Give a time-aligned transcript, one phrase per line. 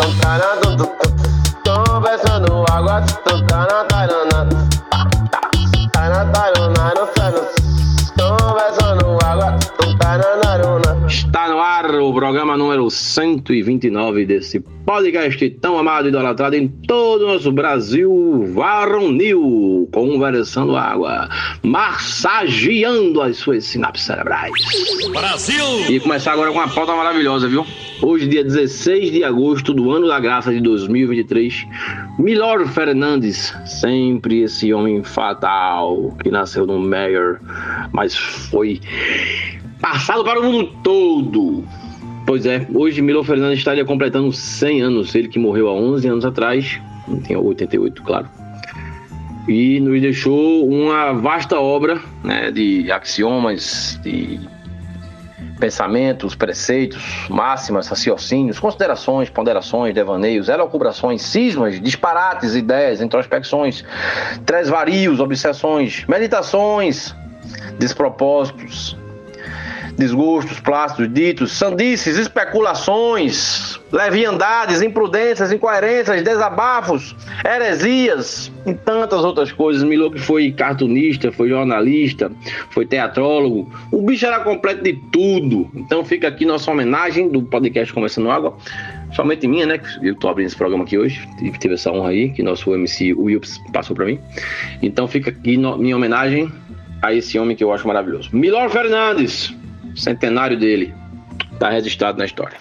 [0.00, 1.10] tum, tá, tum, tum, tum.
[1.62, 2.64] Tô pensando
[12.10, 18.50] o programa número 129 desse podcast tão amado e idolatrado em todo o nosso Brasil,
[18.52, 21.28] Varonil, conversando água,
[21.62, 24.52] massageando as suas sinapses cerebrais.
[25.12, 25.88] Brasil!
[25.88, 27.64] E começar agora com uma pauta maravilhosa, viu?
[28.02, 31.64] Hoje, dia 16 de agosto do ano da graça de 2023,
[32.18, 37.40] Milor Fernandes, sempre esse homem fatal que nasceu no Meyer,
[37.92, 38.80] mas foi
[39.80, 41.64] passado para o mundo todo.
[42.30, 46.24] Pois é, hoje Milo Fernandes estaria completando 100 anos, ele que morreu há 11 anos
[46.24, 46.80] atrás,
[47.26, 48.28] tem 88, claro.
[49.48, 54.38] E nos deixou uma vasta obra né, de axiomas, de
[55.58, 63.84] pensamentos, preceitos, máximas, raciocínios, considerações, ponderações, devaneios, elocubrações, cismas, disparates, ideias, introspecções,
[64.46, 67.12] tresvarios, obsessões, meditações,
[67.76, 68.96] despropósitos,
[70.00, 79.84] desgostos, plásticos, ditos, sandices, especulações, leviandades, imprudências, incoerências, desabafos, heresias e tantas outras coisas.
[79.84, 82.32] Milo que foi cartunista, foi jornalista,
[82.70, 83.70] foi teatrólogo.
[83.92, 85.70] O bicho era completo de tudo.
[85.74, 88.56] Então fica aqui nossa homenagem do podcast Conversando Água.
[89.12, 89.80] Somente minha, né?
[90.02, 91.28] Eu tô abrindo esse programa aqui hoje.
[91.58, 94.18] Tive essa honra aí, que nosso MC Wilps passou para mim.
[94.80, 96.50] Então fica aqui no, minha homenagem
[97.02, 98.30] a esse homem que eu acho maravilhoso.
[98.32, 99.54] Milor Fernandes,
[99.94, 100.94] centenário dele.
[101.58, 102.56] Tá registrado na história.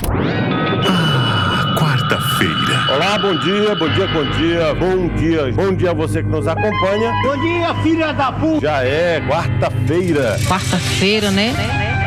[1.79, 2.93] Quarta-feira.
[2.93, 6.47] Olá, bom dia, bom dia, bom dia, bom dia, bom dia a você que nos
[6.47, 7.13] acompanha.
[7.23, 8.61] Bom dia, filha da puta!
[8.61, 10.37] Já é quarta-feira.
[10.47, 11.53] Quarta-feira, né?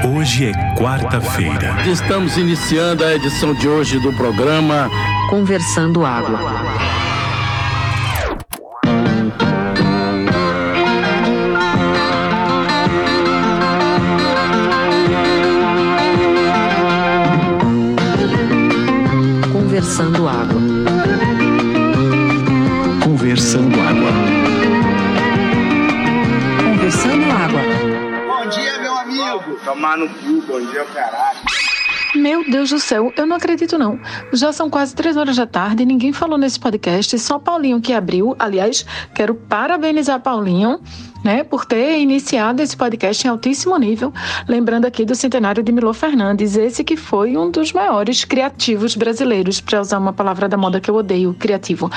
[0.05, 1.77] Hoje é quarta-feira.
[1.87, 4.91] Estamos iniciando a edição de hoje do programa
[5.31, 6.41] Conversando Água.
[19.92, 20.60] Conversando Água.
[23.04, 24.10] Conversando água.
[26.64, 27.60] Conversando Água.
[28.26, 29.60] Bom dia, meu amigo!
[29.62, 31.41] Tomar no cu, bom dia, caralho.
[32.14, 34.00] Meu Deus do céu, eu não acredito não.
[34.32, 38.34] Já são quase três horas da tarde, ninguém falou nesse podcast, só Paulinho que abriu.
[38.38, 40.80] Aliás, quero parabenizar Paulinho,
[41.22, 44.12] né, por ter iniciado esse podcast em altíssimo nível.
[44.49, 49.60] Lembrando aqui do centenário de Milô Fernandes, esse que foi um dos maiores criativos brasileiros,
[49.60, 51.91] para usar uma palavra da moda que eu odeio, criativo.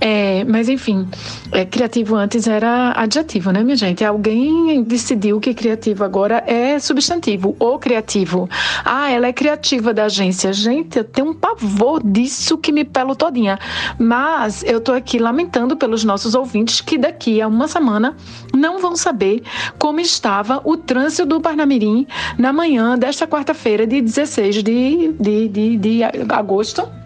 [0.00, 1.08] É, mas enfim,
[1.50, 4.04] é, criativo antes era adjetivo, né, minha gente?
[4.04, 8.48] Alguém decidiu que criativo agora é substantivo, ou criativo.
[8.84, 10.52] Ah, ela é criativa da agência.
[10.52, 13.58] Gente, eu tenho um pavor disso que me pelo todinha.
[13.98, 18.16] Mas eu tô aqui lamentando pelos nossos ouvintes que daqui a uma semana
[18.62, 19.42] não vão saber
[19.78, 22.06] como estava o trânsito do Parnamirim
[22.38, 27.01] na manhã desta quarta-feira, de 16 de, de, de, de agosto.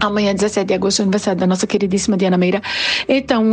[0.00, 2.60] Amanhã, 17 de agosto, é aniversário da nossa queridíssima Diana Meira.
[3.08, 3.52] Então,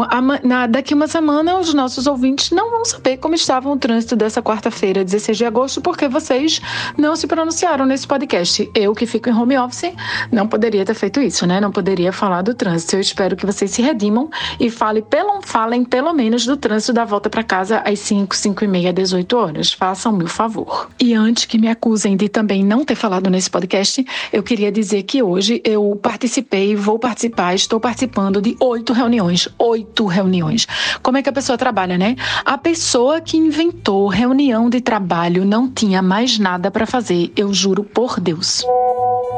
[0.69, 5.03] daqui uma semana, os nossos ouvintes não vão saber como estava o trânsito dessa quarta-feira,
[5.03, 6.61] 16 de agosto, porque vocês
[6.97, 8.69] não se pronunciaram nesse podcast.
[8.75, 9.93] Eu, que fico em home office,
[10.31, 11.61] não poderia ter feito isso, né?
[11.61, 12.95] Não poderia falar do trânsito.
[12.95, 14.29] Eu espero que vocês se redimam
[14.59, 18.63] e fale pelo, falem pelo menos do trânsito da volta para casa às 5, 5
[18.63, 19.71] e meia, 18 horas.
[19.71, 20.89] Façam-me o favor.
[20.99, 25.03] E antes que me acusem de também não ter falado nesse podcast, eu queria dizer
[25.03, 26.32] que hoje eu participei,
[26.77, 29.47] vou participar, estou participando de oito reuniões.
[29.59, 30.67] Oito reuniões.
[31.01, 32.15] Como é que a pessoa trabalha, né?
[32.45, 37.83] A pessoa que inventou reunião de trabalho não tinha mais nada para fazer, eu juro
[37.83, 38.63] por Deus.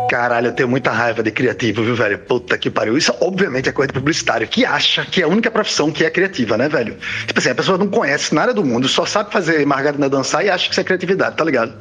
[0.09, 2.19] Caralho, eu tenho muita raiva de criativo, viu, velho?
[2.19, 2.97] Puta que pariu.
[2.97, 6.09] Isso, obviamente, é coisa de publicitário, que acha que é a única profissão que é
[6.09, 6.95] criativa, né, velho?
[7.25, 10.49] Tipo assim, a pessoa não conhece nada do mundo, só sabe fazer margarina dançar e
[10.49, 11.73] acha que isso é criatividade, tá ligado?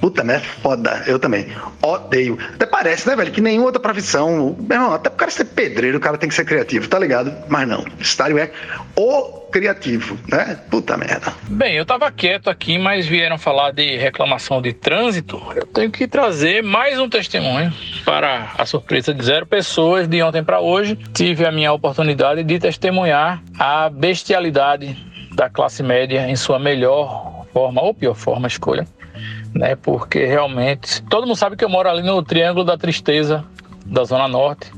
[0.00, 0.40] Puta, né?
[0.62, 1.04] Foda.
[1.06, 1.46] Eu também.
[1.80, 2.38] Odeio.
[2.54, 4.49] Até parece, né, velho, que nenhuma outra profissão.
[4.58, 7.32] Meu irmão, até pro cara ser pedreiro, o cara tem que ser criativo, tá ligado?
[7.48, 7.82] Mas não.
[7.82, 8.50] Publicitário é
[8.96, 10.58] o criativo, né?
[10.70, 11.32] Puta merda.
[11.48, 15.40] Bem, eu estava quieto aqui, mas vieram falar de reclamação de trânsito.
[15.54, 17.72] Eu tenho que trazer mais um testemunho
[18.04, 20.96] para a surpresa de zero pessoas de ontem para hoje.
[21.12, 24.96] Tive a minha oportunidade de testemunhar a bestialidade
[25.34, 28.86] da classe média em sua melhor forma ou pior forma, escolha.
[29.54, 29.74] Né?
[29.76, 33.44] Porque realmente todo mundo sabe que eu moro ali no Triângulo da Tristeza
[33.90, 34.70] da Zona Norte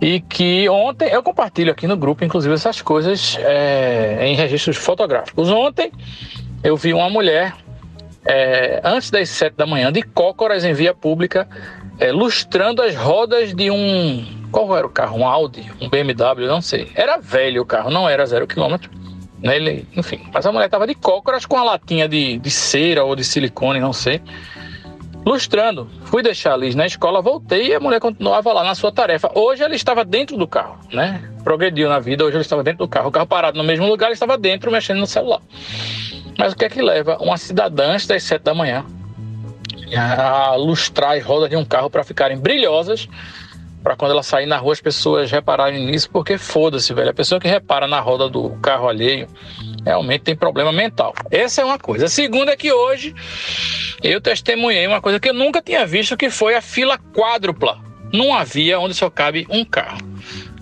[0.00, 5.50] e que ontem eu compartilho aqui no grupo, inclusive, essas coisas é, em registros fotográficos.
[5.50, 5.92] Ontem
[6.64, 7.54] eu vi uma mulher
[8.24, 11.46] é, antes das sete da manhã de cócoras em via pública
[11.98, 14.40] é, lustrando as rodas de um.
[14.50, 15.18] Qual era o carro?
[15.18, 15.70] Um Audi?
[15.80, 16.46] Um BMW?
[16.46, 16.90] Não sei.
[16.94, 18.90] Era velho o carro, não era zero quilômetro.
[19.38, 19.56] Né?
[19.56, 23.14] Ele, enfim, mas a mulher tava de cócoras com a latinha de, de cera ou
[23.14, 24.20] de silicone, não sei.
[25.24, 25.88] Lustrando.
[26.04, 29.30] Fui deixar a Liz na escola, voltei e a mulher continuava lá na sua tarefa.
[29.34, 31.22] Hoje ela estava dentro do carro, né?
[31.44, 33.08] Progrediu na vida, hoje ela estava dentro do carro.
[33.08, 35.40] O carro parado no mesmo lugar, ela estava dentro, mexendo no celular.
[36.38, 38.84] Mas o que é que leva uma cidadã às das sete da manhã
[39.96, 43.08] a lustrar as rodas de um carro para ficarem brilhosas,
[43.82, 47.10] para quando ela sair na rua as pessoas repararem nisso, porque foda-se, velho.
[47.10, 49.28] A pessoa que repara na roda do carro alheio
[49.84, 51.14] realmente tem problema mental.
[51.30, 52.06] Essa é uma coisa.
[52.06, 53.14] A segunda é que hoje
[54.02, 57.78] eu testemunhei uma coisa que eu nunca tinha visto, que foi a fila quádrupla.
[58.12, 59.98] Não havia onde só cabe um carro.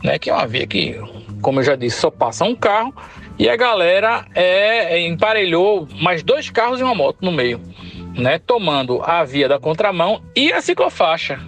[0.02, 0.18] Né?
[0.18, 1.00] Que é uma via que,
[1.40, 2.94] como eu já disse, só passa um carro
[3.38, 7.60] e a galera é, emparelhou mais dois carros e uma moto no meio,
[8.16, 8.38] né?
[8.40, 11.38] Tomando a via da contramão e a ciclofaixa,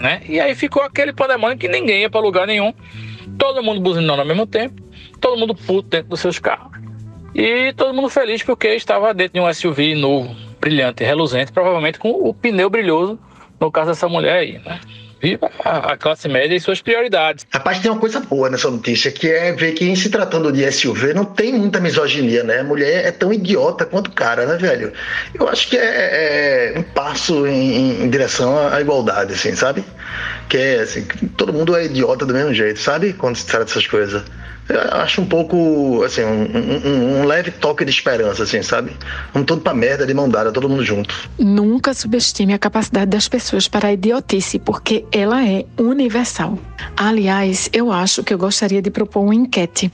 [0.00, 0.22] né?
[0.26, 2.72] E aí ficou aquele pandemônio que ninguém ia para lugar nenhum,
[3.36, 4.82] todo mundo buzinando ao mesmo tempo,
[5.20, 6.80] todo mundo puto dentro dos seus carros
[7.40, 12.10] e todo mundo feliz porque estava dentro de um SUV novo, brilhante, reluzente, provavelmente com
[12.10, 13.18] o pneu brilhoso,
[13.58, 14.78] no caso dessa mulher aí, né?
[15.22, 17.46] Viva a classe média e suas prioridades.
[17.50, 20.70] Rapaz, tem uma coisa boa nessa notícia, que é ver que em se tratando de
[20.70, 22.60] SUV não tem muita misoginia, né?
[22.60, 24.92] A mulher é tão idiota quanto o cara, né, velho?
[25.32, 29.82] Eu acho que é, é um passo em, em, direção à igualdade, assim, sabe?
[30.46, 31.06] Que é assim,
[31.38, 33.14] todo mundo é idiota do mesmo jeito, sabe?
[33.14, 34.22] Quando se trata dessas coisas
[34.92, 38.92] acho um pouco, assim, um, um, um, leve toque de esperança, assim, sabe?
[39.32, 41.14] Vamos todo pra merda de mão dada, todo mundo junto.
[41.38, 46.58] Nunca subestime a capacidade das pessoas para a idiotice, porque ela é universal.
[46.96, 49.90] Aliás, eu acho que eu gostaria de propor uma enquete.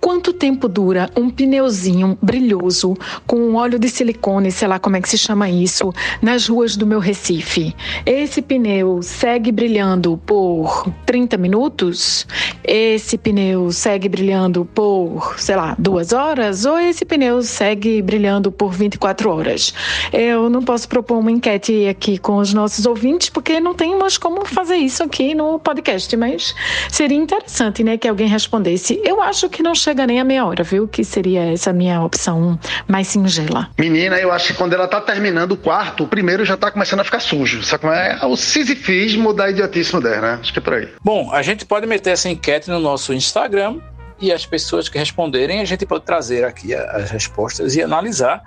[0.00, 2.96] Quanto tempo dura um pneuzinho brilhoso
[3.26, 5.92] com um óleo de silicone, sei lá como é que se chama isso,
[6.22, 7.74] nas ruas do meu Recife?
[8.04, 12.26] Esse pneu segue brilhando por 30 minutos?
[12.64, 18.52] Esse pneu segue segue brilhando por, sei lá, duas horas ou esse pneu segue brilhando
[18.52, 19.74] por 24 horas?
[20.12, 24.16] Eu não posso propor uma enquete aqui com os nossos ouvintes porque não tem mais
[24.16, 26.54] como fazer isso aqui no podcast, mas
[26.90, 29.00] seria interessante, né, que alguém respondesse.
[29.04, 30.86] Eu acho que não chega nem a meia hora, viu?
[30.86, 33.68] Que seria essa minha opção mais singela.
[33.78, 37.00] Menina, eu acho que quando ela tá terminando o quarto, o primeiro já tá começando
[37.00, 37.62] a ficar sujo.
[37.62, 38.18] Sabe como é?
[38.22, 40.38] é o sisifismo da idiotice moderna.
[40.40, 40.88] Acho que é por aí.
[41.02, 43.80] Bom, a gente pode meter essa enquete no nosso Instagram
[44.20, 48.42] e as pessoas que responderem, a gente pode trazer aqui as respostas e analisar.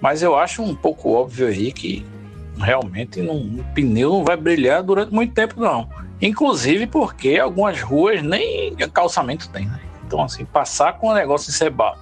[0.00, 2.06] Mas eu acho um pouco óbvio aí que
[2.58, 5.88] realmente não, o pneu não vai brilhar durante muito tempo, não.
[6.20, 9.80] Inclusive porque algumas ruas nem calçamento tem, né?
[10.06, 11.98] Então, assim, passar com o negócio encebado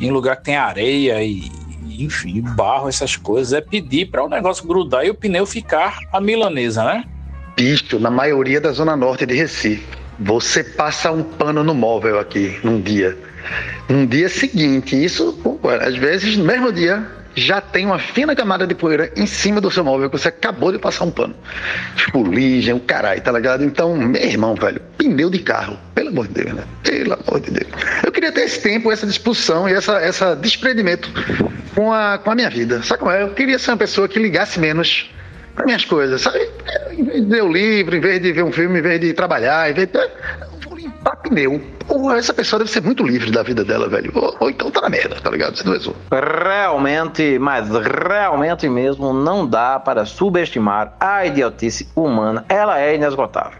[0.00, 1.50] em lugar que tem areia e,
[1.98, 6.20] enfim, barro, essas coisas, é pedir para o negócio grudar e o pneu ficar a
[6.20, 7.04] milanesa, né?
[7.56, 10.01] Bicho, na maioria da zona norte de Recife.
[10.24, 13.16] Você passa um pano no móvel aqui num dia.
[13.88, 15.38] Num dia seguinte, isso
[15.80, 17.04] às vezes no mesmo dia
[17.34, 20.70] já tem uma fina camada de poeira em cima do seu móvel que você acabou
[20.70, 21.34] de passar um pano.
[22.12, 23.64] Fuligem, o caralho, tá ligado?
[23.64, 26.64] Então, meu irmão, velho, pneu de carro, pelo amor de Deus, né?
[26.82, 27.68] Pelo amor de Deus.
[28.04, 31.10] Eu queria ter esse tempo, essa disposição e essa, essa desprendimento
[31.74, 32.82] com a, com a minha vida.
[32.82, 33.22] Sabe como é?
[33.22, 35.10] Eu queria ser uma pessoa que ligasse menos
[35.54, 36.48] para minhas coisas, sabe?
[36.90, 39.12] Em vez de ler o livro, em vez de ver um filme, em vez de
[39.12, 39.98] trabalhar, em vez de.
[40.64, 41.60] vou limpar pneu.
[41.86, 44.12] Porra, essa pessoa deve ser muito livre da vida dela, velho.
[44.14, 45.56] Ou, ou então tá na merda, tá ligado?
[45.56, 52.44] Você não Realmente, mas realmente mesmo não dá para subestimar a idiotice humana.
[52.48, 53.58] Ela é inesgotável.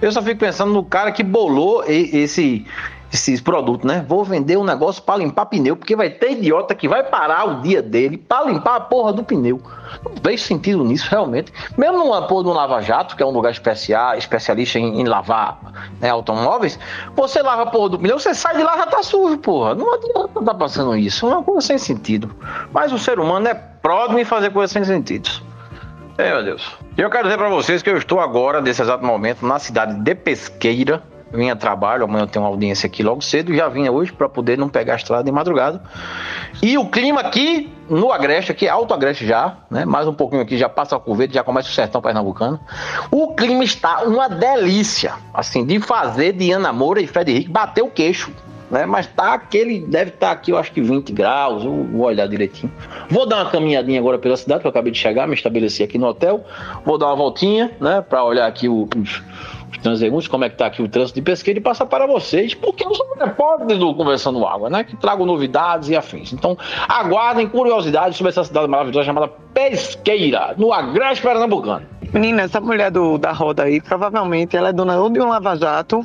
[0.00, 2.64] Eu só fico pensando no cara que bolou esse
[3.14, 4.04] esses produtos, né?
[4.08, 7.60] Vou vender um negócio para limpar pneu, porque vai ter idiota que vai parar o
[7.62, 9.60] dia dele para limpar a porra do pneu.
[10.04, 11.52] Não vejo sentido nisso, realmente.
[11.78, 15.60] Mesmo numa porra de um lava-jato, que é um lugar especial, especialista em, em lavar
[16.00, 16.76] né, automóveis,
[17.14, 19.76] você lava a porra do pneu, você sai de lá já tá sujo, porra.
[19.76, 21.24] Não adianta estar tá passando isso.
[21.26, 22.34] É uma coisa sem sentido.
[22.72, 25.30] Mas o ser humano é pródigo em fazer coisas sem sentido.
[26.18, 26.76] É, meu Deus.
[26.96, 29.94] E eu quero dizer para vocês que eu estou agora, nesse exato momento, na cidade
[30.00, 31.02] de Pesqueira,
[31.34, 34.28] vinha a trabalho, amanhã eu tenho uma audiência aqui logo cedo, já vinha hoje para
[34.28, 35.82] poder não pegar a estrada de madrugada.
[36.62, 39.84] E o clima aqui no Agreste, aqui é Alto Agreste já, né?
[39.84, 42.58] Mais um pouquinho aqui já passa o verde, já começa o sertão pernambucano.
[43.10, 47.82] O clima está uma delícia, assim, de fazer de Ana Moura e Fred Henrique bater
[47.82, 48.32] o queixo.
[48.70, 48.86] Né?
[48.86, 52.72] Mas tá aquele, deve estar tá aqui, eu acho que 20 graus, vou olhar direitinho.
[53.08, 55.98] Vou dar uma caminhadinha agora pela cidade, que eu acabei de chegar, me estabeleci aqui
[55.98, 56.44] no hotel.
[56.84, 59.22] Vou dar uma voltinha, né, para olhar aqui os,
[59.84, 62.86] transeuntes, como é que está aqui o trânsito de pesqueira e passar para vocês, porque
[62.86, 64.82] eu sou um repórter do Conversando Água, né?
[64.82, 66.32] Que trago novidades e afins.
[66.32, 66.56] Então,
[66.88, 71.86] aguardem curiosidades sobre essa cidade maravilhosa chamada Pesqueira, no Agreste Pernambucano.
[72.12, 76.04] Menina, essa mulher do, da roda aí, provavelmente ela é dona ou de um lava-jato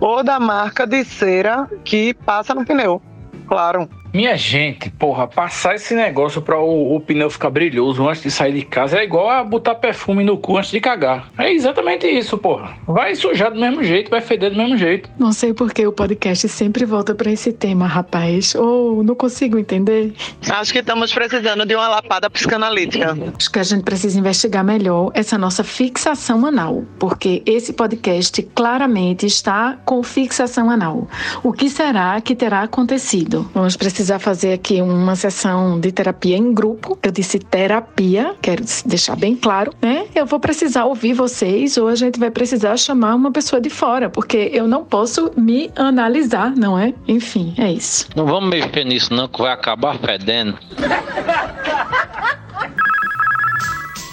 [0.00, 3.00] ou da marca de cera que passa no pneu.
[3.46, 3.88] Claro.
[4.12, 8.52] Minha gente, porra, passar esse negócio para o, o, pneu ficar brilhoso antes de sair
[8.52, 11.30] de casa é igual a botar perfume no cu antes de cagar.
[11.38, 12.76] É exatamente isso, porra.
[12.88, 15.08] Vai sujar do mesmo jeito, vai feder do mesmo jeito.
[15.16, 18.52] Não sei por que o podcast sempre volta para esse tema, rapaz.
[18.56, 20.12] Ou oh, não consigo entender.
[20.50, 23.16] Acho que estamos precisando de uma lapada psicanalítica.
[23.38, 29.24] Acho que a gente precisa investigar melhor essa nossa fixação anal, porque esse podcast claramente
[29.24, 31.06] está com fixação anal.
[31.44, 33.48] O que será que terá acontecido?
[33.54, 36.98] Vamos precisar precisar fazer aqui uma sessão de terapia em grupo.
[37.02, 40.06] Eu disse terapia, quero deixar bem claro, né?
[40.14, 44.08] Eu vou precisar ouvir vocês ou a gente vai precisar chamar uma pessoa de fora,
[44.08, 46.94] porque eu não posso me analisar, não é?
[47.06, 48.08] Enfim, é isso.
[48.16, 50.58] Não vamos mexer nisso não, que vai acabar fedendo.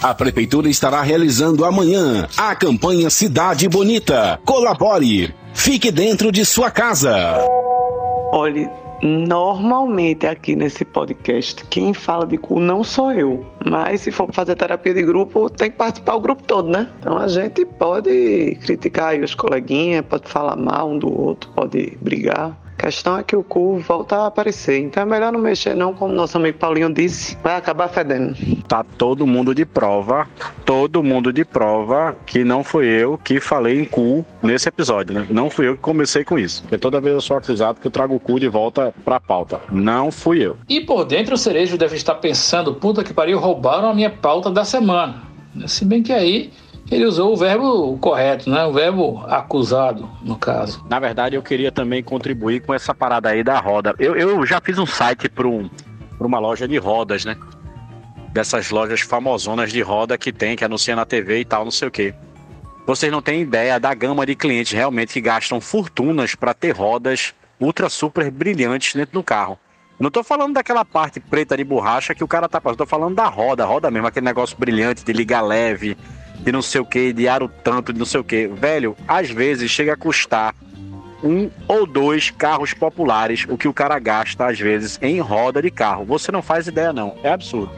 [0.02, 4.38] A Prefeitura estará realizando amanhã a campanha Cidade Bonita.
[4.44, 5.34] Colabore.
[5.54, 7.42] Fique dentro de sua casa.
[8.30, 8.68] Olhe,
[9.02, 13.46] Normalmente aqui nesse podcast, quem fala de cu não sou eu.
[13.64, 16.88] Mas se for fazer terapia de grupo, tem que participar o grupo todo, né?
[16.98, 22.56] Então a gente pode criticar os coleguinhas, pode falar mal um do outro, pode brigar.
[22.78, 24.78] A questão é que o cu volta a aparecer.
[24.78, 28.36] Então é melhor não mexer, não, como nosso amigo Paulinho disse, vai acabar fedendo.
[28.68, 30.28] Tá todo mundo de prova,
[30.64, 35.26] todo mundo de prova que não fui eu que falei em cu nesse episódio, né?
[35.28, 36.62] Não fui eu que comecei com isso.
[36.62, 39.60] Porque toda vez eu sou acusado que eu trago o cu de volta pra pauta.
[39.72, 40.56] Não fui eu.
[40.68, 44.52] E por dentro o cerejo deve estar pensando: puta que pariu, roubaram a minha pauta
[44.52, 45.22] da semana.
[45.66, 46.52] Se bem que aí
[46.90, 48.64] ele usou o verbo correto, né?
[48.64, 50.84] O verbo acusado, no caso.
[50.88, 53.94] Na verdade, eu queria também contribuir com essa parada aí da roda.
[53.98, 55.68] Eu, eu já fiz um site para um,
[56.18, 57.36] uma loja de rodas, né?
[58.32, 61.88] Dessas lojas famosonas de roda que tem, que anuncia na TV e tal, não sei
[61.88, 62.14] o quê.
[62.86, 67.34] Vocês não têm ideia da gama de clientes realmente que gastam fortunas para ter rodas
[67.60, 69.58] ultra super brilhantes dentro do carro.
[70.00, 73.16] Não tô falando daquela parte preta de borracha que o cara tá passando, tô falando
[73.16, 75.98] da roda, roda mesmo, aquele negócio brilhante de liga leve,
[76.38, 78.46] de não sei o que, de aro tanto, de não sei o que.
[78.46, 80.54] Velho, às vezes chega a custar
[81.22, 85.70] um ou dois carros populares o que o cara gasta, às vezes, em roda de
[85.70, 86.04] carro.
[86.04, 87.16] Você não faz ideia, não.
[87.22, 87.70] É absurdo.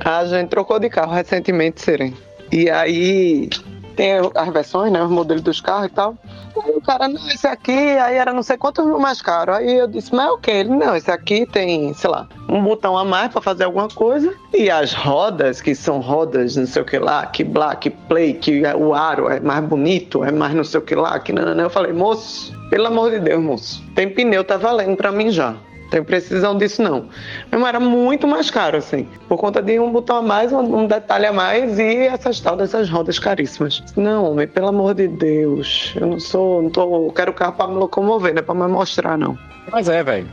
[0.00, 2.14] A gente trocou de carro recentemente, Serem.
[2.52, 3.48] E aí
[3.96, 5.02] tem as versões, né?
[5.02, 6.14] Os modelos dos carros e tal.
[6.62, 9.52] Aí o cara, não, esse aqui, aí era não sei quantos mil mais caro.
[9.52, 10.50] Aí eu disse, mas é o que?
[10.50, 14.32] Ele, não, esse aqui tem, sei lá, um botão a mais para fazer alguma coisa.
[14.54, 18.62] E as rodas, que são rodas, não sei o que lá, que black play, que
[18.62, 21.64] o aro é mais bonito, é mais não sei o que lá, que não, não.
[21.64, 25.56] Eu falei, moço, pelo amor de Deus, moço, tem pneu, tá valendo para mim já
[25.90, 27.08] tem precisão disso não.
[27.50, 31.26] Mas era muito mais caro, assim, por conta de um botão a mais, um, detalhe
[31.26, 33.82] a mais e essas tal dessas rodas caríssimas.
[33.96, 37.74] Não, homem, pelo amor de Deus, eu não sou, não tô, quero carro para me
[37.74, 39.38] locomover, não é para me mostrar, não.
[39.70, 40.28] Mas é, velho.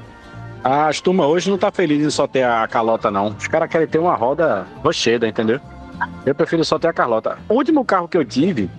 [0.63, 3.27] As turmas hoje não tá feliz em só ter a calota, não.
[3.27, 5.59] Os caras querem ter uma roda rocheda, entendeu?
[6.25, 7.37] Eu prefiro só ter a calota.
[7.49, 8.69] O último carro que eu tive,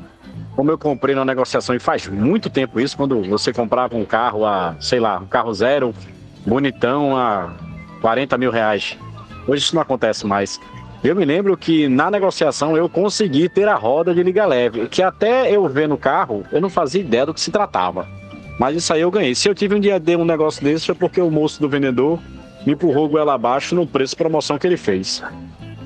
[0.56, 4.46] como eu comprei na negociação e faz muito tempo isso, quando você comprava um carro
[4.46, 5.94] a, sei lá, um carro zero,
[6.46, 7.52] bonitão a
[8.00, 8.96] 40 mil reais.
[9.46, 10.60] Hoje isso não acontece mais.
[11.02, 15.02] Eu me lembro que na negociação eu consegui ter a roda de liga leve, que
[15.02, 18.08] até eu ver no carro, eu não fazia ideia do que se tratava.
[18.58, 19.34] Mas isso aí eu ganhei.
[19.34, 22.18] Se eu tive um dia de um negócio desse, foi porque o moço do vendedor
[22.64, 25.22] me empurrou goela abaixo no preço promoção que ele fez.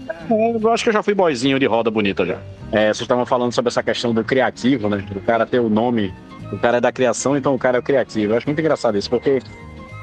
[0.08, 2.38] É, eu acho que eu já fui boizinho de roda bonita já.
[2.70, 5.04] É, vocês estavam falando sobre essa questão do criativo, né?
[5.16, 6.14] O cara ter o nome,
[6.52, 8.32] o cara é da criação, então o cara é o criativo.
[8.32, 9.40] Eu acho muito engraçado isso, porque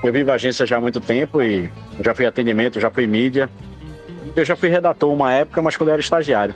[0.07, 1.69] eu vivo agência já há muito tempo e
[1.99, 3.49] já fui atendimento, já fui mídia.
[4.35, 6.53] Eu já fui redator uma época, mas quando eu era estagiário.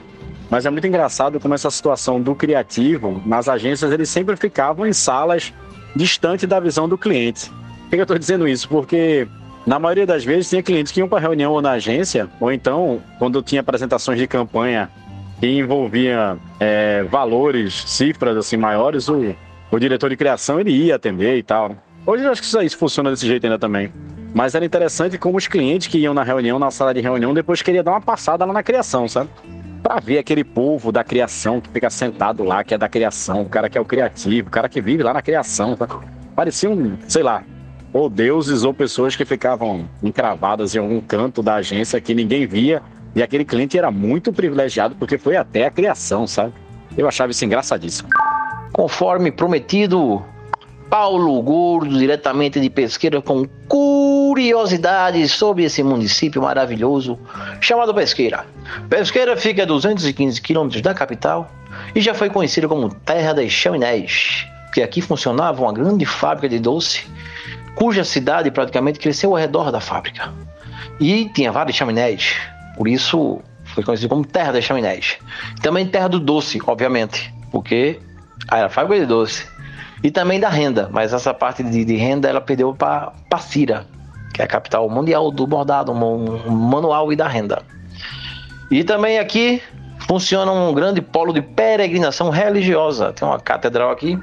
[0.50, 4.94] Mas é muito engraçado como essa situação do criativo, nas agências, eles sempre ficavam em
[4.94, 5.54] salas
[5.96, 7.50] distante da visão do cliente.
[7.84, 8.68] Por que eu estou dizendo isso?
[8.68, 9.28] Porque
[9.66, 13.02] na maioria das vezes tinha clientes que iam para reunião ou na agência, ou então,
[13.18, 14.90] quando tinha apresentações de campanha
[15.40, 19.36] que envolvia é, valores, cifras assim maiores, o,
[19.72, 21.76] o diretor de criação ele ia atender e tal.
[22.06, 23.92] Hoje eu acho que isso, isso funciona desse jeito ainda também.
[24.34, 27.62] Mas era interessante como os clientes que iam na reunião, na sala de reunião, depois
[27.62, 29.30] queriam dar uma passada lá na criação, sabe?
[29.82, 33.50] Pra ver aquele povo da criação que fica sentado lá, que é da criação, o
[33.50, 35.76] cara que é o criativo, o cara que vive lá na criação.
[35.76, 35.88] Tá?
[36.36, 37.44] Pareciam, sei lá,
[37.92, 42.82] ou deuses ou pessoas que ficavam encravadas em algum canto da agência que ninguém via.
[43.16, 46.54] E aquele cliente era muito privilegiado porque foi até a criação, sabe?
[46.96, 48.10] Eu achava isso engraçadíssimo.
[48.72, 50.24] Conforme prometido,
[50.90, 57.18] Paulo Gordo, diretamente de Pesqueira com cu curiosidades sobre esse município maravilhoso
[57.60, 58.46] chamado Pesqueira.
[58.88, 61.52] Pesqueira fica a 215 quilômetros da capital
[61.96, 66.60] e já foi conhecida como Terra das Chaminés, porque aqui funcionava uma grande fábrica de
[66.60, 67.08] doce,
[67.76, 70.32] cuja cidade praticamente cresceu ao redor da fábrica.
[71.00, 72.36] E tinha várias chaminés,
[72.78, 75.18] por isso foi conhecido como Terra das Chaminés.
[75.62, 78.00] Também Terra do Doce, obviamente, porque
[78.52, 79.48] era fábrica de doce.
[80.04, 83.86] E também da renda, mas essa parte de, de renda ela perdeu para Passira,
[84.34, 87.62] que é a capital mundial do bordado, um, um manual e da renda.
[88.72, 89.62] E também aqui
[90.08, 93.12] funciona um grande polo de peregrinação religiosa.
[93.12, 94.18] Tem uma catedral aqui,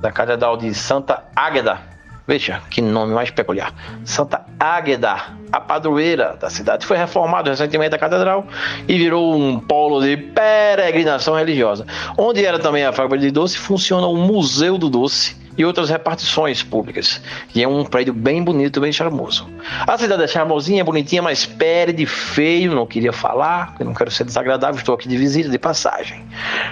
[0.00, 1.78] da Catedral de Santa Águeda,
[2.26, 3.74] Veja, que nome mais peculiar.
[4.04, 5.16] Santa Águeda,
[5.50, 8.46] a padroeira da cidade, foi reformado recentemente a catedral
[8.86, 11.84] e virou um polo de peregrinação religiosa.
[12.16, 16.62] Onde era também a fábrica de doce, funciona o Museu do Doce e outras repartições
[16.62, 17.20] públicas.
[17.54, 19.48] E é um prédio bem bonito, bem charmoso.
[19.86, 24.78] A cidade é charmosinha, bonitinha, mas perde feio, não queria falar, não quero ser desagradável,
[24.78, 26.24] estou aqui de visita, de passagem.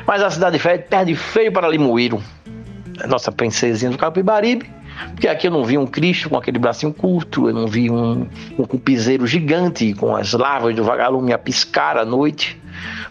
[0.06, 2.22] Mas a cidade perde feio para Limoeiro,
[3.08, 4.70] nossa princesinha do Capibaribe,
[5.08, 8.26] porque aqui eu não vi um Cristo com aquele bracinho curto, eu não vi um,
[8.58, 12.60] um cupizeiro gigante com as larvas do vagalume a piscar à noite,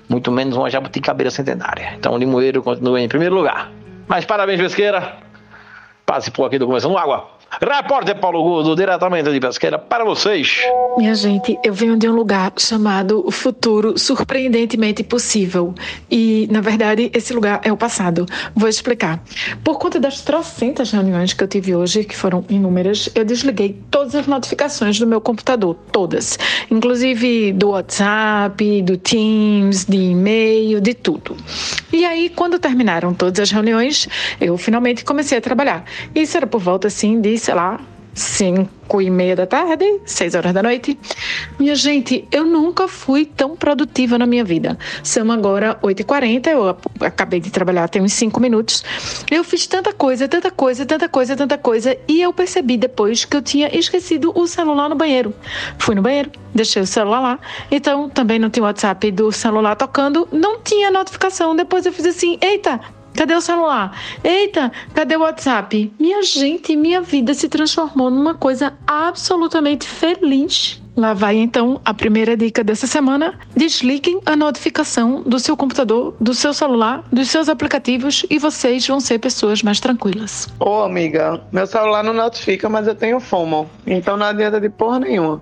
[0.08, 1.94] muito menos uma jabuticabeira centenária.
[1.98, 3.72] Então o Limoeiro continua em primeiro lugar.
[4.08, 5.18] Mas parabéns, Pesqueira.
[6.06, 7.39] Passe por aqui do Começando Água.
[7.52, 10.62] Repórter Paulo Gordo, diretamente de Pesqueira, para vocês.
[10.98, 15.74] Minha gente, eu venho de um lugar chamado Futuro Surpreendentemente Possível.
[16.12, 18.26] E, na verdade, esse lugar é o passado.
[18.56, 19.22] Vou explicar.
[19.64, 24.14] Por conta das trocentas reuniões que eu tive hoje, que foram inúmeras, eu desliguei todas
[24.14, 26.38] as notificações do meu computador, todas.
[26.70, 31.36] Inclusive do WhatsApp, do Teams, de e-mail, de tudo.
[31.92, 34.08] E aí, quando terminaram todas as reuniões,
[34.40, 35.84] eu finalmente comecei a trabalhar.
[36.14, 37.80] Isso era por volta, assim, de sei lá,
[38.20, 41.00] cinco e meia da tarde, seis horas da noite.
[41.58, 44.78] Minha gente, eu nunca fui tão produtiva na minha vida.
[45.04, 48.84] São agora 8h40, eu acabei de trabalhar tem uns cinco minutos.
[49.32, 53.36] Eu fiz tanta coisa, tanta coisa, tanta coisa, tanta coisa, e eu percebi depois que
[53.38, 55.34] eu tinha esquecido o celular no banheiro.
[55.78, 57.40] Fui no banheiro, deixei o celular lá,
[57.72, 61.56] então também não tinha o WhatsApp do celular tocando, não tinha notificação.
[61.56, 62.80] Depois eu fiz assim, eita,
[63.20, 63.92] Cadê o celular?
[64.24, 65.92] Eita, cadê o WhatsApp?
[66.00, 70.82] Minha gente, minha vida se transformou numa coisa absolutamente feliz.
[70.96, 76.34] Lá vai então a primeira dica dessa semana: desliguem a notificação do seu computador, do
[76.34, 80.48] seu celular, dos seus aplicativos e vocês vão ser pessoas mais tranquilas.
[80.58, 85.00] Ô, amiga, meu celular não notifica, mas eu tenho FOMO, então não adianta de porra
[85.00, 85.42] nenhuma.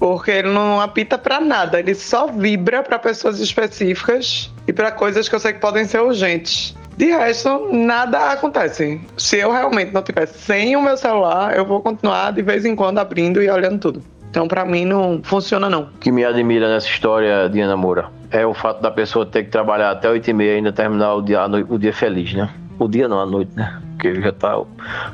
[0.00, 5.28] Porque ele não apita para nada, ele só vibra para pessoas específicas e para coisas
[5.28, 6.74] que eu sei que podem ser urgentes.
[6.96, 9.00] De resto, nada acontece.
[9.16, 12.76] Se eu realmente não tiver sem o meu celular, eu vou continuar de vez em
[12.76, 14.02] quando abrindo e olhando tudo.
[14.30, 15.82] Então, para mim, não funciona não.
[15.82, 19.50] O que me admira nessa história, Diana Moura, é o fato da pessoa ter que
[19.50, 22.50] trabalhar até 8 e ainda terminar o dia, o dia feliz, né?
[22.78, 23.80] O dia não, a noite, né?
[23.92, 24.58] Porque já tá.
[24.58, 24.66] O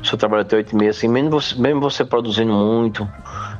[0.03, 3.07] senhor trabalha até 8 e meia, assim, mesmo você, mesmo você produzindo muito,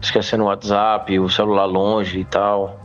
[0.02, 2.81] esquecendo o WhatsApp, o celular longe e tal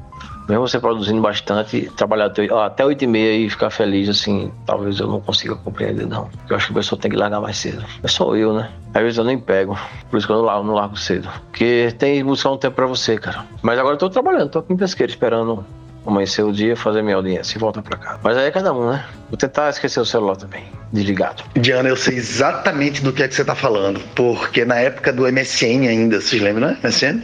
[0.49, 2.33] mesmo você produzindo bastante, trabalhar
[2.65, 6.29] até 8 e meia e ficar feliz, assim, talvez eu não consiga compreender, não.
[6.49, 7.85] Eu acho que a pessoa tem que largar mais cedo.
[8.03, 8.71] É só eu, né?
[8.95, 9.79] Às vezes eu nem pego,
[10.11, 11.29] por isso que eu não largo, não largo cedo.
[11.51, 13.45] Porque tem que buscar um tempo pra você, cara.
[13.63, 15.65] Mas agora eu tô trabalhando, tô aqui em pesqueiro, esperando
[16.11, 18.19] amanhecer o dia, fazer minha audiência e voltar pra cá.
[18.23, 19.05] Mas aí é cada um, né?
[19.29, 21.43] Vou tentar esquecer o celular também, desligado.
[21.55, 25.23] Diana, eu sei exatamente do que é que você tá falando, porque na época do
[25.31, 26.79] MSN ainda, vocês lembram, né?
[26.83, 27.23] MSN?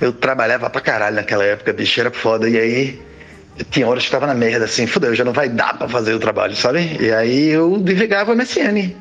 [0.00, 3.06] Eu trabalhava pra caralho naquela época, bicho, era foda, e aí
[3.70, 6.18] tinha horas que tava na merda, assim, fudeu, já não vai dar pra fazer o
[6.18, 6.96] trabalho, sabe?
[7.00, 8.94] E aí eu desligava o MSN.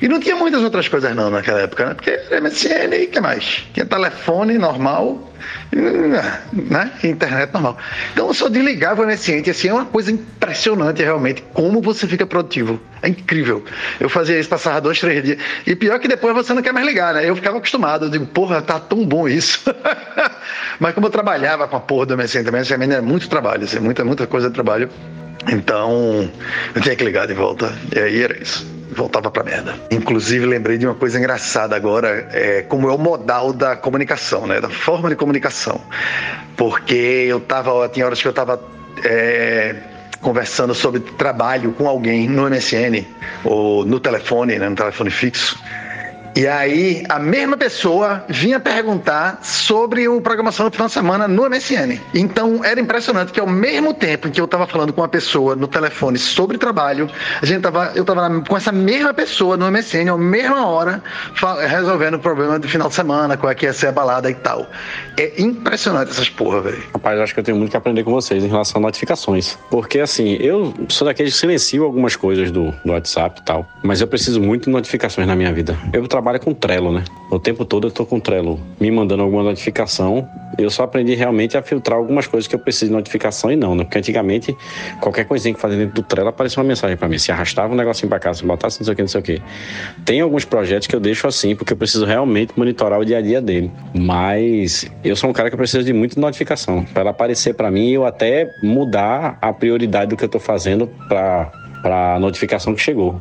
[0.00, 1.94] E não tinha muitas outras coisas não naquela época, né?
[1.94, 3.64] Porque MSN e o que mais?
[3.72, 5.31] Tinha telefone normal,
[5.72, 6.92] né?
[7.04, 7.78] Internet normal.
[8.12, 12.26] Então eu só desligava o MSN, assim, é uma coisa impressionante realmente, como você fica
[12.26, 12.80] produtivo.
[13.02, 13.64] É incrível.
[13.98, 15.38] Eu fazia isso, passava dois, três dias.
[15.66, 17.28] E pior que depois você não quer mais ligar, né?
[17.28, 19.62] Eu ficava acostumado, eu digo, porra, tá tão bom isso.
[20.78, 23.78] Mas como eu trabalhava com a porra do MSN também, MSN era muito trabalho, assim,
[23.78, 24.88] muita, muita coisa de trabalho.
[25.50, 26.30] Então,
[26.74, 27.72] eu tinha que ligar de volta.
[27.94, 29.74] E aí era isso voltava pra merda.
[29.90, 34.60] Inclusive, lembrei de uma coisa engraçada agora, é, como é o modal da comunicação, né?
[34.60, 35.80] Da forma de comunicação.
[36.56, 38.62] Porque eu tava, tinha horas que eu tava
[39.04, 39.76] é,
[40.20, 43.04] conversando sobre trabalho com alguém no MSN
[43.44, 44.68] ou no telefone, né?
[44.68, 45.58] No telefone fixo.
[46.34, 51.48] E aí, a mesma pessoa vinha perguntar sobre o programação do final de semana no
[51.48, 52.00] MSN.
[52.14, 55.68] Então, era impressionante que ao mesmo tempo que eu estava falando com uma pessoa no
[55.68, 60.16] telefone sobre trabalho, a gente tava, eu estava com essa mesma pessoa no MSN, à
[60.16, 61.02] mesma hora,
[61.68, 64.34] resolvendo o problema do final de semana, qual é que ia ser a balada e
[64.34, 64.66] tal.
[65.18, 66.82] É impressionante essas porra, velho.
[66.94, 69.58] Rapaz, acho que eu tenho muito que aprender com vocês em relação a notificações.
[69.70, 74.00] Porque, assim, eu sou daqueles que silencio algumas coisas do, do WhatsApp e tal, mas
[74.00, 75.76] eu preciso muito de notificações na minha vida.
[75.92, 77.02] Eu trabalho trabalha com Trello, né?
[77.32, 80.28] O tempo todo eu tô com Trello me mandando alguma notificação.
[80.56, 83.74] Eu só aprendi realmente a filtrar algumas coisas que eu preciso de notificação e não,
[83.74, 83.82] né?
[83.82, 84.56] Porque antigamente,
[85.00, 87.18] qualquer coisinha que fazia dentro do Trello aparecia uma mensagem para mim.
[87.18, 89.24] Se arrastava um negocinho pra cá, se botasse não sei o que, não sei o
[89.24, 89.42] que.
[90.04, 93.20] Tem alguns projetos que eu deixo assim, porque eu preciso realmente monitorar o dia a
[93.20, 93.68] dia dele.
[93.92, 96.84] Mas eu sou um cara que precisa de muita notificação.
[96.84, 100.86] Para ela aparecer para mim, eu até mudar a prioridade do que eu tô fazendo
[101.08, 101.50] para
[101.82, 103.20] a notificação que chegou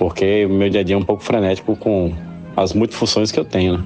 [0.00, 2.10] porque o meu dia a dia é um pouco frenético com
[2.56, 3.84] as multifunções que eu tenho, né?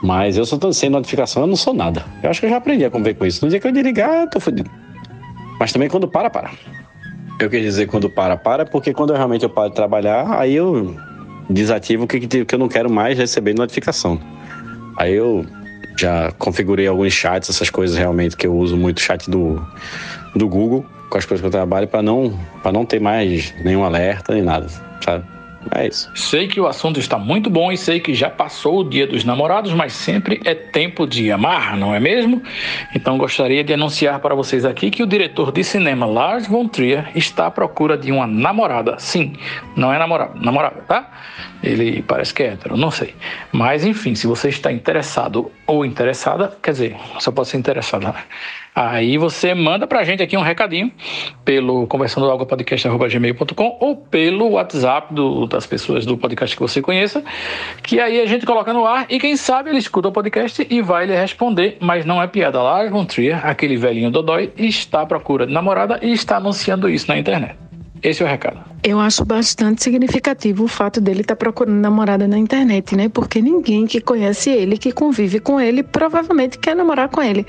[0.00, 2.04] Mas eu só tô sem notificação, eu não sou nada.
[2.22, 3.44] Eu acho que eu já aprendi a conviver com isso.
[3.44, 4.70] No dia que eu desligar, eu tô fodido.
[5.58, 6.52] Mas também quando para, para.
[7.40, 10.54] Eu quis dizer quando para, para, porque quando eu realmente eu paro de trabalhar, aí
[10.54, 10.94] eu
[11.50, 14.20] desativo o que, que eu não quero mais receber notificação.
[14.96, 15.44] Aí eu
[15.98, 19.60] já configurei alguns chats, essas coisas realmente que eu uso muito chat do,
[20.34, 22.38] do Google com as coisas que eu trabalho para não
[22.72, 24.66] não ter mais nenhum alerta nem nada
[25.04, 25.24] sabe?
[25.74, 26.10] É isso.
[26.14, 29.24] Sei que o assunto está muito bom e sei que já passou o dia dos
[29.24, 32.42] namorados, mas sempre é tempo de amar, não é mesmo?
[32.94, 37.10] Então gostaria de anunciar para vocês aqui que o diretor de cinema Lars von Trier
[37.14, 38.98] está à procura de uma namorada.
[38.98, 39.34] Sim,
[39.76, 41.10] não é namorada, namorada, tá?
[41.62, 43.14] Ele parece que é hétero, não sei.
[43.50, 48.22] Mas enfim, se você está interessado ou interessada, quer dizer, só pode ser interessada, né?
[48.74, 50.90] Aí você manda pra gente aqui um recadinho
[51.44, 57.22] pelo conversando algo podcast@gmail.com ou pelo WhatsApp do, das pessoas do podcast que você conheça,
[57.82, 60.82] que aí a gente coloca no ar e quem sabe ele escuta o podcast e
[60.82, 62.54] vai lhe responder, mas não é piada.
[62.90, 67.18] Von Trier, aquele velhinho dodói, está à procura de namorada e está anunciando isso na
[67.18, 67.56] internet.
[68.04, 68.60] Esse é o recado.
[68.82, 73.08] Eu acho bastante significativo o fato dele estar tá procurando namorada na internet, né?
[73.08, 77.46] Porque ninguém que conhece ele, que convive com ele, provavelmente quer namorar com ele.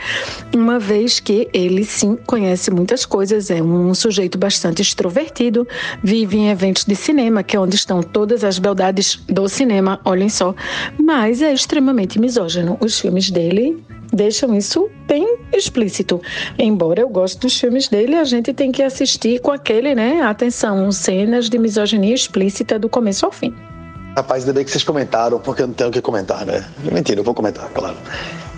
[0.55, 5.67] Uma vez que ele sim conhece muitas coisas, é um sujeito bastante extrovertido,
[6.01, 10.29] vive em eventos de cinema, que é onde estão todas as beldades do cinema, olhem
[10.29, 10.55] só,
[10.97, 12.77] mas é extremamente misógino.
[12.79, 16.21] Os filmes dele deixam isso bem explícito.
[16.57, 20.21] Embora eu goste dos filmes dele, a gente tem que assistir com aquele, né?
[20.21, 23.53] Atenção, cenas de misoginia explícita do começo ao fim.
[24.15, 26.65] Rapaz, ainda bem que vocês comentaram, porque eu não tenho o que comentar, né?
[26.89, 27.97] Mentira, eu vou comentar, claro.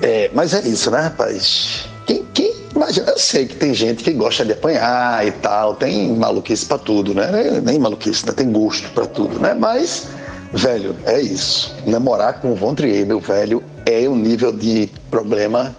[0.01, 1.87] É, mas é isso, né, rapaz?
[2.05, 3.09] Quem, quem imagina?
[3.09, 7.15] Eu sei que tem gente que gosta de apanhar e tal, tem maluquice pra tudo,
[7.15, 7.59] né?
[7.63, 8.33] Nem maluquice, né?
[8.33, 9.55] Tem gosto pra tudo, né?
[9.55, 10.07] Mas,
[10.53, 11.75] velho, é isso.
[11.85, 15.75] Namorar com o Von Trier, meu velho, é um nível de problema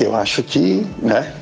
[0.00, 1.32] eu acho que, né?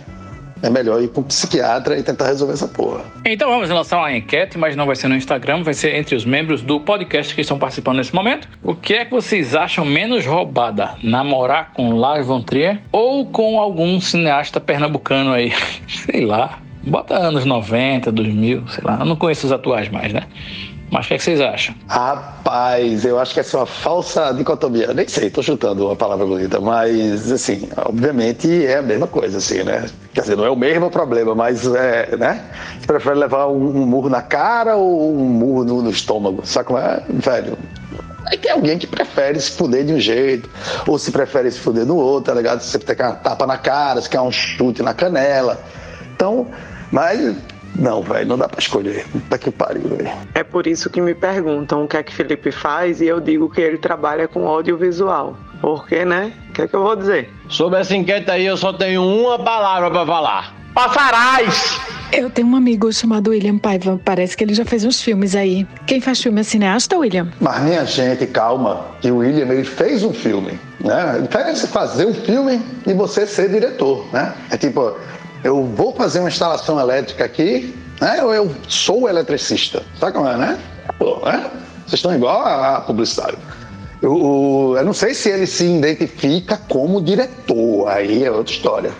[0.62, 3.04] É melhor ir para um psiquiatra e tentar resolver essa porra.
[3.24, 6.24] Então vamos lançar uma enquete, mas não vai ser no Instagram, vai ser entre os
[6.24, 8.48] membros do podcast que estão participando nesse momento.
[8.62, 10.94] O que é que vocês acham menos roubada?
[11.02, 15.52] Namorar com Lars von Trier ou com algum cineasta pernambucano aí?
[15.86, 16.60] sei lá.
[16.82, 18.98] Bota anos 90, 2000, sei lá.
[19.00, 20.22] Eu não conheço os atuais mais, né?
[20.94, 21.74] Mas o que, é que, vocês acham?
[21.88, 24.94] Rapaz, eu acho que essa é uma falsa dicotomia.
[24.94, 29.64] Nem sei, tô chutando uma palavra bonita, mas assim, obviamente é a mesma coisa, assim,
[29.64, 29.86] né?
[30.14, 32.44] Quer dizer, não é o mesmo problema, mas é, né?
[32.78, 36.46] Você prefere levar um, um murro na cara ou um murro no, no estômago?
[36.46, 37.02] Sabe como é?
[37.08, 37.58] Velho,
[38.26, 40.48] Aí tem alguém que prefere se fuder de um jeito,
[40.86, 42.60] ou se prefere se fuder do outro, tá ligado?
[42.60, 45.60] Você quer uma tapa na cara, você quer um chute na canela.
[46.14, 46.46] Então,
[46.92, 47.34] mas
[47.76, 49.06] não, velho, não dá pra escolher.
[49.08, 50.12] Puta que pariu, velho.
[50.34, 53.50] É por isso que me perguntam o que é que Felipe faz e eu digo
[53.50, 55.36] que ele trabalha com audiovisual.
[55.60, 56.32] Porque, né?
[56.50, 57.32] O que é que eu vou dizer?
[57.48, 60.54] Sobre essa enquete aí, eu só tenho uma palavra para falar.
[60.74, 61.80] Passarás!
[62.12, 64.00] Eu tenho um amigo chamado William Paiva.
[64.04, 65.66] Parece que ele já fez uns filmes aí.
[65.86, 67.28] Quem faz filme é cineasta, William?
[67.40, 68.84] Mas minha gente, calma.
[69.00, 71.16] Que o William ele fez um filme, né?
[71.16, 74.32] A diferença é fazer um filme e você ser diretor, né?
[74.50, 74.96] É tipo,
[75.44, 78.22] eu vou fazer uma instalação elétrica aqui, né?
[78.22, 79.82] Ou eu sou eletricista.
[80.00, 80.58] Sabe como é, né?
[80.98, 81.50] Pô, né?
[81.86, 83.38] Vocês estão igual a, a publicitário.
[84.00, 88.92] Eu, eu não sei se ele se identifica como diretor, aí é outra história.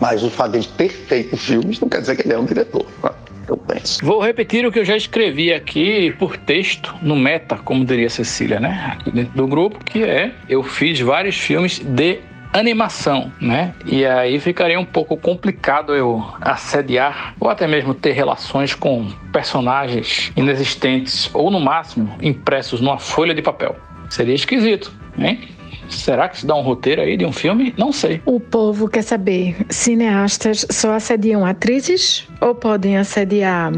[0.00, 2.86] Mas o fato de ter feito filmes não quer dizer que ele é um diretor.
[3.02, 3.10] Né?
[3.48, 4.04] Eu penso.
[4.04, 8.60] Vou repetir o que eu já escrevi aqui por texto no Meta, como diria Cecília,
[8.60, 8.92] né?
[8.92, 12.20] Aqui dentro do grupo, que é eu fiz vários filmes de
[12.52, 13.74] animação, né?
[13.86, 20.32] E aí ficaria um pouco complicado eu assediar ou até mesmo ter relações com personagens
[20.36, 23.76] inexistentes ou no máximo impressos numa folha de papel.
[24.08, 25.57] Seria esquisito, hein?
[25.88, 27.74] Será que se dá um roteiro aí de um filme?
[27.76, 28.20] Não sei.
[28.24, 33.72] O povo quer saber: cineastas só assediam atrizes ou podem assediar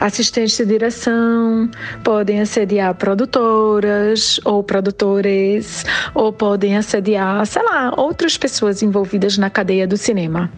[0.00, 1.70] assistentes de direção,
[2.02, 9.86] podem assediar produtoras ou produtores, ou podem assediar, sei lá, outras pessoas envolvidas na cadeia
[9.86, 10.50] do cinema?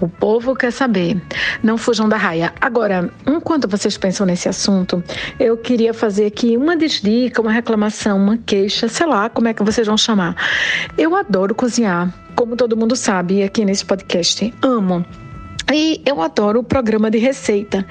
[0.00, 1.20] O povo quer saber.
[1.62, 2.52] Não fujam da raia.
[2.60, 5.02] Agora, enquanto vocês pensam nesse assunto,
[5.38, 9.62] eu queria fazer aqui uma desdica, uma reclamação, uma queixa, sei lá como é que
[9.62, 10.34] vocês vão chamar.
[10.96, 14.52] Eu adoro cozinhar, como todo mundo sabe aqui nesse podcast.
[14.62, 15.04] Amo.
[15.72, 17.86] E eu adoro o programa de receita,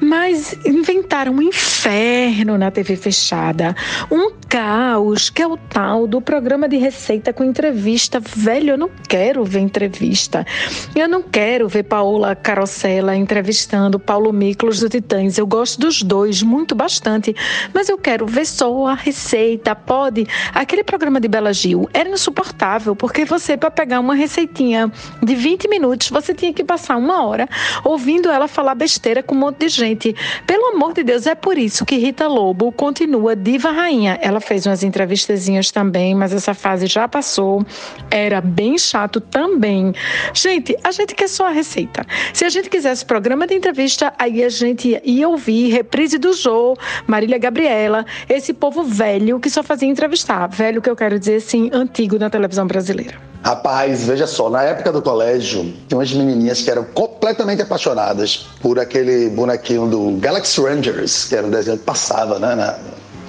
[0.00, 3.74] mas inventaram um inferno na TV fechada,
[4.10, 8.20] um caos, que é o tal do programa de receita com entrevista.
[8.20, 10.46] Velho, eu não quero ver entrevista.
[10.94, 15.36] Eu não quero ver Paola Carosella entrevistando Paulo Miklos do Titãs.
[15.36, 17.34] Eu gosto dos dois, muito bastante,
[17.74, 19.74] mas eu quero ver só a receita.
[19.74, 20.26] Pode.
[20.54, 24.90] Aquele programa de Bela Gil era insuportável, porque você, para pegar uma receitinha
[25.22, 27.48] de 20 minutos, você tinha que passar uma hora
[27.84, 30.16] ouvindo ela falar besteira com um monte de gente.
[30.46, 34.18] Pelo amor de Deus, é por isso que Rita Lobo continua diva rainha.
[34.22, 37.64] Ela fez umas entrevistazinhas também, mas essa fase já passou.
[38.10, 39.92] Era bem chato também.
[40.32, 42.06] Gente, a gente quer só a receita.
[42.32, 46.76] Se a gente quisesse programa de entrevista, aí a gente ia ouvir reprise do Jô,
[47.06, 50.46] Marília Gabriela, esse povo velho que só fazia entrevistar.
[50.48, 53.35] Velho que eu quero dizer assim, antigo na televisão brasileira.
[53.42, 58.78] Rapaz, veja só, na época do colégio, tinha umas menininhas que eram completamente apaixonadas por
[58.78, 62.76] aquele bonequinho do Galaxy Rangers, que era um desenho que passava, né, na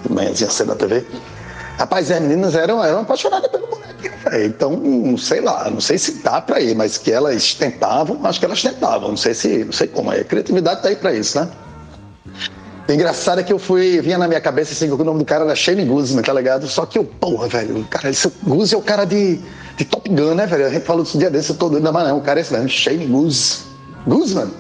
[0.10, 1.06] manhãzinha cedo na TV.
[1.78, 4.46] Rapaz, as meninas eram, eram apaixonadas pelo bonequinho, velho.
[4.46, 8.46] Então, sei lá, não sei se dá pra ir, mas que elas tentavam, acho que
[8.46, 11.48] elas tentavam, não sei se, não sei como, a criatividade tá aí pra isso, né?
[12.90, 15.44] Engraçado é que eu fui, vinha na minha cabeça assim, que o nome do cara
[15.44, 16.68] era Shane Guzman, tá ligado?
[16.68, 19.40] Só que eu, porra, velho, cara, esse Guz é o cara de,
[19.76, 20.68] de Top Gun, né, velho?
[20.68, 22.54] A gente falou desse dia desse, eu tô doido, mas não, o cara é esse
[22.54, 23.66] mesmo, Shane Guz.
[24.06, 24.52] Guzman?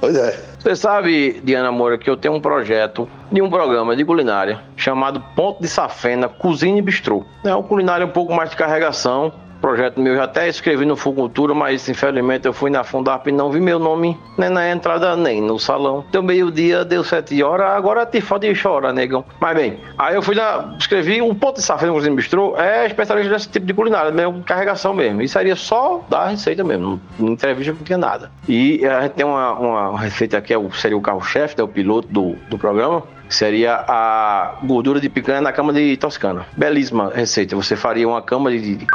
[0.00, 0.38] Pois é.
[0.58, 5.20] Você sabe, Diana Moura, que eu tenho um projeto de um programa de culinária chamado
[5.34, 7.24] Ponto de Safena Cozinha e Bistrô.
[7.42, 9.32] É um culinário um pouco mais de carregação.
[9.62, 13.48] Projeto meu já até escrevi no Fucultura, mas infelizmente eu fui na Fundarp e não
[13.48, 16.04] vi meu nome nem na entrada nem no salão.
[16.10, 19.24] Deu meio-dia, deu sete horas, agora te falta de chorar, negão.
[19.38, 23.32] Mas bem, aí eu fui lá, escrevi um ponto de cozinha e bistrô, é especialista
[23.32, 25.22] desse tipo de culinária, mesmo carregação mesmo.
[25.22, 28.32] Isso seria só dar a receita mesmo, não entrevista não tinha nada.
[28.48, 32.08] E a gente tem uma, uma receita aqui, é seria o carro-chefe, é o piloto
[32.08, 36.46] do, do programa seria a gordura de picanha na cama de toscana.
[36.56, 37.56] Belíssima receita.
[37.56, 38.86] Você faria uma cama de.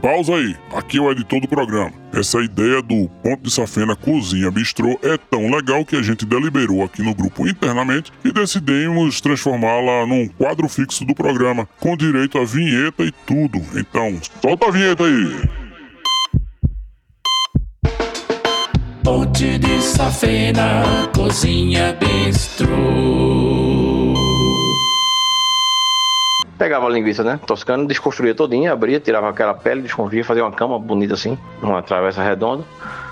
[0.00, 1.92] Pausa aí, aqui é o editor do programa.
[2.12, 6.84] Essa ideia do Ponto de Safena Cozinha Bistrô é tão legal que a gente deliberou
[6.84, 12.44] aqui no grupo internamente e decidimos transformá-la num quadro fixo do programa, com direito a
[12.44, 13.60] vinheta e tudo.
[13.74, 15.66] Então, solta a vinheta aí!
[19.02, 23.65] Ponte de Safena, cozinha bistrô.
[26.58, 27.38] Pegava a linguiça, né?
[27.46, 32.22] Toscana, desconstruía todinha, abria, tirava aquela pele, desconstruía, fazia uma cama bonita assim, uma travessa
[32.22, 32.64] redonda.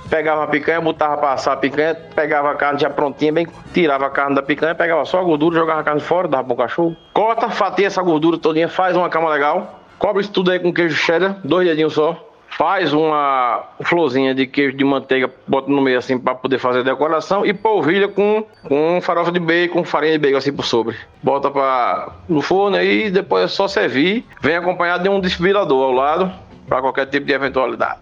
[0.08, 4.06] Pegava a picanha, botava pra assar a picanha, pegava a carne já prontinha, bem, tirava
[4.06, 6.96] a carne da picanha, pegava só a gordura, jogava a carne fora, dava pro cachorro.
[7.12, 9.80] Corta, fatia essa gordura todinha, faz uma cama legal.
[9.98, 12.18] Cobre isso tudo aí com queijo cheddar, dois dedinhos só.
[12.56, 16.82] Faz uma florzinha de queijo de manteiga, bota no meio assim para poder fazer a
[16.82, 20.96] decoração e polvilha com, com farofa de bacon, farinha de bacon assim por sobre.
[21.22, 24.24] Bota pra, no forno e depois é só servir.
[24.40, 26.32] Vem acompanhado de um desfibrilador ao lado
[26.68, 28.00] para qualquer tipo de eventualidade.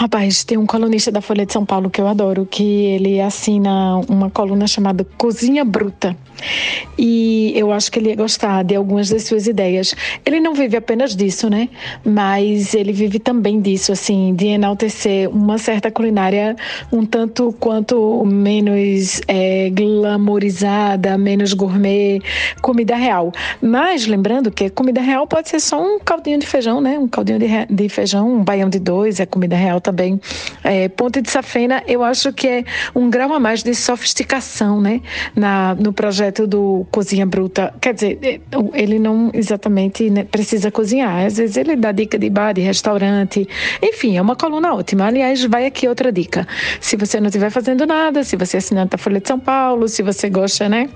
[0.00, 3.98] Rapaz, tem um colunista da Folha de São Paulo que eu adoro, que ele assina
[4.08, 6.16] uma coluna chamada Cozinha Bruta.
[6.96, 9.94] E eu acho que ele ia gostar de algumas das suas ideias.
[10.24, 11.68] Ele não vive apenas disso, né?
[12.02, 16.56] Mas ele vive também disso, assim, de enaltecer uma certa culinária
[16.90, 22.22] um tanto quanto menos é, glamourizada, menos gourmet,
[22.62, 23.32] comida real.
[23.60, 26.98] Mas lembrando que comida real pode ser só um caldinho de feijão, né?
[26.98, 29.89] Um caldinho de, de feijão, um baião de dois, é comida real também.
[30.62, 35.00] É, Ponte de Safena, eu acho que é um grau a mais de sofisticação, né?
[35.34, 37.72] Na, no projeto do Cozinha Bruta.
[37.80, 38.42] Quer dizer,
[38.74, 41.26] ele não exatamente né, precisa cozinhar.
[41.26, 43.48] Às vezes ele dá dica de bar, de restaurante.
[43.82, 45.06] Enfim, é uma coluna ótima.
[45.06, 46.46] Aliás, vai aqui outra dica.
[46.80, 49.88] Se você não estiver fazendo nada, se você é assinante da Folha de São Paulo,
[49.88, 50.88] se você gosta, né?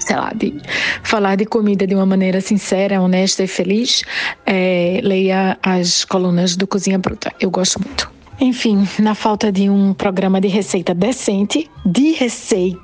[0.00, 0.54] sei lá, de
[1.02, 4.02] falar de comida de uma maneira sincera, honesta e feliz,
[4.46, 7.32] é, leia as colunas do Cozinha Bruta.
[7.38, 8.19] Eu gosto muito.
[8.40, 12.78] Enfim, na falta de um programa de receita decente, de receita,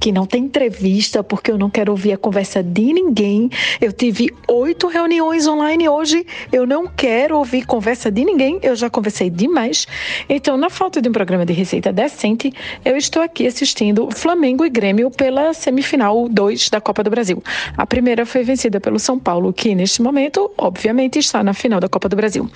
[0.00, 3.50] que não tem entrevista, porque eu não quero ouvir a conversa de ninguém.
[3.80, 8.88] Eu tive oito reuniões online hoje, eu não quero ouvir conversa de ninguém, eu já
[8.88, 9.86] conversei demais.
[10.28, 12.52] Então, na falta de um programa de receita decente,
[12.84, 17.42] eu estou aqui assistindo Flamengo e Grêmio pela semifinal 2 da Copa do Brasil.
[17.76, 21.88] A primeira foi vencida pelo São Paulo, que neste momento, obviamente, está na final da
[21.88, 22.48] Copa do Brasil.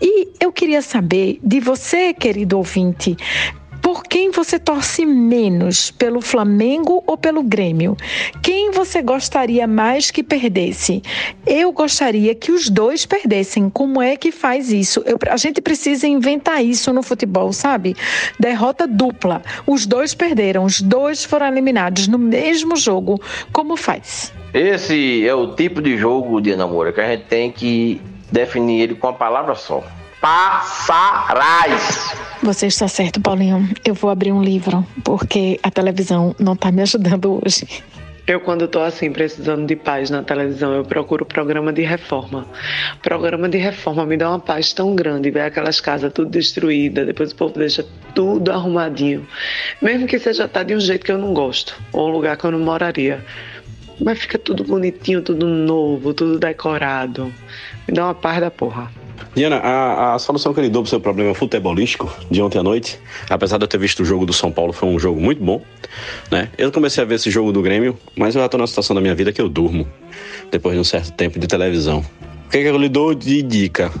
[0.00, 3.16] E eu queria saber de você, querido ouvinte,
[3.90, 7.96] por quem você torce menos, pelo Flamengo ou pelo Grêmio?
[8.40, 11.02] Quem você gostaria mais que perdesse?
[11.44, 13.68] Eu gostaria que os dois perdessem.
[13.68, 15.02] Como é que faz isso?
[15.04, 17.96] Eu, a gente precisa inventar isso no futebol, sabe?
[18.38, 19.42] Derrota dupla.
[19.66, 23.20] Os dois perderam, os dois foram eliminados no mesmo jogo.
[23.52, 24.32] Como faz?
[24.54, 28.00] Esse é o tipo de jogo de namoro que a gente tem que
[28.30, 29.82] definir ele com a palavra só.
[30.20, 32.14] Passarás.
[32.42, 33.68] Você está certo, Paulinho.
[33.84, 37.66] Eu vou abrir um livro, porque a televisão não está me ajudando hoje.
[38.26, 42.46] Eu, quando tô assim, precisando de paz na televisão, eu procuro programa de reforma.
[43.02, 47.32] Programa de reforma me dá uma paz tão grande, ver aquelas casas tudo destruídas, depois
[47.32, 49.26] o povo deixa tudo arrumadinho.
[49.82, 52.44] Mesmo que seja tá de um jeito que eu não gosto, ou um lugar que
[52.44, 53.24] eu não moraria.
[53.98, 57.32] Mas fica tudo bonitinho, tudo novo, tudo decorado.
[57.88, 58.92] Me dá uma paz da porra.
[59.34, 62.98] Diana, a, a solução que ele deu pro seu problema futebolístico de ontem à noite,
[63.28, 65.62] apesar de eu ter visto o jogo do São Paulo, foi um jogo muito bom,
[66.30, 66.48] né?
[66.58, 69.00] Eu comecei a ver esse jogo do Grêmio, mas eu já tô numa situação da
[69.00, 69.86] minha vida que eu durmo
[70.50, 72.04] depois de um certo tempo de televisão.
[72.46, 73.92] O que, que eu lhe dou de dica?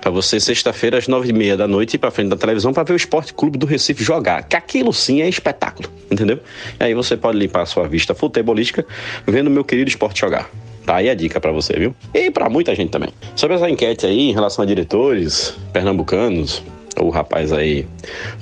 [0.00, 2.84] Pra você, sexta-feira, às nove e meia da noite, ir pra frente da televisão para
[2.84, 4.42] ver o Esporte Clube do Recife jogar.
[4.44, 6.40] Que aquilo sim é espetáculo, entendeu?
[6.78, 8.86] E aí você pode limpar a sua vista futebolística
[9.26, 10.50] vendo o meu querido esporte jogar.
[10.88, 11.94] Tá aí a dica para você, viu?
[12.14, 13.10] E para muita gente também.
[13.36, 16.62] Sobre essa enquete aí em relação a diretores pernambucanos,
[16.98, 17.86] o rapaz aí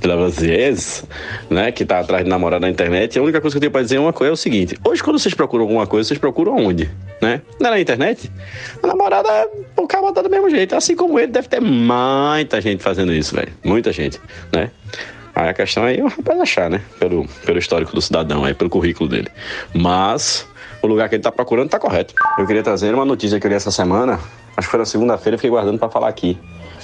[0.01, 1.05] de Lavazies,
[1.51, 3.83] né, que tá atrás de namorada na internet, a única coisa que eu tenho pra
[3.83, 6.55] dizer é uma coisa é o seguinte: hoje, quando vocês procuram alguma coisa, vocês procuram
[6.55, 6.89] onde?
[7.21, 7.43] Né?
[7.59, 8.31] Não é na internet?
[8.81, 9.29] A namorada,
[9.77, 10.77] o cara tá do mesmo jeito.
[10.77, 13.53] Assim como ele, deve ter muita gente fazendo isso, velho.
[13.65, 14.21] Muita gente,
[14.53, 14.71] né?
[15.35, 16.81] Aí a questão aí é o rapaz achar, né?
[17.01, 19.29] Pelo, pelo histórico do cidadão aí, pelo currículo dele.
[19.75, 20.47] Mas
[20.83, 22.15] o lugar que ele tá procurando tá correto.
[22.39, 24.21] Eu queria trazer uma notícia que eu li essa semana,
[24.57, 26.39] acho que foi na segunda-feira, fiquei guardando para falar aqui.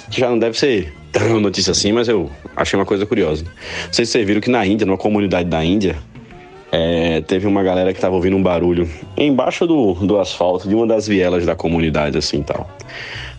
[0.09, 3.45] Já não deve ser tão notícia assim, mas eu achei uma coisa curiosa.
[3.91, 5.95] Vocês viram que na Índia, numa comunidade da Índia,
[6.71, 10.87] é, teve uma galera que tava ouvindo um barulho embaixo do, do asfalto de uma
[10.87, 12.67] das vielas da comunidade, assim tal.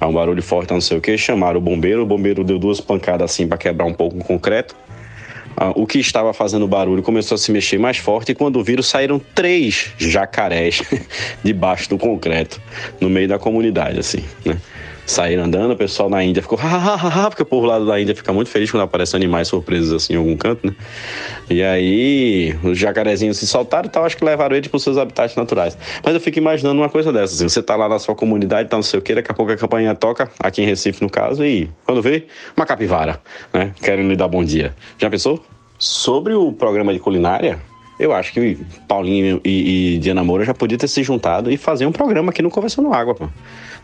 [0.00, 3.30] Um barulho forte, não sei o que, chamaram o bombeiro, o bombeiro deu duas pancadas
[3.30, 4.76] assim para quebrar um pouco o concreto.
[5.56, 8.82] Ah, o que estava fazendo barulho começou a se mexer mais forte e quando viram
[8.82, 10.82] saíram três jacarés
[11.44, 12.60] debaixo do concreto
[13.00, 14.58] no meio da comunidade assim, né?
[15.06, 18.32] Saíram andando, o pessoal na Índia ficou ha, porque o povo lá da Índia fica
[18.32, 20.74] muito feliz quando aparecem animais surpresos assim em algum canto, né?
[21.50, 24.96] E aí os jacarezinhos se soltaram e tal, acho que levaram eles para os seus
[24.96, 25.76] habitats naturais.
[26.02, 28.76] Mas eu fico imaginando uma coisa dessa, assim, você tá lá na sua comunidade, tá
[28.76, 31.44] não sei o que, daqui a pouco a campanha toca, aqui em Recife no caso,
[31.44, 33.20] e quando vê, uma capivara,
[33.52, 33.72] né?
[33.82, 34.74] Querendo lhe dar bom dia.
[34.98, 35.44] Já pensou?
[35.78, 37.60] Sobre o programa de culinária,
[37.98, 41.86] eu acho que Paulinho e, e Diana Moura já podiam ter se juntado e fazer
[41.86, 43.28] um programa aqui no Conversando Água, pô.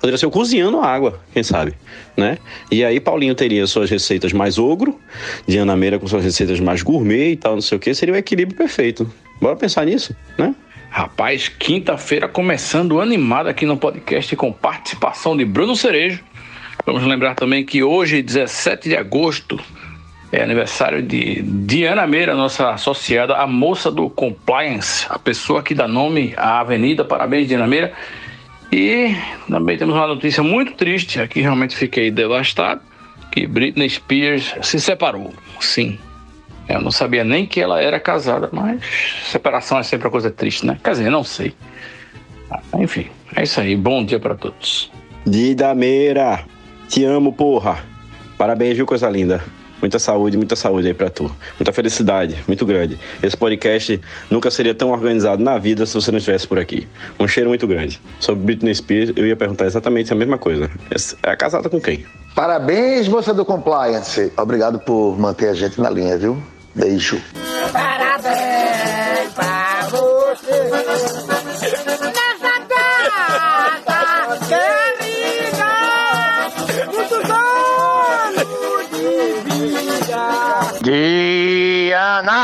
[0.01, 1.75] Poderia ser o Cozinhando Água, quem sabe,
[2.17, 2.39] né?
[2.71, 4.99] E aí Paulinho teria suas receitas mais ogro,
[5.47, 8.17] Diana Meira com suas receitas mais gourmet e tal, não sei o que, seria o
[8.17, 9.13] equilíbrio perfeito.
[9.41, 10.55] Bora pensar nisso, né?
[10.89, 16.25] Rapaz, quinta-feira começando animado aqui no podcast com participação de Bruno Cerejo.
[16.85, 19.61] Vamos lembrar também que hoje, 17 de agosto,
[20.33, 25.87] é aniversário de Diana Meira, nossa associada, a moça do compliance, a pessoa que dá
[25.87, 27.05] nome à avenida.
[27.05, 27.93] Parabéns, Diana Meira.
[28.73, 29.17] E
[29.49, 32.81] também temos uma notícia muito triste, aqui realmente fiquei devastado,
[33.33, 35.33] que Britney Spears se separou.
[35.61, 35.99] Sim.
[36.69, 38.81] Eu não sabia nem que ela era casada, mas
[39.25, 40.79] separação é sempre uma coisa triste, né?
[40.83, 41.53] Quer dizer, não sei.
[42.79, 43.75] Enfim, é isso aí.
[43.75, 44.91] Bom dia para todos.
[45.27, 46.45] Dida Meira,
[46.89, 47.85] te amo, porra.
[48.39, 49.43] Parabéns, viu, coisa linda.
[49.81, 51.31] Muita saúde, muita saúde aí pra tu.
[51.59, 52.99] Muita felicidade, muito grande.
[53.23, 56.87] Esse podcast nunca seria tão organizado na vida se você não estivesse por aqui.
[57.19, 58.01] Um cheiro muito grande.
[58.19, 60.71] Sobre Britney Spears, eu ia perguntar exatamente a mesma coisa.
[61.23, 62.05] É casada com quem?
[62.35, 64.33] Parabéns, moça do Compliance.
[64.37, 66.41] Obrigado por manter a gente na linha, viu?
[66.75, 67.21] Beijo.
[67.73, 71.30] Parabéns pra você.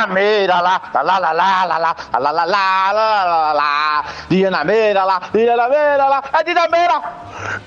[0.06, 4.62] Diana Meira lá, lá lá lá lá lá lá lá lá lá lá lá Diana
[4.64, 7.02] Meira lá, Diana Meira lá, é Diana Meira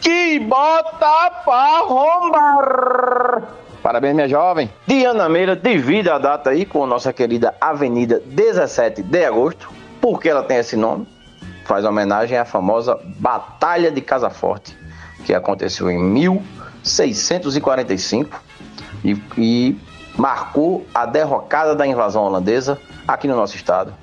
[0.01, 3.43] que bota pra rombar.
[3.83, 4.67] Parabéns, minha jovem.
[4.87, 9.69] Diana Meira divide a data aí com nossa querida Avenida 17 de Agosto.
[10.01, 11.07] Por que ela tem esse nome?
[11.65, 14.77] Faz homenagem à famosa Batalha de Casa Forte,
[15.25, 18.43] que aconteceu em 1645
[19.03, 19.77] e, e
[20.17, 23.93] marcou a derrocada da invasão holandesa aqui no nosso estado.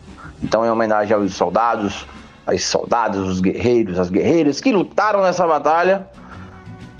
[0.42, 2.07] Então, em homenagem aos soldados,
[2.46, 6.07] aos soldados, os guerreiros, as guerreiras que lutaram nessa batalha,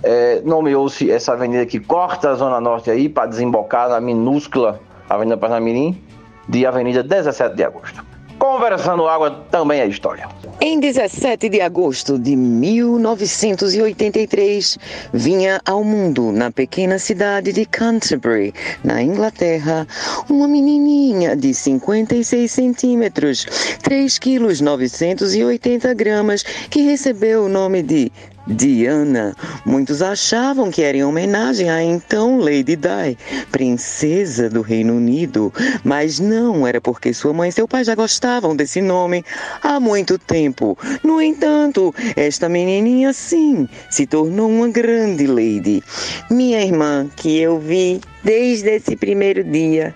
[0.02, 5.36] é, nomeou-se essa avenida que corta a Zona Norte aí para desembocar na minúscula Avenida
[5.36, 6.02] Parnamirim
[6.48, 8.05] de Avenida 17 de Agosto.
[8.39, 10.28] Conversando água também é história.
[10.61, 14.78] Em 17 de agosto de 1983,
[15.12, 19.87] vinha ao mundo, na pequena cidade de Canterbury, na Inglaterra,
[20.28, 23.47] uma menininha de 56 centímetros,
[23.82, 28.11] 3 quilos 980 gramas, que recebeu o nome de
[28.47, 29.34] Diana.
[29.64, 33.18] Muitos achavam que era em homenagem à então Lady Di,
[33.51, 38.55] princesa do Reino Unido, mas não era porque sua mãe e seu pai já gostavam
[38.55, 39.24] desse nome
[39.62, 40.78] há muito tempo.
[41.03, 45.82] No entanto, esta menininha sim se tornou uma grande lady.
[46.30, 49.94] Minha irmã, que eu vi desde esse primeiro dia,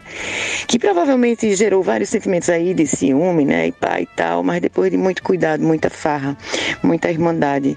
[0.68, 4.88] que provavelmente gerou vários sentimentos aí de ciúme, né, e pai e tal, mas depois
[4.88, 6.38] de muito cuidado, muita farra,
[6.80, 7.76] muita irmandade,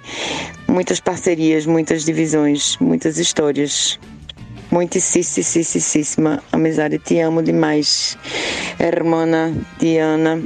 [0.67, 3.99] muitas parcerias, muitas divisões, muitas histórias.
[4.71, 8.17] Muitíssima amizade, te amo demais,
[8.79, 10.41] hermana Diana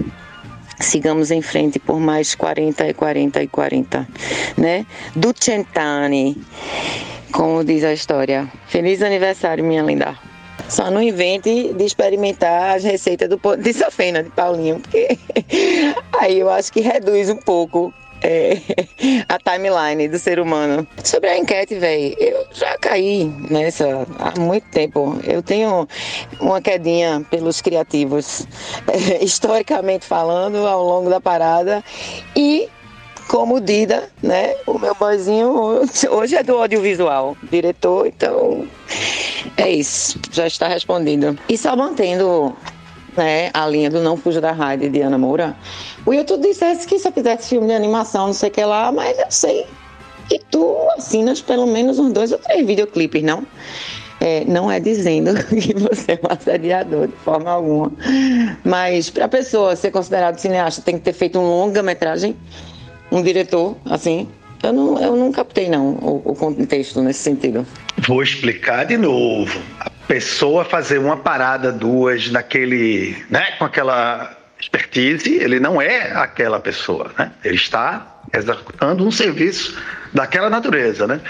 [0.80, 4.08] sigamos em frente por mais 40 e 40 e 40,
[4.58, 4.86] né?
[5.16, 6.38] Do Centani,
[7.32, 8.48] como diz a história.
[8.68, 10.18] Feliz aniversário, minha linda.
[10.70, 15.18] Só não invente de experimentar as receitas do de safena de Paulinho, porque
[16.20, 18.58] aí eu acho que reduz um pouco é,
[19.28, 20.88] a timeline do ser humano.
[21.04, 25.20] Sobre a enquete, velho, eu já caí nessa há muito tempo.
[25.24, 25.88] Eu tenho
[26.40, 28.48] uma quedinha pelos criativos,
[28.88, 31.84] é, historicamente falando, ao longo da parada.
[32.36, 32.70] E
[33.28, 34.56] como Dida, né?
[34.66, 38.68] O meu boizinho hoje é do audiovisual, diretor, então
[39.58, 41.38] é isso, já está respondido.
[41.50, 42.56] E só mantendo
[43.18, 45.56] né, a linha do Não Fuja da Rádio de Ana Moura,
[46.06, 48.92] o YouTube dissesse que se eu fizesse filme de animação, não sei o que lá,
[48.92, 49.66] mas eu sei
[50.30, 53.46] que tu assinas pelo menos uns dois ou três videoclipes, não?
[54.20, 57.92] É, não é dizendo que você é um assediador de forma alguma.
[58.64, 62.36] Mas para a pessoa ser considerado cineasta, tem que ter feito um longa-metragem
[63.12, 64.28] um diretor, assim,
[64.64, 67.66] eu não, eu não captei não o, o contexto nesse sentido.
[68.08, 69.60] Vou explicar de novo.
[69.80, 76.60] A pessoa fazer uma parada, duas, naquele, né, com aquela expertise, ele não é aquela
[76.60, 77.32] pessoa, né?
[77.44, 79.78] Ele está executando um serviço
[80.14, 81.22] daquela natureza, né?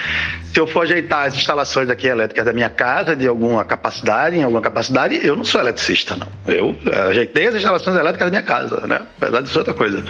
[0.53, 4.43] Se eu for ajeitar as instalações aqui elétricas da minha casa de alguma capacidade, em
[4.43, 6.27] alguma capacidade, eu não sou eletricista, não.
[6.47, 6.75] Eu
[7.09, 9.01] ajeitei as instalações elétricas da minha casa, né?
[9.17, 10.03] Apesar de ser outra coisa.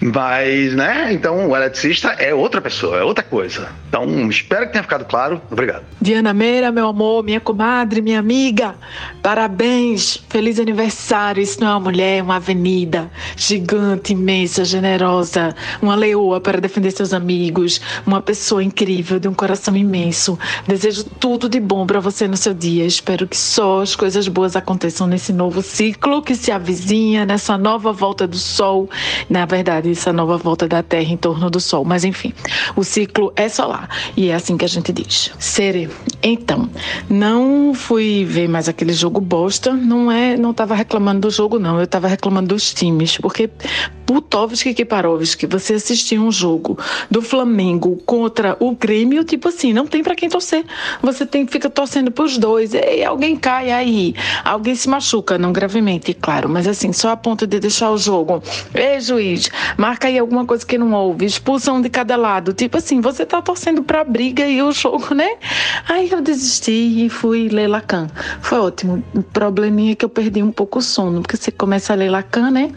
[0.00, 1.12] Mas, né?
[1.12, 3.68] Então, o eletricista é outra pessoa, é outra coisa.
[3.88, 5.40] Então, espero que tenha ficado claro.
[5.50, 5.82] Obrigado.
[6.00, 8.76] Diana Meira, meu amor, minha comadre, minha amiga,
[9.22, 11.42] parabéns, feliz aniversário.
[11.42, 16.92] Isso não é uma mulher, é uma avenida gigante, imensa, generosa, uma leoa para defender
[16.92, 20.38] seus amigos, uma pessoa incrível, de um coração imenso.
[20.66, 22.84] Desejo tudo de bom para você no seu dia.
[22.84, 27.92] Espero que só as coisas boas aconteçam nesse novo ciclo que se avizinha, nessa nova
[27.92, 28.88] volta do sol.
[29.28, 31.84] Na verdade, essa nova volta da Terra em torno do Sol.
[31.84, 32.32] Mas enfim,
[32.76, 35.32] o ciclo é solar e é assim que a gente diz.
[35.38, 35.90] Sere,
[36.22, 36.68] então,
[37.08, 39.72] não fui ver mais aquele jogo bosta.
[39.72, 41.80] Não é, não tava reclamando do jogo, não.
[41.80, 43.50] Eu tava reclamando dos times, porque
[44.06, 46.78] Putovski e Kiparovski, você assistir um jogo
[47.10, 50.64] do Flamengo contra o Grêmio, tipo assim, não tem para quem torcer.
[51.02, 52.72] Você tem fica torcendo pros dois.
[52.72, 54.14] E alguém cai aí,
[54.44, 58.42] alguém se machuca, não gravemente, claro, mas assim, só a ponto de deixar o jogo.
[58.74, 62.52] Ei, juiz, marca aí alguma coisa que não houve, expulsão de cada lado.
[62.52, 65.36] Tipo assim, você tá torcendo pra briga e o jogo, né?
[65.88, 68.08] Aí eu desisti e fui ler Lacan.
[68.40, 69.04] Foi ótimo.
[69.14, 72.10] O probleminha é que eu perdi um pouco o sono, porque você começa a ler
[72.10, 72.72] Lacan, né?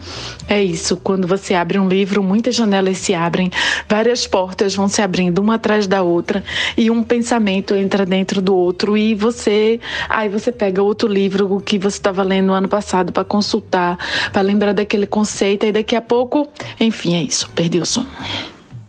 [0.48, 3.50] É isso, quando você abre um livro, muitas janelas se abrem,
[3.88, 6.44] várias portas vão se abrindo uma atrás da outra
[6.76, 11.78] e um pensamento entra dentro do outro e você, aí você pega outro livro que
[11.78, 13.98] você estava lendo no ano passado para consultar,
[14.32, 16.48] para lembrar daquele conceito e daqui a pouco,
[16.78, 18.08] enfim, é isso, perdi o sono.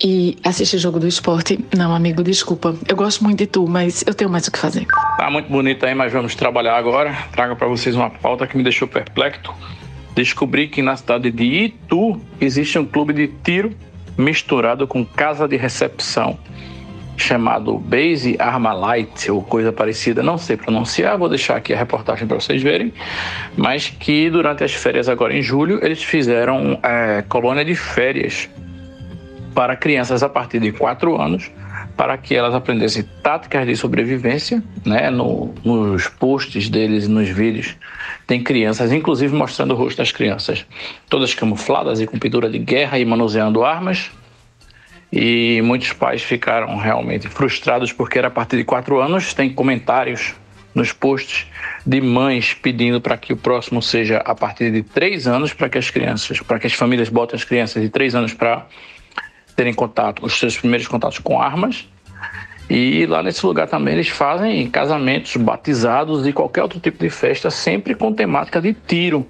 [0.04, 2.76] E assistir jogo do esporte, não, amigo, desculpa.
[2.88, 4.86] Eu gosto muito de tu, mas eu tenho mais o que fazer.
[5.18, 7.16] Tá muito bonito aí, mas vamos trabalhar agora.
[7.32, 9.54] Trago para vocês uma pauta que me deixou perplexo.
[10.14, 13.74] Descobri que na cidade de Itu existe um clube de tiro
[14.18, 16.38] misturado com casa de recepção.
[17.16, 22.40] Chamado Base Armalite ou coisa parecida, não sei pronunciar, vou deixar aqui a reportagem para
[22.40, 22.94] vocês verem,
[23.56, 28.50] mas que durante as férias agora em julho eles fizeram é, colônia de férias
[29.54, 31.52] para crianças a partir de 4 anos
[31.96, 35.10] para que elas aprendessem táticas de sobrevivência, né?
[35.10, 37.76] No, nos posts deles, nos vídeos,
[38.26, 40.66] tem crianças, inclusive mostrando o rosto das crianças,
[41.10, 44.12] todas camufladas e com pintura de guerra e manuseando armas.
[45.16, 49.32] E muitos pais ficaram realmente frustrados porque era a partir de quatro anos.
[49.32, 50.34] Tem comentários
[50.74, 51.46] nos posts
[51.86, 55.78] de mães pedindo para que o próximo seja a partir de três anos, para que
[55.78, 58.66] as crianças, para que as famílias botem as crianças de três anos para
[59.56, 61.88] terem contato, os seus primeiros contatos com armas.
[62.68, 67.52] E lá nesse lugar também eles fazem casamentos, batizados e qualquer outro tipo de festa,
[67.52, 69.28] sempre com temática de tiro.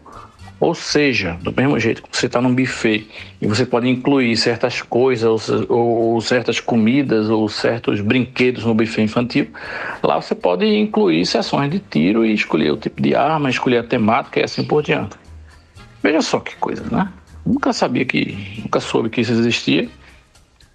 [0.63, 3.05] Ou seja, do mesmo jeito que você está num buffet
[3.41, 9.01] e você pode incluir certas coisas, ou, ou, certas comidas, ou certos brinquedos no buffet
[9.01, 9.49] infantil,
[10.01, 13.83] lá você pode incluir sessões de tiro e escolher o tipo de arma, escolher a
[13.83, 15.17] temática e assim por diante.
[16.01, 17.11] Veja só que coisa, né?
[17.45, 19.89] Nunca sabia que, nunca soube que isso existia.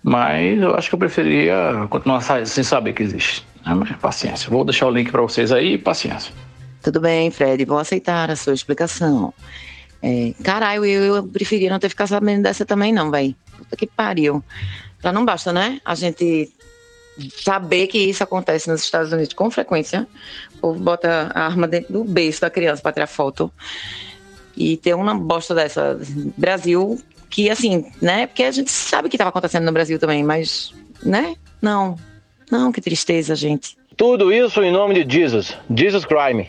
[0.02, 3.42] Mas eu acho que eu preferiria continuar sem saber que existe.
[3.64, 3.72] Né?
[3.72, 4.50] Mas paciência.
[4.50, 6.30] Vou deixar o link para vocês aí paciência.
[6.82, 9.32] Tudo bem, Fred, vou aceitar a sua explicação.
[10.02, 13.34] É, caralho, eu, eu preferia não ter ficado sabendo dessa também, não, velho.
[13.56, 14.42] Puta que pariu.
[15.02, 15.80] Já não basta, né?
[15.84, 16.52] A gente
[17.42, 20.06] saber que isso acontece nos Estados Unidos com frequência.
[20.56, 23.52] O povo bota a arma dentro do beijo da criança para tirar foto.
[24.56, 25.98] E ter uma bosta dessa.
[26.36, 26.98] Brasil
[27.30, 28.26] que assim, né?
[28.26, 30.72] Porque a gente sabe que estava acontecendo no Brasil também, mas,
[31.02, 31.34] né?
[31.60, 31.96] Não,
[32.50, 33.76] não, que tristeza, gente.
[33.96, 36.48] Tudo isso em nome de Jesus, Jesus Crime.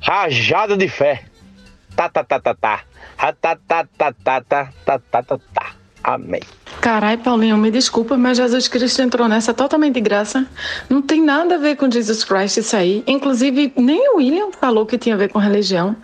[0.00, 1.24] Rajada de fé.
[1.96, 2.80] Tá, tá, tá, tá, tá.
[3.16, 4.42] tá, tá, tá, tá, tá,
[4.84, 5.82] tá, tá, tá, tá.
[6.04, 6.40] Amém.
[6.80, 10.44] Carai, Paulinho, me desculpa, mas Jesus Cristo entrou nessa totalmente de graça.
[10.90, 13.04] Não tem nada a ver com Jesus Christ isso aí.
[13.06, 15.94] Inclusive, nem o William falou que tinha a ver com religião.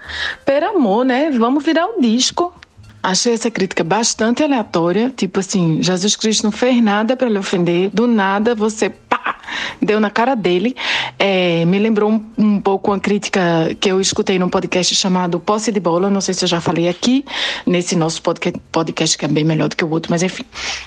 [0.45, 1.31] Pelo amor, né?
[1.31, 2.55] Vamos virar o disco.
[3.03, 7.91] Achei essa crítica bastante aleatória, tipo assim, Jesus Cristo não fez nada para lhe ofender,
[7.91, 8.91] do nada você
[9.81, 10.75] deu na cara dele.
[11.19, 15.73] É, me lembrou um, um, pouco uma crítica que eu escutei num podcast chamado Posse
[15.73, 17.25] de Bola, não sei se eu já falei aqui,
[17.67, 20.45] nesse nosso podcast, podcast que é bem melhor do que o outro, mas enfim.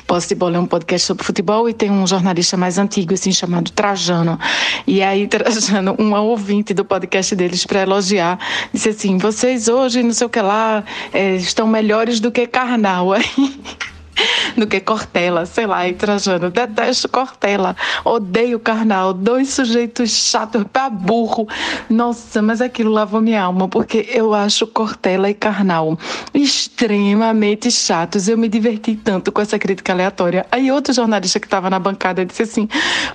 [0.07, 3.31] Posse de Bola é um podcast sobre futebol e tem um jornalista mais antigo, assim,
[3.31, 4.39] chamado Trajano.
[4.85, 8.39] E aí, Trajano, um ouvinte do podcast deles para elogiar,
[8.73, 10.83] disse assim: vocês hoje, não sei o que lá,
[11.13, 13.11] é, estão melhores do que Karnal.
[13.13, 13.25] Aí
[14.57, 16.49] do que Cortella, sei lá, e Trajano.
[16.49, 21.47] Detesto Cortella, odeio Karnal, dois sujeitos chatos pra burro.
[21.89, 25.97] Nossa, mas aquilo lavou minha alma, porque eu acho Cortella e Karnal
[26.33, 28.27] extremamente chatos.
[28.27, 30.45] Eu me diverti tanto com essa crítica aleatória.
[30.51, 32.67] Aí outro jornalista que estava na bancada disse assim: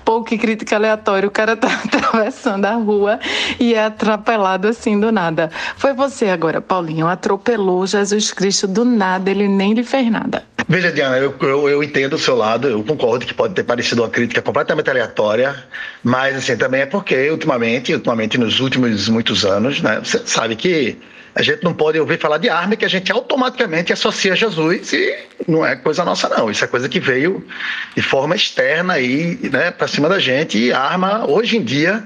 [0.04, 3.18] pô, que crítica aleatória, o cara tá atravessando a rua
[3.58, 5.50] e é atropelado assim do nada.
[5.76, 10.44] Foi você agora, Paulinho, atropelou Jesus Cristo do nada, ele nem lhe fez nada.
[10.68, 14.02] Veja, Diana, eu, eu, eu, entendo o seu lado, eu concordo que pode ter parecido
[14.02, 15.54] uma crítica completamente aleatória,
[16.02, 20.98] mas assim, também é porque ultimamente, ultimamente nos últimos muitos anos, né, você sabe que
[21.34, 24.90] a gente não pode ouvir falar de arma que a gente automaticamente associa a Jesus
[24.94, 25.14] e
[25.46, 27.46] não é coisa nossa não, isso é coisa que veio
[27.94, 32.02] de forma externa aí, né, para cima da gente e arma hoje em dia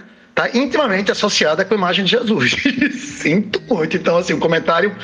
[0.47, 2.57] está intimamente associada com a imagem de Jesus.
[3.20, 3.97] Sinto muito.
[3.97, 4.95] Então, assim, o comentário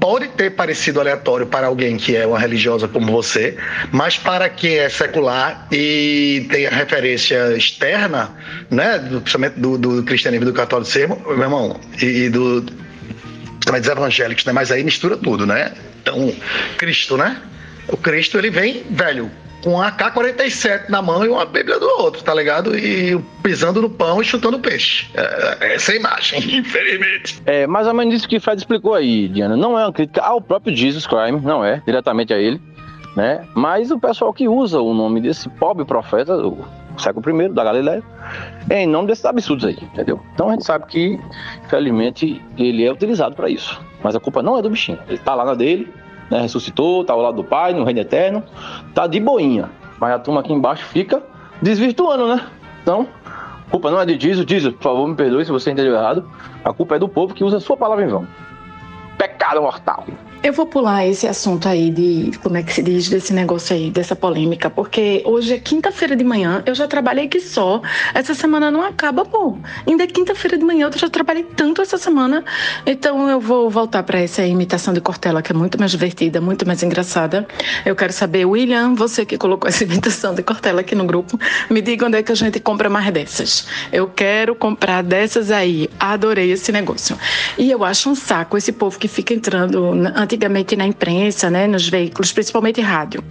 [0.00, 3.56] pode ter parecido aleatório para alguém que é uma religiosa como você,
[3.92, 8.30] mas para quem é secular e tem a referência externa,
[8.70, 12.64] né, do, principalmente do, do cristianismo do catolicismo, meu irmão, e, e do
[13.64, 14.52] também dos evangélicos, né?
[14.52, 15.72] Mas aí mistura tudo, né?
[16.02, 16.34] Então,
[16.78, 17.36] Cristo, né?
[17.88, 19.30] O Cristo, ele vem, velho,
[19.62, 22.76] com um AK-47 na mão e uma Bíblia do outro, tá ligado?
[22.76, 25.06] E pisando no pão e chutando peixe.
[25.14, 27.42] É, essa é a imagem, infelizmente.
[27.46, 29.56] É mais ou menos isso que o Fred explicou aí, Diana.
[29.56, 32.60] Não é uma crítica ao próprio Jesus Crime, não é, diretamente a ele,
[33.16, 33.46] né?
[33.54, 36.64] Mas o pessoal que usa o nome desse pobre profeta, o
[36.98, 38.02] século I da Galileia,
[38.68, 40.20] é em nome desses absurdos aí, entendeu?
[40.34, 41.18] Então a gente sabe que,
[41.64, 43.80] infelizmente, ele é utilizado para isso.
[44.02, 44.98] Mas a culpa não é do bichinho.
[45.08, 45.92] Ele tá lá na dele,
[46.30, 48.42] né, ressuscitou, tá ao lado do Pai, no reino eterno,
[48.94, 49.68] tá de boinha.
[49.98, 51.22] Mas a turma aqui embaixo fica
[51.60, 52.46] desvirtuando, né?
[52.82, 55.94] Então, a culpa não é de Jesus, Jesus, por favor, me perdoe se você entendeu
[55.94, 56.28] errado.
[56.64, 58.26] A culpa é do povo que usa a sua palavra em vão.
[59.18, 60.04] Pecado mortal.
[60.42, 63.90] Eu vou pular esse assunto aí de como é que se diz desse negócio aí,
[63.90, 67.82] dessa polêmica, porque hoje é quinta-feira de manhã, eu já trabalhei que só.
[68.14, 69.58] Essa semana não acaba, pô.
[69.86, 72.42] Ainda é quinta-feira de manhã, eu já trabalhei tanto essa semana.
[72.86, 76.66] Então eu vou voltar para essa imitação de Cortella, que é muito mais divertida, muito
[76.66, 77.46] mais engraçada.
[77.84, 81.38] Eu quero saber, William, você que colocou essa imitação de Cortella aqui no grupo,
[81.68, 83.66] me diga onde é que a gente compra mais dessas.
[83.92, 85.90] Eu quero comprar dessas aí.
[86.00, 87.18] Adorei esse negócio.
[87.58, 89.92] E eu acho um saco esse povo que fica entrando
[90.34, 93.22] antigamente na imprensa, né, nos veículos, principalmente rádio,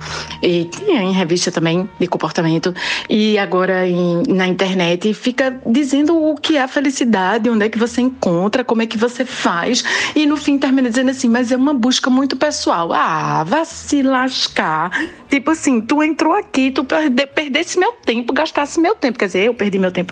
[0.43, 2.73] e tinha em revista também de comportamento,
[3.09, 7.77] e agora em- na internet, fica dizendo o que é a felicidade, onde é que
[7.79, 9.83] você encontra, como é que você faz,
[10.13, 12.91] e no fim termina dizendo assim, mas é uma busca muito pessoal.
[12.91, 14.91] Ah, vá se lascar.
[15.29, 19.45] Tipo assim, tu entrou aqui, tu perde, perdesse meu tempo, gastasse meu tempo, quer dizer,
[19.45, 20.11] eu perdi meu tempo,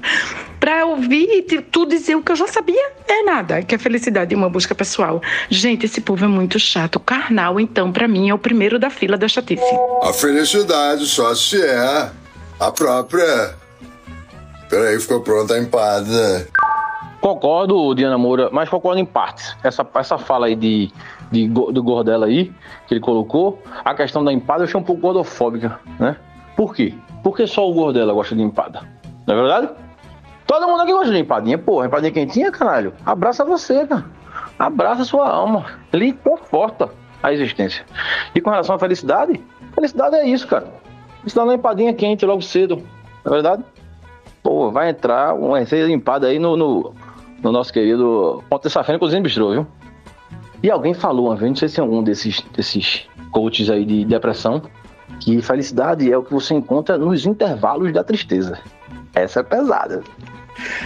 [0.60, 3.80] pra ouvir e tu- tu dizer o que eu já sabia, é nada, que a
[3.80, 5.22] felicidade é uma busca pessoal.
[5.50, 6.77] Gente, esse povo é muito chato.
[7.06, 9.64] Carnal, então, pra mim, é o primeiro da fila da chatice.
[10.04, 12.12] A felicidade só se é
[12.60, 13.56] a própria.
[14.70, 16.48] Peraí, ficou pronta a empada.
[17.22, 19.56] Concordo, Diana Moura, mas concordo em partes.
[19.64, 20.92] Essa, essa fala aí de,
[21.32, 22.54] de, do Gordela aí,
[22.88, 26.16] que ele colocou, a questão da empada eu achei um pouco gordofóbica, né?
[26.56, 26.94] Por quê?
[27.24, 28.82] Porque só o Gordela gosta de empada.
[29.26, 29.70] Não é verdade?
[30.46, 31.58] Todo mundo aqui gosta de empadinha.
[31.58, 32.94] Porra, empadinha quentinha, caralho.
[33.06, 34.06] Abraça você, cara.
[34.58, 35.66] Abraça sua alma.
[35.94, 36.90] Lhe conforta
[37.22, 37.86] a existência.
[38.34, 39.42] E com relação à felicidade,
[39.74, 40.68] felicidade é isso, cara.
[41.20, 42.78] Felicidade é uma empadinha quente logo cedo.
[43.24, 43.64] Não é verdade?
[44.42, 46.94] Pô, vai entrar uma receita empada aí no, no,
[47.44, 49.68] no nosso querido Ponto de Safena Cozinha Bistrô, viu?
[50.64, 54.06] E alguém falou uma vez, não sei se é algum desses, desses coaches aí de
[54.06, 54.62] depressão,
[55.20, 58.60] que felicidade é o que você encontra nos intervalos da tristeza.
[59.14, 60.04] Essa é pesada.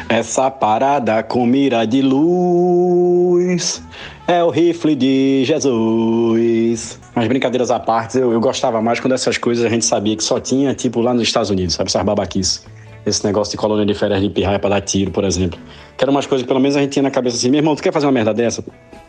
[0.10, 3.82] Essa parada com mira de luz
[4.28, 7.00] é o rifle de Jesus.
[7.16, 10.24] Mas brincadeiras à parte, eu, eu gostava mais quando essas coisas a gente sabia que
[10.24, 11.90] só tinha, tipo, lá nos Estados Unidos, sabe?
[11.90, 12.66] Essas babaquices.
[13.06, 15.60] Esse negócio de colônia de férias de pirraia pra dar tiro, por exemplo.
[15.98, 17.76] Que eram umas coisas que pelo menos a gente tinha na cabeça assim, meu irmão,
[17.76, 18.64] tu quer fazer uma merda dessa?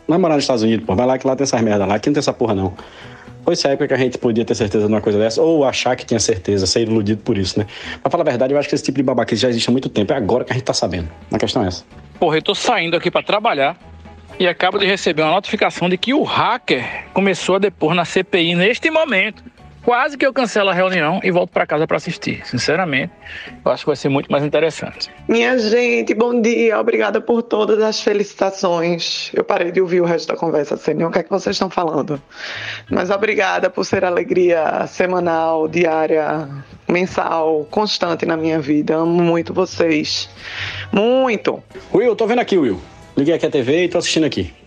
[0.07, 0.95] Vai morar nos Estados Unidos, pô.
[0.95, 1.95] Vai lá que lá tem essas merdas lá.
[1.95, 2.73] Aqui não tem essa porra, não.
[3.43, 5.95] Foi essa época que a gente podia ter certeza de uma coisa dessa, ou achar
[5.95, 7.67] que tinha certeza, ser iludido por isso, né?
[8.01, 9.89] Pra falar a verdade, eu acho que esse tipo de babaquice já existe há muito
[9.89, 10.13] tempo.
[10.13, 11.09] É agora que a gente tá sabendo.
[11.31, 11.83] A questão é essa.
[12.19, 13.77] Porra, eu tô saindo aqui pra trabalhar
[14.39, 18.55] e acabo de receber uma notificação de que o hacker começou a depor na CPI
[18.55, 19.43] neste momento.
[19.83, 22.41] Quase que eu cancelo a reunião e volto pra casa pra assistir.
[22.47, 23.11] Sinceramente,
[23.65, 25.11] eu acho que vai ser muito mais interessante.
[25.27, 26.79] Minha gente, bom dia.
[26.79, 29.29] Obrigada por todas as felicitações.
[29.33, 31.55] Eu parei de ouvir o resto da conversa, sem nem o que é que vocês
[31.55, 32.21] estão falando.
[32.89, 36.47] Mas obrigada por ser alegria semanal, diária,
[36.87, 38.95] mensal, constante na minha vida.
[38.95, 40.29] Amo muito vocês.
[40.93, 41.61] Muito.
[41.93, 42.79] Will, tô vendo aqui, Will.
[43.17, 44.62] Liguei aqui a TV e tô assistindo aqui.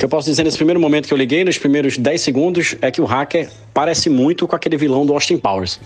[0.00, 2.74] O que eu posso dizer nesse primeiro momento que eu liguei, nos primeiros 10 segundos,
[2.80, 5.78] é que o hacker parece muito com aquele vilão do Austin Powers.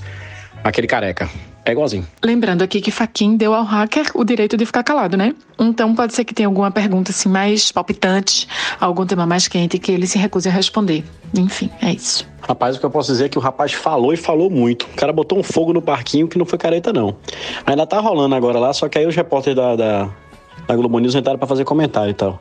[0.63, 1.29] Aquele careca.
[1.65, 2.07] É igualzinho.
[2.23, 5.35] Lembrando aqui que Faquin deu ao hacker o direito de ficar calado, né?
[5.59, 8.47] Então pode ser que tenha alguma pergunta assim mais palpitante,
[8.79, 11.03] algum tema mais quente que ele se recuse a responder.
[11.37, 12.25] Enfim, é isso.
[12.43, 14.85] Rapaz, o que eu posso dizer é que o rapaz falou e falou muito.
[14.85, 17.17] O cara botou um fogo no parquinho que não foi careta, não.
[17.67, 20.09] Ainda tá rolando agora lá, só que aí os repórteres da, da,
[20.69, 22.41] da Globo News entraram pra fazer comentário e tal.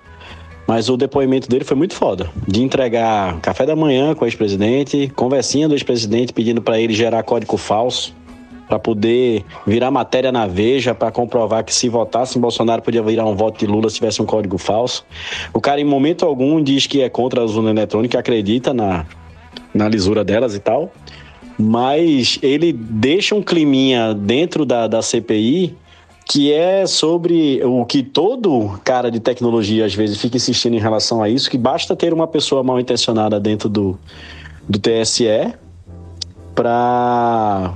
[0.67, 2.29] Mas o depoimento dele foi muito foda.
[2.47, 7.21] De entregar café da manhã com o ex-presidente, conversinha do ex-presidente pedindo pra ele gerar
[7.23, 8.13] código falso
[8.67, 13.25] para poder virar matéria na Veja para comprovar que se votasse em Bolsonaro podia virar
[13.25, 15.05] um voto de Lula se tivesse um código falso.
[15.53, 19.05] O cara em momento algum diz que é contra a urna eletrônica, acredita na,
[19.73, 20.91] na lisura delas e tal,
[21.59, 25.75] mas ele deixa um climinha dentro da, da CPI
[26.25, 31.21] que é sobre o que todo cara de tecnologia às vezes fica insistindo em relação
[31.21, 33.97] a isso, que basta ter uma pessoa mal intencionada dentro do,
[34.67, 35.53] do TSE
[36.55, 37.73] para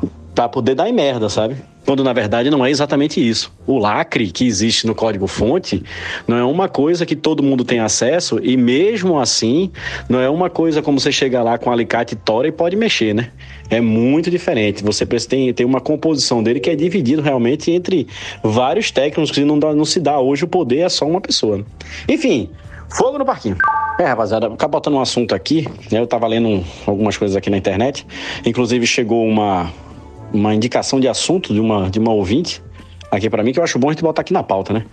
[0.52, 1.58] poder dar em merda, sabe?
[1.88, 3.50] Quando na verdade não é exatamente isso.
[3.66, 5.82] O lacre que existe no código-fonte
[6.28, 9.72] não é uma coisa que todo mundo tem acesso e mesmo assim
[10.10, 13.16] não é uma coisa como você chega lá com um alicate tora e pode mexer,
[13.16, 13.32] né?
[13.70, 14.84] É muito diferente.
[14.84, 18.06] Você tem, tem uma composição dele que é dividido realmente entre
[18.44, 21.60] vários técnicos e não, dá- não se dá hoje o poder é só uma pessoa.
[21.60, 21.64] né?
[22.10, 22.50] Enfim,
[22.90, 23.56] fogo no parquinho.
[23.98, 26.00] É, rapaziada, acaba botando um assunto aqui, né?
[26.02, 28.06] Eu tava lendo um- algumas coisas aqui na internet.
[28.46, 29.72] Inclusive chegou uma,
[30.38, 32.62] uma indicação de assunto de uma, de uma ouvinte
[33.12, 34.86] aqui pra mim, que eu acho bom a gente botar aqui na pauta, né?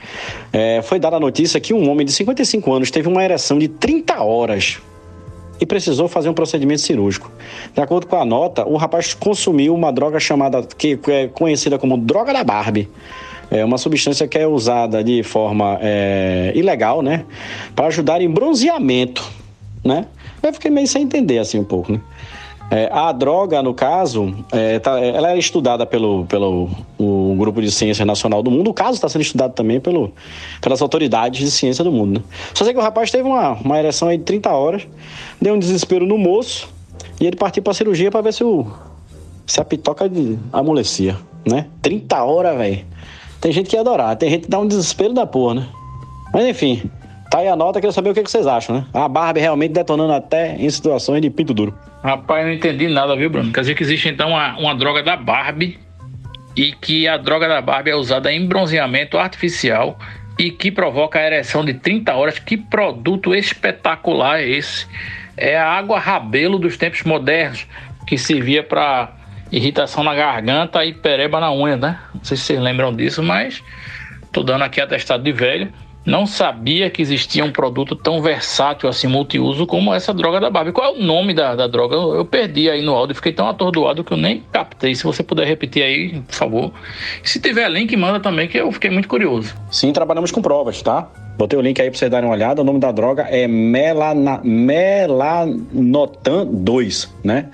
[0.52, 3.68] É, foi dada a notícia que um homem de 55 anos teve uma ereção de
[3.68, 4.78] 30 horas
[5.60, 7.30] e precisou fazer um procedimento cirúrgico.
[7.72, 11.96] De acordo com a nota, o rapaz consumiu uma droga chamada, que é conhecida como
[11.96, 12.88] droga da Barbie.
[13.50, 17.24] É uma substância que é usada de forma é, ilegal, né?
[17.74, 19.24] Para ajudar em bronzeamento,
[19.84, 20.06] né?
[20.42, 22.00] Eu fiquei meio sem entender, assim, um pouco, né?
[22.70, 27.70] É, a droga, no caso, é, tá- ela é estudada pelo, pelo o Grupo de
[27.70, 28.70] Ciência Nacional do Mundo.
[28.70, 30.12] O caso está sendo estudado também pelo,
[30.60, 32.20] pelas autoridades de ciência do mundo.
[32.20, 32.24] Né?
[32.54, 34.86] Só sei que o rapaz teve uma, uma ereção aí de 30 horas,
[35.40, 36.68] deu um desespero no moço
[37.20, 38.66] e ele partiu para a cirurgia para ver se, o,
[39.46, 40.10] se a pitoca
[40.52, 41.16] amolecia.
[41.46, 41.66] Né?
[41.82, 42.84] 30 horas, velho.
[43.40, 45.68] Tem gente que ia adorar, tem gente que dá um desespero da porra, né?
[46.32, 46.90] Mas enfim,
[47.34, 48.86] tá aí a nota, queria saber o que, vocês acham, né?
[48.94, 51.76] A Barbie realmente detonando até em situações de pinto duro.
[52.00, 53.52] Rapaz, não entendi nada, viu, Bruno?
[53.52, 55.76] Quer dizer que existe então uma, uma droga da Barbie
[56.54, 59.98] e que a droga da Barbie é usada em bronzeamento artificial
[60.38, 62.38] e que provoca a ereção de 30 horas.
[62.38, 64.86] Que produto espetacular é esse?
[65.36, 67.66] É a água rabelo dos tempos modernos
[68.06, 69.12] que servia para
[69.50, 71.98] irritação na garganta e pereba na unha, né?
[72.14, 73.60] Não sei se vocês lembram disso, mas
[74.30, 75.72] tô dando aqui atestado de velho.
[76.04, 80.72] Não sabia que existia um produto tão versátil, assim, multiuso, como essa droga da Barbie.
[80.72, 81.96] Qual é o nome da, da droga?
[81.96, 84.94] Eu, perdi aí no áudio, fiquei tão atordoado que eu nem captei.
[84.94, 86.72] Se você puder repetir aí, por favor.
[87.22, 89.54] Se tiver link, manda também, que eu fiquei muito curioso.
[89.70, 91.08] Sim, trabalhamos com provas, tá?
[91.38, 92.60] Botei o link aí pra vocês darem uma olhada.
[92.60, 97.48] O nome da droga é melana, Melanotan 2, né?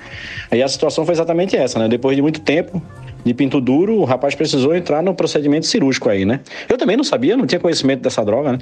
[0.51, 1.89] Aí a situação foi exatamente essa, né?
[1.89, 2.83] Depois de muito tempo
[3.25, 6.41] de pinto duro, o rapaz precisou entrar no procedimento cirúrgico aí, né?
[6.69, 8.59] Eu também não sabia, não tinha conhecimento dessa droga, né?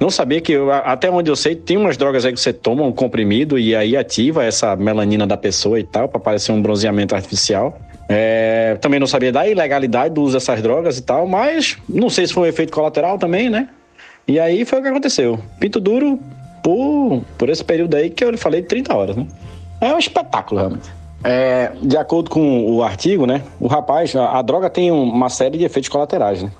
[0.00, 2.82] Não sabia que, eu- até onde eu sei, tem umas drogas aí que você toma
[2.84, 7.14] um comprimido e aí ativa essa melanina da pessoa e tal, pra parecer um bronzeamento
[7.14, 7.78] artificial.
[8.08, 12.26] É, também não sabia da ilegalidade do uso dessas drogas e tal, mas não sei
[12.26, 13.68] se foi um efeito colateral também, né?
[14.28, 15.38] E aí foi o que aconteceu.
[15.58, 16.20] Pinto duro
[16.62, 19.26] por, por esse período aí que eu lhe falei de 30 horas, né?
[19.80, 20.88] É um espetáculo, realmente.
[21.28, 23.42] É, de acordo com o artigo, né?
[23.58, 26.52] O rapaz, a, a droga tem um- uma série de efeitos colaterais, né?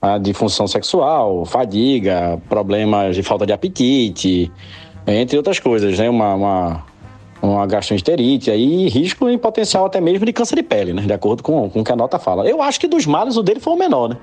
[0.00, 4.52] A disfunção sexual, fadiga, problemas de falta de apetite,
[5.04, 6.08] entre outras coisas, né?
[6.08, 6.82] Uma, uma,
[7.42, 11.02] uma gastroenterite aí, risco em potencial até mesmo de câncer de pele, né?
[11.02, 12.46] De acordo com, com o que a nota fala.
[12.48, 14.16] Eu acho que dos males o dele foi o menor, né?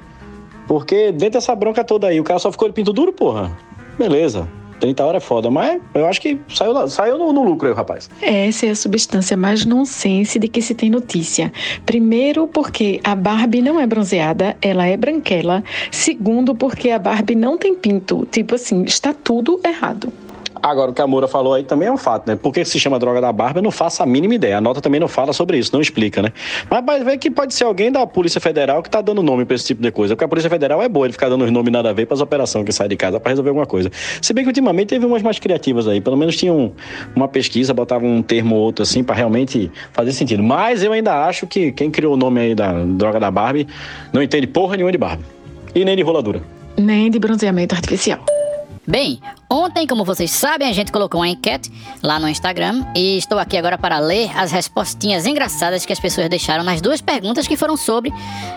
[0.70, 3.52] Porque dentro dessa bronca toda aí, o cara só ficou de pinto duro, porra.
[4.00, 4.48] Beleza.
[4.82, 8.10] 30 horas é foda, mas eu acho que saiu, saiu no, no lucro aí, rapaz.
[8.22, 11.54] Essa é a substância mais nonsense de que se tem notícia.
[11.86, 15.64] Primeiro, porque a Barbie não é bronzeada, ela é branquela.
[15.92, 18.28] Segundo, porque a Barbie não tem pinto.
[18.32, 20.12] Tipo assim, está tudo errado.
[20.64, 22.36] Agora, o que a Moura falou aí também é um fato, né?
[22.36, 23.60] Por que se chama droga da Barbie?
[23.60, 24.58] Eu não faço a mínima ideia.
[24.58, 26.30] A nota também não fala sobre isso, não explica, né?
[26.70, 29.56] Mas vai ver que pode ser alguém da Polícia Federal que tá dando nome pra
[29.56, 30.16] esse tipo de coisa.
[30.16, 32.22] Porque a Polícia Federal é boa de ficar dando os nomes nada a ver pras
[32.22, 33.90] operações que sai de casa pra resolver alguma coisa.
[34.22, 36.00] Se bem que ultimamente teve umas mais criativas aí.
[36.00, 36.72] Pelo menos tinha um-
[37.16, 40.44] uma pesquisa, botava um termo ou outro assim pra realmente fazer sentido.
[40.44, 43.68] Mas eu ainda acho que quem criou o nome aí da droga da Barbie
[44.14, 45.24] não entende porra nenhuma de Barbie.
[45.74, 46.42] E nem de roladura.
[46.78, 48.20] Nem de bronzeamento artificial.
[48.92, 51.72] Bem, ontem, como vocês sabem, a gente colocou uma enquete
[52.04, 56.28] lá no Instagram e estou aqui agora para ler as respostinhas engraçadas que as pessoas
[56.28, 58.12] deixaram nas duas perguntas que foram sobre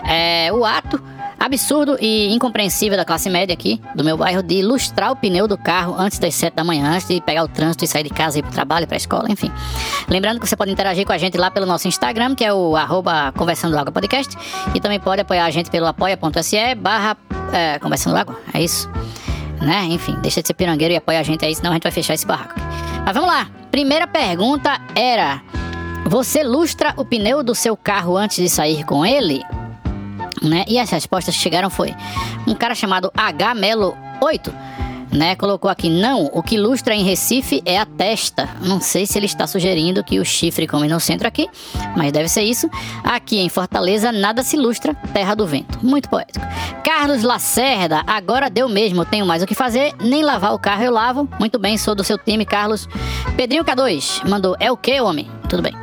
[0.05, 1.01] é, o ato
[1.39, 5.57] absurdo e incompreensível da classe média aqui do meu bairro de lustrar o pneu do
[5.57, 8.37] carro antes das 7 da manhã, antes de pegar o trânsito e sair de casa
[8.37, 9.49] e ir pro trabalho, pra escola, enfim.
[10.09, 12.75] Lembrando que você pode interagir com a gente lá pelo nosso Instagram, que é o
[12.75, 14.35] arroba Conversando Água Podcast,
[14.73, 17.15] e também pode apoiar a gente pelo apoia.se barra
[17.53, 18.89] é, Conversando Água, é isso
[19.61, 19.85] né?
[19.85, 22.13] Enfim, deixa de ser pirangueiro e apoia a gente aí, senão a gente vai fechar
[22.13, 22.55] esse barraco.
[23.05, 23.47] Mas vamos lá.
[23.71, 25.41] Primeira pergunta era:
[26.05, 29.43] Você lustra o pneu do seu carro antes de sair com ele?
[30.41, 30.63] Né?
[30.67, 31.93] E as respostas que chegaram foi:
[32.47, 34.74] um cara chamado H Melo 8
[35.15, 38.49] né, colocou aqui, não, o que lustra em Recife é a testa.
[38.61, 41.47] Não sei se ele está sugerindo que o chifre come no centro aqui,
[41.95, 42.69] mas deve ser isso.
[43.03, 45.79] Aqui em Fortaleza, nada se lustra, terra do vento.
[45.81, 46.45] Muito poético.
[46.83, 50.91] Carlos Lacerda, agora deu mesmo, tenho mais o que fazer, nem lavar o carro eu
[50.91, 51.27] lavo.
[51.39, 52.87] Muito bem, sou do seu time, Carlos.
[53.35, 55.29] Pedrinho K2 mandou, é o que, homem?
[55.49, 55.73] Tudo bem.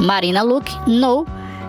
[0.00, 1.26] Marina Luke, no.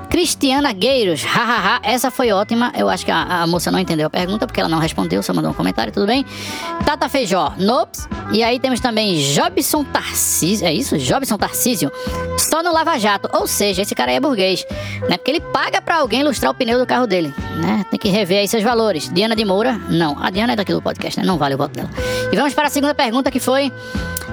[0.10, 2.74] Cristiana Gueiros, hahaha, essa foi ótima.
[2.76, 5.34] Eu acho que a, a moça não entendeu a pergunta porque ela não respondeu, só
[5.34, 6.26] mandou um comentário, tudo bem.
[6.84, 8.10] Tata Feijó, nops.
[8.32, 10.98] E aí temos também Jobson Tarcísio, é isso?
[10.98, 11.92] Jobson Tarcísio,
[12.38, 13.30] só no Lava Jato.
[13.34, 14.66] Ou seja, esse cara aí é burguês,
[15.08, 15.18] né?
[15.18, 17.86] Porque ele paga pra alguém ilustrar o pneu do carro dele, né?
[17.90, 19.10] Tem que rever aí seus valores.
[19.14, 20.18] Diana de Moura, não.
[20.22, 21.26] A Diana é daqui do podcast, né?
[21.26, 21.90] Não vale o voto dela.
[22.32, 23.72] E vamos para a segunda pergunta que foi: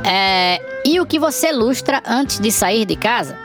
[0.04, 3.38] é, E o que você lustra antes de sair de casa?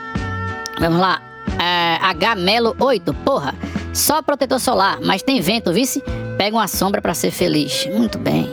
[0.80, 1.20] Vamos lá.
[1.62, 3.54] É, H Melo 8, porra.
[3.94, 6.02] Só protetor solar, mas tem vento, vice?
[6.36, 7.86] Pega uma sombra pra ser feliz.
[7.94, 8.50] Muito bem.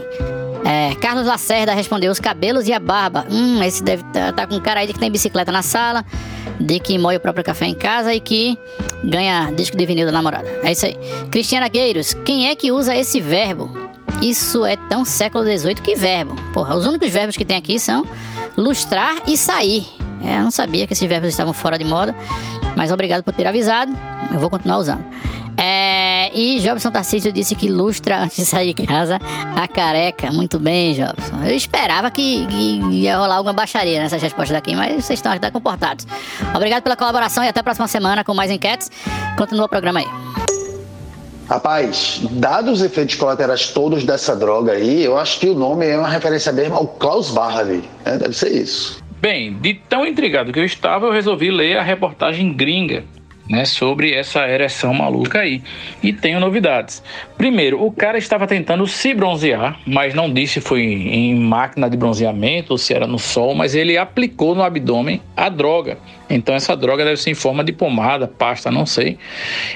[0.63, 3.25] É, Carlos Lacerda respondeu os cabelos e a barba.
[3.31, 6.05] Hum, esse deve estar tá, com cara aí de que tem bicicleta na sala,
[6.59, 8.55] de que moe o próprio café em casa e que
[9.03, 10.47] ganha disco de vinil da namorada.
[10.61, 10.95] É isso aí.
[11.31, 13.71] Cristiana Gueiros, quem é que usa esse verbo?
[14.21, 16.35] Isso é tão século XVIII que verbo.
[16.53, 18.05] Porra, os únicos verbos que tem aqui são
[18.55, 19.98] lustrar e sair.
[20.23, 22.15] É, eu não sabia que esses verbos estavam fora de moda,
[22.75, 23.91] mas obrigado por ter avisado.
[24.31, 25.03] Eu vou continuar usando.
[25.61, 29.19] É, e Jobson Tarcísio disse que lustra antes de sair de casa
[29.55, 30.31] a careca.
[30.31, 31.43] Muito bem, Jobson.
[31.43, 35.51] Eu esperava que, que ia rolar alguma baixaria nessas respostas daqui, mas vocês estão até
[35.51, 36.07] comportados.
[36.55, 38.89] Obrigado pela colaboração e até a próxima semana com mais enquetes.
[39.37, 40.07] Continua o programa aí.
[41.49, 45.97] Rapaz, dados os efeitos colaterais todos dessa droga aí, eu acho que o nome é
[45.97, 47.83] uma referência mesmo ao Klaus Barbie.
[48.05, 48.17] né?
[48.17, 49.01] Deve ser isso.
[49.21, 53.03] Bem, de tão intrigado que eu estava, eu resolvi ler a reportagem gringa.
[53.49, 55.63] Né, sobre essa ereção maluca aí.
[56.03, 57.01] E tenho novidades.
[57.35, 61.97] Primeiro, o cara estava tentando se bronzear, mas não disse se foi em máquina de
[61.97, 65.97] bronzeamento ou se era no sol, mas ele aplicou no abdômen a droga.
[66.29, 69.17] Então essa droga deve ser em forma de pomada, pasta, não sei.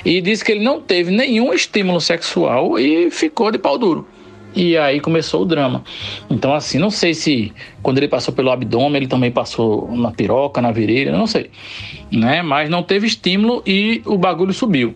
[0.05, 4.07] E disse que ele não teve nenhum estímulo sexual e ficou de pau duro.
[4.55, 5.83] E aí começou o drama.
[6.29, 7.51] Então, assim, não sei se
[7.81, 11.49] quando ele passou pelo abdômen, ele também passou na piroca, na virilha, não sei.
[12.11, 12.41] Né?
[12.41, 14.95] Mas não teve estímulo e o bagulho subiu.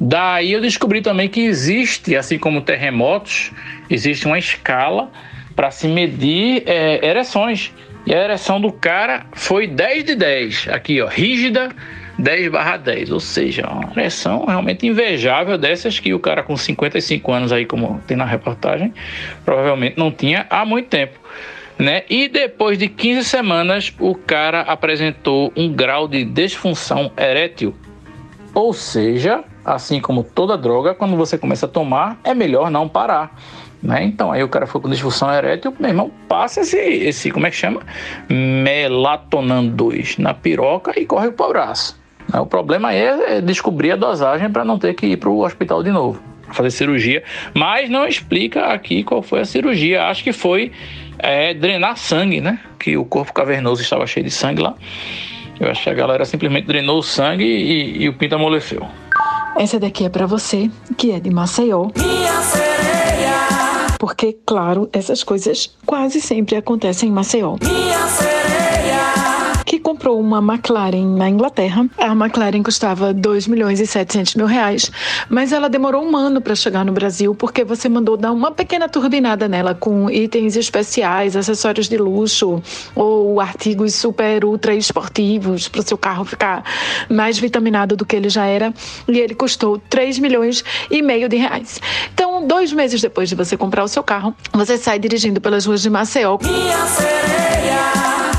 [0.00, 3.50] Daí eu descobri também que existe, assim como terremotos,
[3.88, 5.10] existe uma escala
[5.54, 7.72] para se medir é, ereções.
[8.06, 10.68] E a ereção do cara foi 10 de 10.
[10.68, 11.74] Aqui, ó, rígida,
[12.18, 17.32] 10 barra 10, ou seja, uma ereção realmente invejável dessas que o cara com 55
[17.32, 18.92] anos aí, como tem na reportagem,
[19.44, 21.18] provavelmente não tinha há muito tempo.
[21.78, 22.04] Né?
[22.08, 27.74] E depois de 15 semanas, o cara apresentou um grau de disfunção erétil.
[28.54, 33.36] Ou seja, assim como toda droga, quando você começa a tomar, é melhor não parar.
[33.82, 34.04] Né?
[34.04, 37.50] Então, aí o cara foi com disfunção erétil, meu irmão, passa esse, esse como é
[37.50, 37.82] que chama?
[38.30, 42.05] Melatonan 2 na piroca e corre pro braço.
[42.34, 45.90] O problema é descobrir a dosagem para não ter que ir para o hospital de
[45.90, 46.20] novo,
[46.52, 47.22] fazer cirurgia.
[47.54, 50.04] Mas não explica aqui qual foi a cirurgia.
[50.04, 50.72] Acho que foi
[51.18, 52.58] é, drenar sangue, né?
[52.78, 54.74] Que o corpo cavernoso estava cheio de sangue lá.
[55.58, 58.86] Eu acho que a galera simplesmente drenou o sangue e, e o pinto amoleceu.
[59.58, 61.88] Essa daqui é para você, que é de Maceió.
[63.98, 67.56] Porque, claro, essas coisas quase sempre acontecem em Maceió.
[67.56, 68.35] Que
[69.96, 71.88] comprou uma McLaren na Inglaterra.
[71.96, 74.92] A McLaren custava 2 milhões e 700 mil reais,
[75.26, 78.90] mas ela demorou um ano para chegar no Brasil porque você mandou dar uma pequena
[78.90, 82.62] turbinada nela com itens especiais, acessórios de luxo
[82.94, 86.62] ou artigos super ultra esportivos para o seu carro ficar
[87.08, 88.74] mais vitaminado do que ele já era.
[89.08, 91.80] E ele custou 3 milhões e meio de reais.
[92.12, 95.80] Então, dois meses depois de você comprar o seu carro, você sai dirigindo pelas ruas
[95.80, 96.36] de Maceió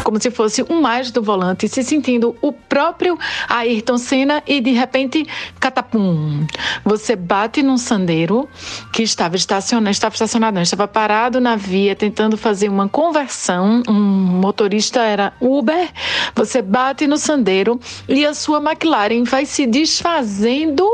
[0.08, 4.72] como se fosse um mais do volante, se sentindo o próprio Ayrton Senna e de
[4.72, 5.28] repente,
[5.60, 6.47] catapum,
[6.82, 8.47] você bate num sandeiro
[8.93, 13.93] que estava estacionado, estava estacionado, não, estava parado na via tentando fazer uma conversão, um
[14.39, 15.89] motorista era Uber,
[16.34, 17.78] você bate no sandeiro
[18.08, 20.88] e a sua McLaren vai se desfazendo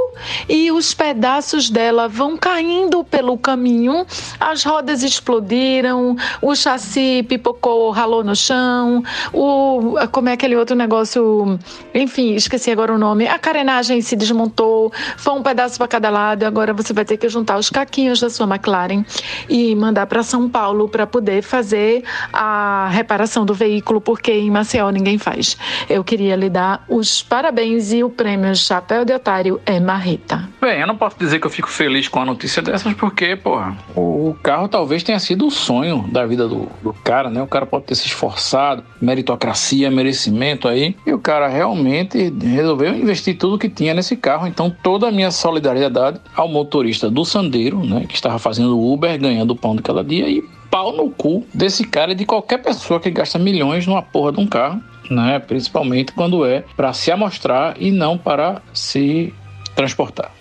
[0.49, 4.07] e os pedaços dela vão caindo pelo caminho,
[4.39, 11.59] as rodas explodiram, o chassi pipocou, ralou no chão, o como é aquele outro negócio,
[11.93, 13.27] enfim, esqueci agora o nome.
[13.27, 16.43] A carenagem se desmontou, foi um pedaço para cada lado.
[16.43, 19.03] Agora você vai ter que juntar os caquinhos da sua McLaren
[19.49, 24.89] e mandar para São Paulo para poder fazer a reparação do veículo, porque em Maceió
[24.89, 25.57] ninguém faz.
[25.89, 30.47] Eu queria lhe dar os parabéns e o prêmio Chapéu de Otário é Marreta.
[30.61, 33.77] Bem, eu não posso dizer que eu fico feliz com a notícia dessas, porque, porra,
[33.95, 37.41] o carro talvez tenha sido o sonho da vida do, do cara, né?
[37.41, 43.37] O cara pode ter se esforçado, meritocracia, merecimento aí, e o cara realmente resolveu investir
[43.37, 44.47] tudo que tinha nesse carro.
[44.47, 48.05] Então, toda a minha solidariedade ao motorista do Sandeiro, né?
[48.07, 51.83] Que estava fazendo Uber, ganhando o pão de cada dia, e pau no cu desse
[51.85, 55.37] cara e de qualquer pessoa que gasta milhões numa porra de um carro, né?
[55.39, 59.33] Principalmente quando é para se amostrar e não para se
[59.75, 60.31] transportar.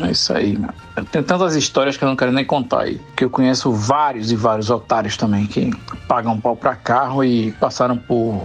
[0.00, 0.68] É isso aí, né?
[1.10, 3.00] Tem tantas histórias que eu não quero nem contar aí.
[3.16, 5.70] Que eu conheço vários e vários otários também que
[6.06, 8.40] pagam pau pra carro e passaram por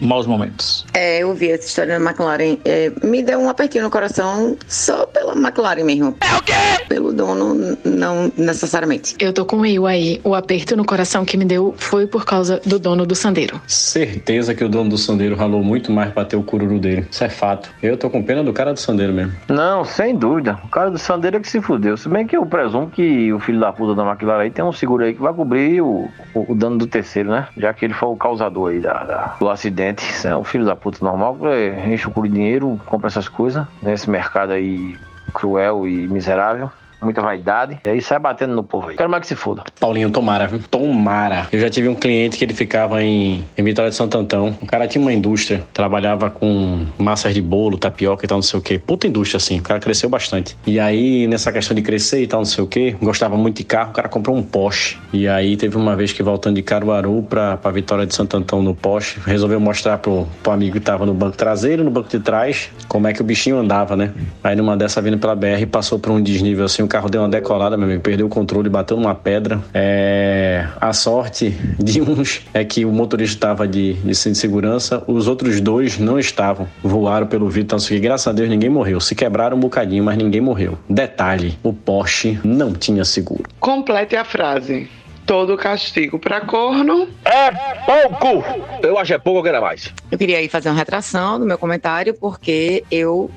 [0.00, 0.84] maus momentos.
[0.94, 2.56] É, eu vi essa história da McLaren.
[2.64, 6.16] É, me deu um apertinho no coração só pela McLaren mesmo.
[6.20, 6.52] É o quê?
[6.88, 9.14] Pelo dono, não necessariamente.
[9.18, 10.20] Eu tô com o Will aí.
[10.24, 13.60] O aperto no coração que me deu foi por causa do dono do Sandeiro.
[13.66, 17.06] Certeza que o dono do Sandeiro ralou muito mais pra ter o cururu dele.
[17.10, 17.70] Isso é fato.
[17.82, 19.32] Eu tô com pena do cara do Sandeiro mesmo.
[19.48, 20.58] Não, sem dúvida.
[20.64, 21.96] O cara do Sandeiro é que se fudeu.
[21.96, 24.72] Se bem que eu presumo que o filho da puta da McLaren aí tem um
[24.72, 27.48] seguro aí que vai cobrir o, o, o dano do terceiro, né?
[27.56, 29.89] Já que ele foi o causador aí da, da- do acidente.
[30.24, 33.66] É um filho da puta normal, é, enche o cu de dinheiro, compra essas coisas
[33.82, 34.96] nesse mercado aí
[35.32, 36.70] cruel e miserável.
[37.02, 37.78] Muita vaidade.
[37.84, 38.96] E aí sai batendo no povo aí.
[38.96, 39.64] Quero mais que se foda.
[39.78, 40.60] Paulinho, tomara, viu?
[40.70, 41.48] Tomara.
[41.52, 44.56] Eu já tive um cliente que ele ficava em, em Vitória de Santo Antão.
[44.60, 48.58] O cara tinha uma indústria, trabalhava com massas de bolo, tapioca e tal, não sei
[48.58, 48.78] o quê.
[48.78, 49.58] Puta indústria, assim.
[49.58, 50.56] O cara cresceu bastante.
[50.66, 53.64] E aí, nessa questão de crescer e tal, não sei o quê, gostava muito de
[53.64, 54.98] carro, o cara comprou um Porsche.
[55.12, 58.62] E aí teve uma vez que voltando de Caruaru pra, pra Vitória de Santo Antão
[58.62, 62.20] no Porsche, resolveu mostrar pro, pro amigo que tava no banco traseiro, no banco de
[62.20, 64.12] trás, como é que o bichinho andava, né?
[64.42, 67.76] Aí numa dessa vindo pela BR, passou por um desnível assim, carro deu uma decolada,
[67.76, 69.62] meu amigo, perdeu o controle, bateu numa pedra.
[69.72, 70.66] É...
[70.78, 75.26] A sorte de uns é que o motorista estava de, de cinto de segurança, os
[75.26, 76.68] outros dois não estavam.
[76.82, 79.00] Voaram pelo vidro, então, assim, graças a Deus ninguém morreu.
[79.00, 80.76] Se quebraram um bocadinho, mas ninguém morreu.
[80.88, 83.44] Detalhe, o Porsche não tinha seguro.
[83.60, 84.88] Complete a frase.
[85.24, 87.52] Todo castigo pra corno é
[87.86, 88.44] pouco.
[88.82, 89.94] Eu acho é pouco, eu quero mais.
[90.10, 93.30] Eu queria aí fazer uma retração do meu comentário, porque eu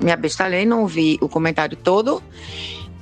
[0.00, 2.22] me abestalhei, não vi o comentário todo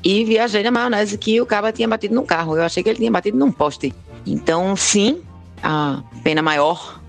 [0.05, 2.57] e viajei na maionese que o cara tinha batido num carro.
[2.57, 3.95] Eu achei que ele tinha batido num poste.
[4.27, 5.23] Então, sim,
[5.63, 7.01] a pena maior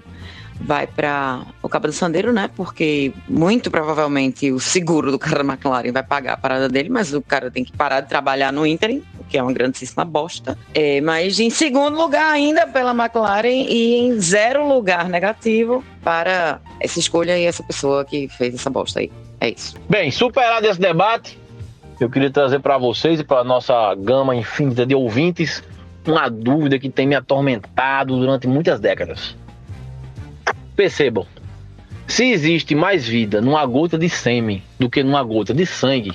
[0.61, 2.49] vai para o Cabo do Sandeiro, né?
[2.55, 7.13] Porque muito provavelmente o seguro do cara da McLaren vai pagar a parada dele, mas
[7.13, 10.57] o cara tem que parar de trabalhar no ínterim, o que é uma grandíssima bosta.
[10.73, 16.99] É, mas em segundo lugar ainda pela McLaren e em zero lugar negativo para essa
[16.99, 19.11] escolha e essa pessoa que fez essa bosta aí.
[19.41, 19.75] É isso.
[19.89, 21.37] Bem, superado esse debate,
[21.99, 25.63] eu queria trazer para vocês e para nossa gama infinita de ouvintes
[26.05, 29.35] uma dúvida que tem me atormentado durante muitas décadas.
[30.75, 31.25] Percebam,
[32.07, 36.11] se existe mais vida numa gota de sêmen do que numa gota de sangue,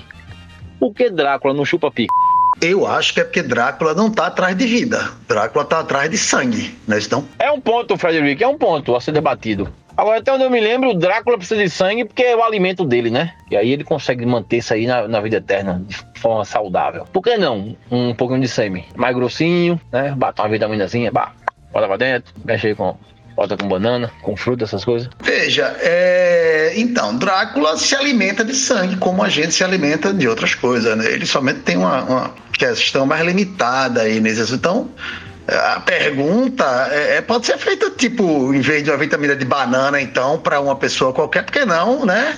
[0.79, 2.13] por que Drácula não chupa pico?
[2.61, 5.11] Eu acho que é porque Drácula não tá atrás de vida.
[5.27, 7.25] Drácula tá atrás de sangue, não é isso não?
[7.39, 9.71] É um ponto, Frederico, é um ponto a ser debatido.
[9.99, 12.85] Agora, até onde eu me lembro, o Drácula precisa de sangue porque é o alimento
[12.85, 13.33] dele, né?
[13.51, 17.03] E aí ele consegue manter isso aí na, na vida eterna de forma saudável.
[17.11, 17.75] Por que não?
[17.91, 18.85] Um pouquinho de sêmen.
[18.95, 20.13] Mais grossinho, né?
[20.15, 21.33] Bata uma vitaminazinha, bah,
[21.73, 22.95] bota pra dentro, mexe aí com.
[23.35, 25.09] Bota com banana, com fruta, essas coisas.
[25.21, 26.73] Veja, é...
[26.77, 31.11] então, Drácula se alimenta de sangue, como a gente se alimenta de outras coisas, né?
[31.11, 34.89] Ele somente tem uma, uma questão mais limitada aí nesse Então,
[35.49, 39.99] a pergunta é, é, pode ser feita, tipo, em vez de uma vitamina de banana,
[40.01, 42.37] então, para uma pessoa qualquer, por que não, né?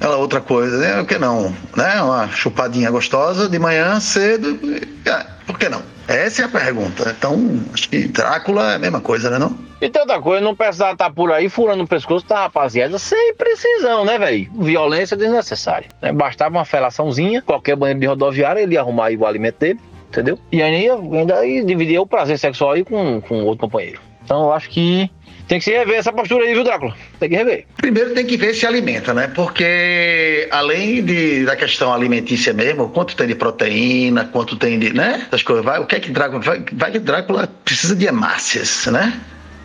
[0.00, 0.96] Ela outra coisa, né?
[0.98, 1.54] Por que não?
[1.76, 2.02] Né?
[2.02, 4.58] Uma chupadinha gostosa de manhã, cedo,
[5.06, 5.82] é, por que não?
[6.06, 7.14] Essa é a pergunta.
[7.16, 9.56] Então, acho que Drácula é a mesma coisa, né não?
[9.80, 14.04] E outra coisa, não precisava estar por aí furando o pescoço da rapaziada sem precisão,
[14.04, 14.50] né, velho?
[14.54, 15.88] Violência desnecessária.
[16.00, 16.12] Né?
[16.12, 19.80] Bastava uma felaçãozinha, qualquer banheiro de rodoviária, ele ia arrumar aí o alimento dele,
[20.14, 20.38] entendeu?
[20.52, 24.00] E aí ainda ia dividir o prazer sexual aí com, com outro companheiro.
[24.24, 25.10] Então eu acho que
[25.46, 26.94] tem que se rever essa postura aí, viu, Drácula?
[27.20, 27.66] Tem que rever.
[27.76, 29.30] Primeiro tem que ver se alimenta, né?
[29.34, 35.24] Porque além de, da questão alimentícia mesmo, quanto tem de proteína, quanto tem de, né?
[35.26, 38.86] Essas coisas, vai, o que é que Drácula, vai, vai que Drácula precisa de hemácias,
[38.86, 39.20] né?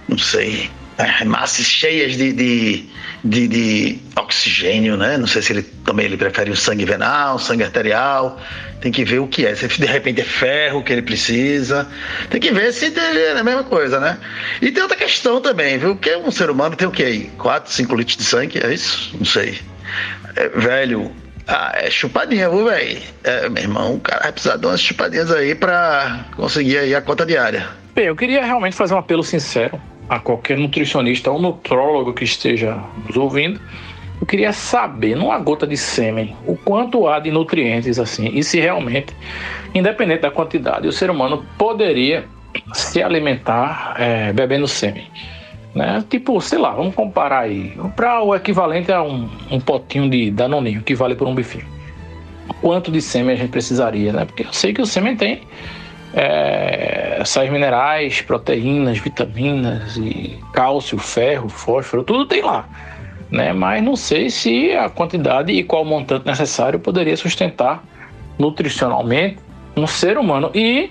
[0.10, 0.70] Não sei.
[1.00, 2.84] É, hemácias cheias de, de,
[3.24, 5.18] de, de, oxigênio, né?
[5.18, 8.38] Não sei se ele também ele prefere o sangue venal, sangue arterial.
[8.82, 9.56] Tem que ver o que é.
[9.56, 11.88] Se de repente é ferro que ele precisa.
[12.30, 14.18] Tem que ver se é a mesma coisa, né?
[14.62, 15.96] E tem outra questão também, viu?
[15.96, 17.32] Que um ser humano tem o que aí?
[17.38, 18.60] 4, 5 litros de sangue?
[18.62, 19.16] É isso?
[19.18, 19.58] Não sei.
[20.36, 21.14] É, velho,
[21.48, 23.02] ah, é chupadinha, viu, velho?
[23.24, 27.02] É, meu irmão, o cara vai precisar de umas chupadinhas aí pra conseguir aí a
[27.02, 27.70] conta diária.
[27.96, 29.80] Bem, eu queria realmente fazer um apelo sincero
[30.10, 33.62] a qualquer nutricionista ou nutrólogo que esteja nos ouvindo.
[34.20, 38.60] Eu queria saber, numa gota de sêmen, o quanto há de nutrientes assim, e se
[38.60, 39.16] realmente,
[39.74, 42.26] independente da quantidade, o ser humano poderia
[42.74, 45.08] se alimentar é, bebendo sêmen.
[45.74, 46.04] Né?
[46.10, 50.82] Tipo, sei lá, vamos comparar aí, para o equivalente a um, um potinho de danoninho,
[50.82, 51.66] que vale por um bifinho.
[52.60, 54.26] Quanto de sêmen a gente precisaria, né?
[54.26, 55.42] Porque eu sei que o sêmen tem
[56.14, 62.68] é, sais minerais, proteínas, vitaminas e cálcio, ferro, fósforo, tudo tem lá.
[63.32, 63.54] Né?
[63.54, 67.84] Mas não sei se a quantidade e qual montante necessário poderia sustentar
[68.38, 69.38] nutricionalmente
[69.76, 70.50] um ser humano.
[70.54, 70.90] E,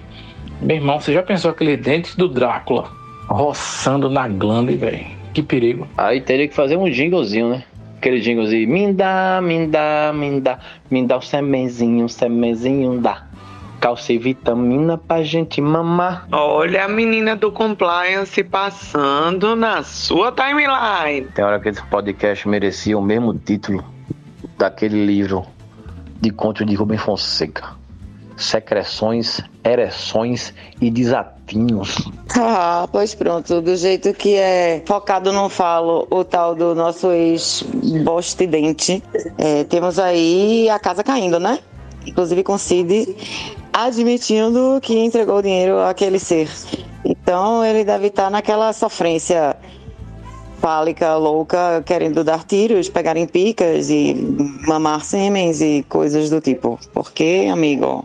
[0.60, 2.90] meu irmão, você já pensou aquele dente do Drácula
[3.26, 5.06] roçando na glândula, velho?
[5.34, 5.86] Que perigo.
[5.96, 7.64] Aí teria que fazer um jinglezinho, né?
[7.96, 10.58] Aquele jinglezinho, me dá, me dá, me dá,
[10.88, 13.27] me dá o semenzinho, o semenzinho dá
[14.08, 16.26] e vitamina pra gente mamar.
[16.32, 21.28] Olha a menina do compliance passando na sua timeline.
[21.34, 23.84] Tem hora que esse podcast merecia o mesmo título
[24.58, 25.46] daquele livro
[26.20, 27.78] de conto de Rubem Fonseca.
[28.36, 31.96] Secreções, ereções e desatinhos.
[32.36, 39.02] Ah, pois pronto, do jeito que é focado no falo o tal do nosso ex-bostidente,
[39.38, 41.58] é, temos aí a casa caindo, né?
[42.08, 43.14] inclusive com Cid
[43.86, 46.48] admitindo que entregou o dinheiro àquele ser.
[47.04, 49.56] Então ele deve estar naquela sofrência
[50.60, 54.14] fálica, louca, querendo dar tiros, pegarem picas e
[54.66, 56.78] mamar sêmens e coisas do tipo.
[56.92, 58.04] Porque, amigo,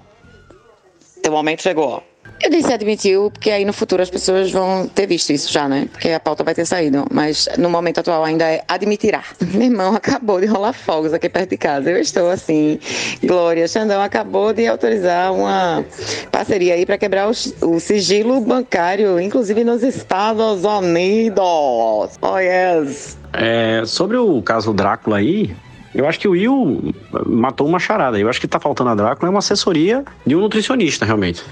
[1.21, 2.03] teu momento chegou.
[2.41, 5.87] Eu disse admitiu, porque aí no futuro as pessoas vão ter visto isso já, né?
[5.91, 7.05] Porque a pauta vai ter saído.
[7.11, 9.23] Mas no momento atual ainda é admitirá.
[9.53, 11.89] Meu irmão acabou de rolar fogos aqui perto de casa.
[11.89, 12.79] Eu estou assim.
[13.23, 15.85] Glória, Xandão acabou de autorizar uma
[16.31, 17.31] parceria aí para quebrar o,
[17.65, 22.17] o sigilo bancário, inclusive nos Estados Unidos.
[22.21, 23.17] Oh, yes.
[23.31, 25.55] É, sobre o caso Drácula aí,
[25.95, 26.93] eu acho que o Will
[27.25, 28.19] matou uma charada.
[28.19, 31.43] Eu acho que tá faltando a Drácula é uma assessoria de um nutricionista, realmente.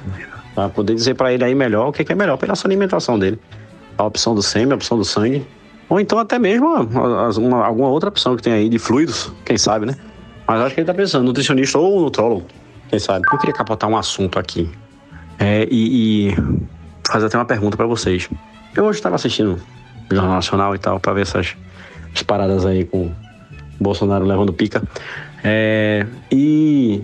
[0.53, 3.39] Pra poder dizer pra ele aí melhor o que, é melhor pela sua alimentação dele.
[3.97, 5.45] A opção do sêmen, a opção do sangue.
[5.87, 6.67] Ou então até mesmo
[7.37, 9.95] uma- alguma outra opção que tem aí de fluidos, quem sabe, né?
[10.47, 12.45] Mas acho que ele tá pensando, nutricionista ou nutrólogo,
[12.89, 13.25] quem sabe.
[13.31, 14.69] Eu queria capotar um assunto aqui.
[15.39, 16.35] É, e, e
[17.09, 18.29] fazer até uma pergunta pra vocês.
[18.75, 19.59] Eu hoje estava assistindo
[20.09, 21.55] o Jornal Nacional e tal, pra ver essas,
[22.13, 23.11] essas paradas aí com
[23.79, 24.81] Bolsonaro levando pica.
[25.43, 27.01] É, e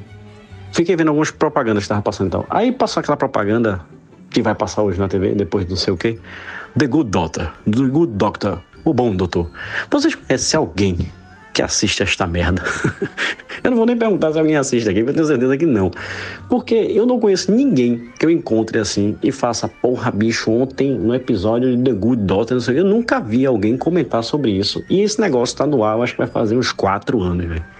[0.77, 2.45] fiquei vendo algumas propagandas que estavam passando e tal.
[2.49, 3.81] Aí passou aquela propaganda
[4.29, 6.19] que vai passar hoje na TV, depois do não sei o quê.
[6.77, 7.51] The Good Doctor.
[7.65, 8.59] The Good Doctor.
[8.85, 9.49] O bom doutor.
[9.89, 11.11] Vocês conhecem alguém
[11.51, 12.63] que assiste esta merda?
[13.63, 15.89] eu não vou nem perguntar se alguém assiste aqui, porque eu tenho certeza que não.
[16.47, 21.15] Porque eu não conheço ninguém que eu encontre assim e faça, porra, bicho, ontem no
[21.15, 24.51] episódio de The Good Doctor, não sei, o quê", eu nunca vi alguém comentar sobre
[24.51, 24.83] isso.
[24.87, 27.76] E esse negócio tá no ar, eu acho que vai fazer uns quatro anos, velho.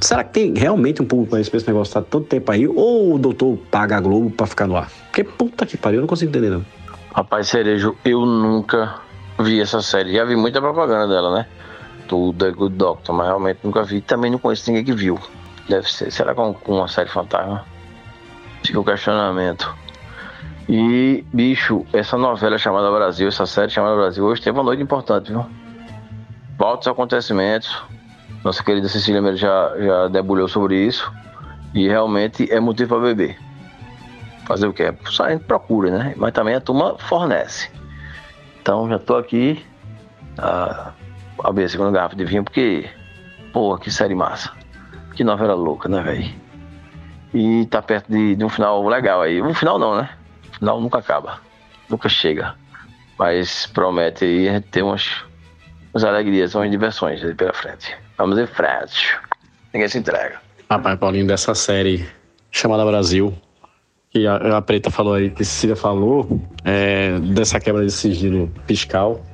[0.00, 2.66] Será que tem realmente um público pra esse negócio tá tanto tempo aí?
[2.66, 4.90] Ou o doutor paga a Globo pra ficar no ar?
[5.06, 6.64] Porque puta que pariu, eu não consigo entender não.
[7.14, 8.94] Rapaz, Cerejo, eu nunca
[9.38, 10.14] vi essa série.
[10.14, 11.46] Já vi muita propaganda dela, né?
[12.08, 14.00] Do The Good Doctor, mas realmente nunca vi.
[14.00, 15.18] Também não conheço ninguém que viu.
[15.68, 16.10] Deve ser.
[16.10, 17.64] Será que é um- uma série fantasma?
[18.64, 19.72] Fica o questionamento.
[20.68, 25.30] E, bicho, essa novela chamada Brasil, essa série chamada Brasil, hoje teve uma noite importante,
[25.30, 25.44] viu?
[26.58, 27.76] Volta os acontecimentos.
[28.44, 31.12] Nossa querida Cecília Meira já, já debulhou sobre isso.
[31.74, 33.38] E realmente é motivo para beber.
[34.46, 34.92] Fazer o quê?
[35.20, 36.14] A gente procura, né?
[36.16, 37.70] Mas também a turma fornece.
[38.60, 39.64] Então já tô aqui
[40.38, 40.92] a
[41.44, 42.88] abrir a segunda garrafa de vinho, porque,
[43.52, 44.52] pô, que série massa.
[45.14, 46.34] Que novela louca, né, velho?
[47.32, 49.40] E tá perto de, de um final legal aí.
[49.40, 50.10] Um final não, né?
[50.58, 51.40] Final nunca acaba.
[51.88, 52.54] Nunca chega.
[53.18, 55.22] Mas promete aí ter umas,
[55.92, 57.96] umas alegrias, umas diversões aí pela frente.
[58.20, 59.16] Vamos em frente.
[59.72, 60.38] Ninguém se entrega.
[60.70, 62.06] Rapaz, Paulinho, dessa série
[62.50, 63.32] chamada Brasil,
[64.10, 69.24] que a, a Preta falou aí, que Cecília falou, é, dessa quebra de sigilo fiscal.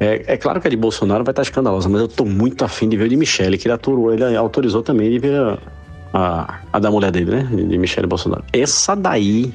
[0.00, 2.88] É, é claro que a de Bolsonaro vai estar escandalosa, mas eu tô muito afim
[2.88, 5.58] de ver a de Michele, que ele, aturou, ele autorizou também de ver a,
[6.14, 7.42] a, a da mulher dele, né?
[7.42, 8.42] De Michele Bolsonaro.
[8.54, 9.52] Essa daí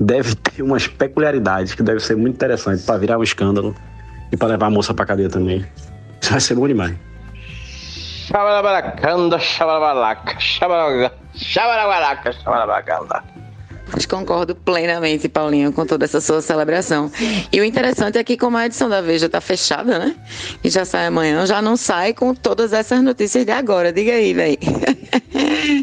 [0.00, 3.74] deve ter umas peculiaridades que deve ser muito interessante pra virar um escândalo
[4.32, 5.66] e pra levar a moça pra cadeia também.
[6.22, 6.96] Isso vai ser bom demais.
[8.26, 13.22] Xabarabacanda, xabarabalaca, xabarabalaca, xabarabalaca.
[13.92, 17.12] Mas concordo plenamente, Paulinho, com toda essa sua celebração.
[17.52, 20.16] E o interessante é que, como a edição da Veja está fechada, né?
[20.64, 23.92] E já sai amanhã, já não sai com todas essas notícias de agora.
[23.92, 24.58] Diga aí, véi.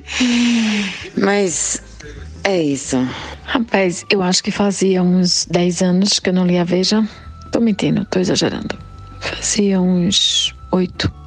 [1.16, 1.82] Mas
[2.44, 2.98] é isso.
[3.46, 7.08] Rapaz, eu acho que fazia uns 10 anos que eu não lia a Veja.
[7.52, 8.78] Tô mentindo, tô exagerando.
[9.20, 11.22] Fazia uns 8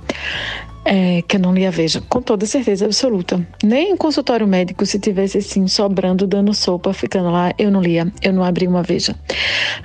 [0.85, 3.45] é, que eu não lia Veja, com toda certeza absoluta.
[3.63, 8.13] Nem em consultório médico, se tivesse assim, sobrando, dando sopa, ficando lá, eu não lia,
[8.23, 9.15] eu não abri uma Veja.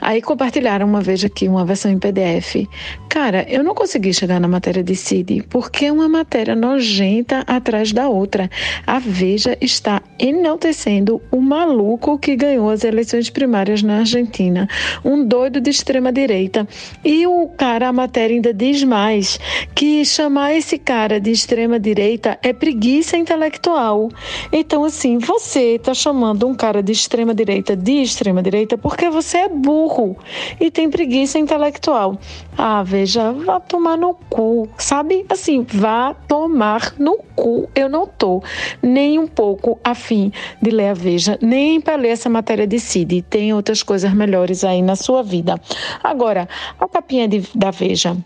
[0.02, 2.68] Aí compartilharam uma Veja aqui, uma versão em PDF.
[3.08, 7.91] Cara, eu não consegui chegar na matéria de Cid, porque é uma matéria nojenta atrás
[7.91, 8.50] da outra.
[8.86, 14.68] A Veja está enaltecendo o maluco que ganhou as eleições primárias na Argentina,
[15.04, 16.68] um doido de extrema direita.
[17.04, 19.39] E o cara, a matéria ainda diz mais,
[19.74, 24.10] que chamar esse cara de extrema direita é preguiça intelectual.
[24.52, 29.38] Então, assim, você está chamando um cara de extrema direita de extrema direita porque você
[29.38, 30.18] é burro
[30.60, 32.18] e tem preguiça intelectual.
[32.58, 35.28] Ah, veja, vá tomar no cu, sabe?
[35.30, 37.70] Assim, vá tomar no cu.
[37.76, 38.42] Eu não tô
[38.82, 43.22] nem um pouco afim de ler a Veja, nem para ler essa matéria de Cid.
[43.30, 45.62] Tem outras coisas melhores aí na sua vida.
[46.04, 46.50] Agora,
[46.80, 48.18] a capinha de- da Veja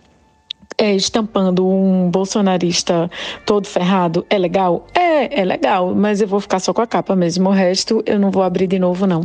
[0.84, 3.10] é, estampando um bolsonarista
[3.46, 4.86] todo ferrado é legal?
[4.94, 7.50] É, é legal, mas eu vou ficar só com a capa mesmo.
[7.50, 9.22] O resto eu não vou abrir de novo, não.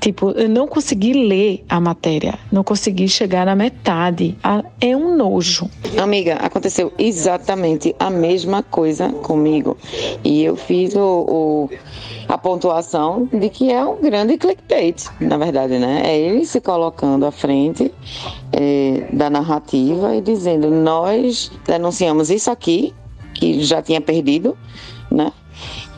[0.00, 4.36] Tipo, eu não consegui ler a matéria, não consegui chegar na metade.
[4.80, 5.70] É um nojo.
[6.00, 9.76] Amiga, aconteceu exatamente a mesma coisa comigo.
[10.24, 11.70] E eu fiz o, o-
[12.28, 16.02] a pontuação de que é um grande clickbait, na verdade, né?
[16.04, 17.92] É ele se colocando à frente
[18.52, 22.94] é, da narrativa e dizendo: nós denunciamos isso aqui,
[23.34, 24.56] que já tinha perdido,
[25.10, 25.32] né?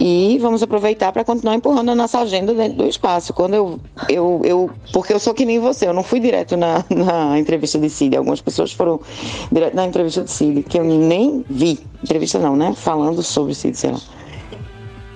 [0.01, 3.33] E vamos aproveitar para continuar empurrando a nossa agenda dentro do espaço.
[3.33, 6.85] Quando eu, eu, eu porque eu sou que nem você, eu não fui direto na,
[6.89, 8.17] na entrevista de Cid.
[8.17, 9.01] Algumas pessoas foram
[9.51, 11.81] direto na entrevista de Cid, que eu nem vi.
[12.03, 12.73] Entrevista não, né?
[12.77, 14.01] Falando sobre Cid, sei lá.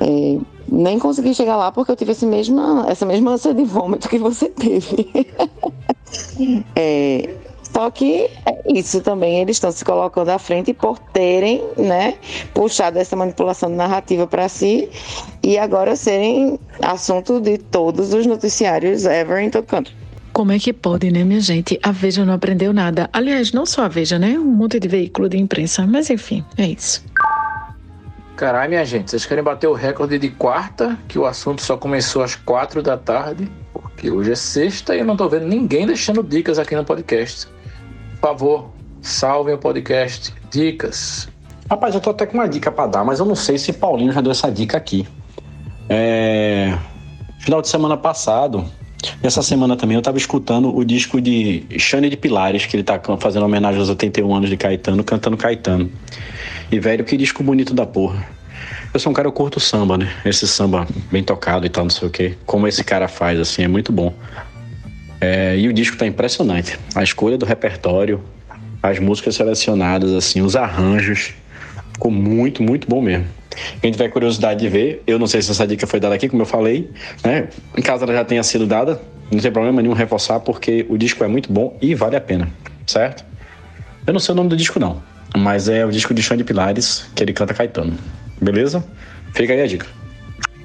[0.00, 0.38] É,
[0.72, 4.18] nem consegui chegar lá porque eu tive esse mesma, essa mesma ânsia de vômito que
[4.18, 5.10] você teve.
[6.76, 12.16] É, só que é isso também, eles estão se colocando à frente por terem, né,
[12.52, 14.90] puxado essa manipulação de narrativa para si
[15.42, 19.90] e agora serem assunto de todos os noticiários ever em todo canto.
[20.34, 21.78] Como é que pode, né, minha gente?
[21.82, 23.08] A Veja não aprendeu nada.
[23.10, 24.38] Aliás, não só a Veja, né?
[24.38, 25.86] Um monte de veículo de imprensa.
[25.86, 27.04] Mas enfim, é isso.
[28.42, 32.24] Caralho, minha gente, vocês querem bater o recorde de quarta, que o assunto só começou
[32.24, 36.24] às quatro da tarde, porque hoje é sexta e eu não tô vendo ninguém deixando
[36.24, 37.46] dicas aqui no podcast.
[38.20, 38.70] Por favor,
[39.00, 40.34] salvem o podcast.
[40.50, 41.28] Dicas.
[41.70, 44.10] Rapaz, eu tô até com uma dica pra dar, mas eu não sei se Paulinho
[44.10, 45.06] já deu essa dica aqui.
[45.88, 46.76] É...
[47.38, 48.64] Final de semana passado,
[49.22, 53.00] essa semana também, eu tava escutando o disco de Xane de Pilares, que ele tá
[53.20, 55.88] fazendo homenagem aos 81 anos de Caetano, cantando Caetano.
[56.72, 58.26] E, velho, que disco bonito da porra.
[58.94, 60.10] Eu sou um cara, eu curto samba, né?
[60.24, 62.34] Esse samba bem tocado e tal, não sei o quê.
[62.46, 64.14] Como esse cara faz, assim, é muito bom.
[65.20, 66.78] É, e o disco tá impressionante.
[66.94, 68.24] A escolha do repertório,
[68.82, 71.34] as músicas selecionadas, assim, os arranjos.
[71.92, 73.26] Ficou muito, muito bom mesmo.
[73.82, 76.40] Quem tiver curiosidade de ver, eu não sei se essa dica foi dada aqui, como
[76.40, 76.90] eu falei,
[77.22, 77.48] né?
[77.76, 78.98] Em caso ela já tenha sido dada,
[79.30, 82.48] não tem problema nenhum reforçar, porque o disco é muito bom e vale a pena,
[82.86, 83.26] certo?
[84.06, 85.02] Eu não sei o nome do disco, não,
[85.36, 87.96] mas é o disco de Chão de Pilares, que ele canta Caetano.
[88.40, 88.84] Beleza?
[89.34, 89.86] Fica aí a dica.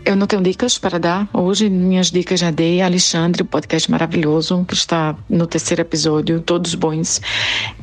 [0.08, 1.28] Eu não tenho dicas para dar.
[1.34, 2.82] Hoje, minhas dicas já dei.
[2.82, 7.20] Alexandre, podcast maravilhoso, que está no terceiro episódio, todos bons.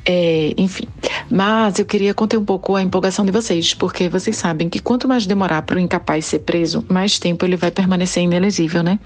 [0.06, 0.84] É, enfim.
[1.30, 5.06] Mas eu queria conter um pouco a empolgação de vocês, porque vocês sabem que quanto
[5.06, 8.98] mais demorar para o incapaz ser preso, mais tempo ele vai permanecer inelegível, né?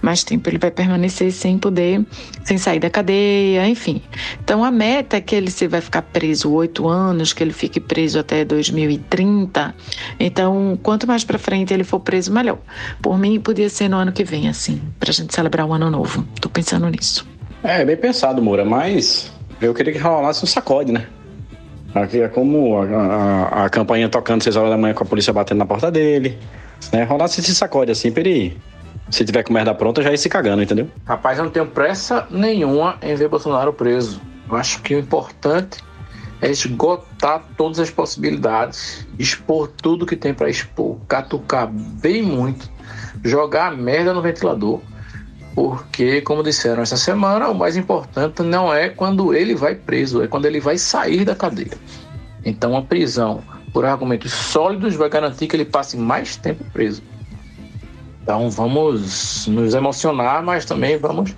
[0.00, 2.02] Mais tempo ele vai permanecer sem poder,
[2.42, 4.00] sem sair da cadeia, enfim.
[4.42, 7.80] Então a meta é que ele se vai ficar preso oito anos, que ele fique
[7.80, 9.74] preso até 2030.
[10.18, 12.61] Então, quanto mais para frente ele for preso, melhor.
[13.00, 16.26] Por mim, podia ser no ano que vem, assim, pra gente celebrar o ano novo.
[16.40, 17.26] Tô pensando nisso.
[17.62, 21.06] É, bem pensado, Moura, mas eu queria que rolasse um sacode, né?
[21.94, 25.32] Aqui é como a, a, a campanha tocando 6 horas da manhã com a polícia
[25.32, 26.38] batendo na porta dele,
[26.92, 27.04] né?
[27.04, 28.56] Rolasse esse sacode assim pra ele,
[29.10, 30.88] se tiver com merda pronta, já ir se cagando, entendeu?
[31.04, 34.20] Rapaz, eu não tenho pressa nenhuma em ver Bolsonaro preso.
[34.48, 35.78] Eu acho que o importante
[36.42, 42.68] é esgotar todas as possibilidades, expor tudo que tem para expor, catucar bem muito,
[43.24, 44.80] jogar merda no ventilador.
[45.54, 50.26] Porque, como disseram essa semana, o mais importante não é quando ele vai preso, é
[50.26, 51.78] quando ele vai sair da cadeia.
[52.44, 57.02] Então, a prisão por argumentos sólidos vai garantir que ele passe mais tempo preso.
[58.22, 61.34] Então, vamos nos emocionar, mas também vamos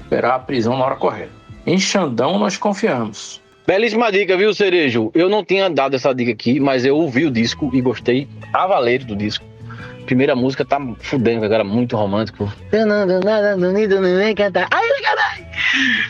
[0.00, 1.32] esperar a prisão na hora correta.
[1.66, 3.42] Em Xandão, nós confiamos.
[3.66, 5.10] Belíssima dica, viu, Cerejo?
[5.14, 9.06] Eu não tinha dado essa dica aqui, mas eu ouvi o disco e gostei cavaleiro
[9.06, 9.44] do disco.
[10.04, 12.52] Primeira música tá fudendo, cara, muito romântico.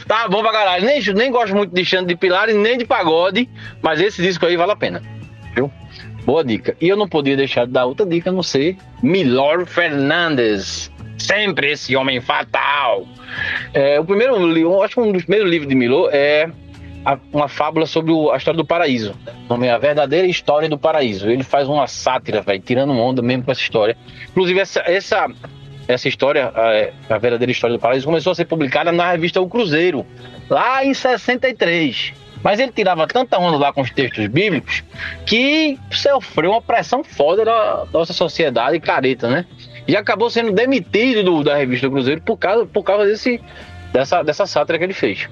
[0.08, 0.84] Tá bom pra caralho.
[0.84, 3.48] Nem, nem gosto muito de Xande de Pilares, nem de pagode,
[3.80, 5.00] mas esse disco aí vale a pena,
[5.54, 5.70] viu?
[6.24, 6.76] Boa dica.
[6.80, 10.90] E eu não podia deixar de dar outra dica, a não ser Milor Fernandes.
[11.18, 13.06] Sempre esse homem fatal.
[13.72, 16.50] É, o primeiro eu acho que um dos primeiros livros de Milor é
[17.04, 19.14] a- uma fábula sobre o- a história do paraíso.
[19.48, 21.28] Nome é A Verdadeira História do Paraíso.
[21.28, 23.96] Ele faz uma sátira, velho, tirando onda mesmo com essa história.
[24.30, 25.26] Inclusive, essa, essa,
[25.86, 29.48] essa história, a, a Verdadeira História do Paraíso, começou a ser publicada na revista O
[29.48, 30.06] Cruzeiro,
[30.48, 32.12] lá em 63.
[32.42, 34.82] Mas ele tirava tanta onda lá com os textos bíblicos
[35.24, 39.46] que sofreu uma pressão foda da nossa sociedade careta, né?
[39.88, 43.40] E acabou sendo demitido do- da revista Cruzeiro por causa, por causa desse,
[43.92, 45.26] dessa, dessa sátira que ele fez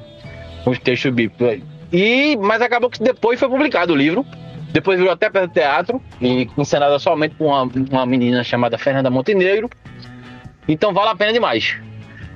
[0.65, 1.61] com os textos bíblicos.
[1.93, 4.25] E, mas acabou que depois foi publicado o livro.
[4.73, 9.69] Depois virou até de teatro, e encenada somente por uma, uma menina chamada Fernanda Montenegro.
[10.67, 11.77] Então vale a pena demais.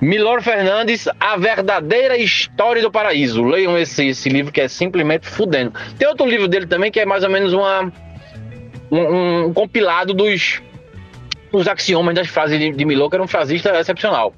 [0.01, 3.43] Milor Fernandes, A Verdadeira História do Paraíso.
[3.43, 5.73] Leiam esse, esse livro que é simplesmente fudendo.
[5.99, 7.91] Tem outro livro dele também que é mais ou menos uma,
[8.91, 10.63] um, um compilado dos,
[11.51, 14.35] dos axiomas das frases de, de Milor, que era um frasista excepcional.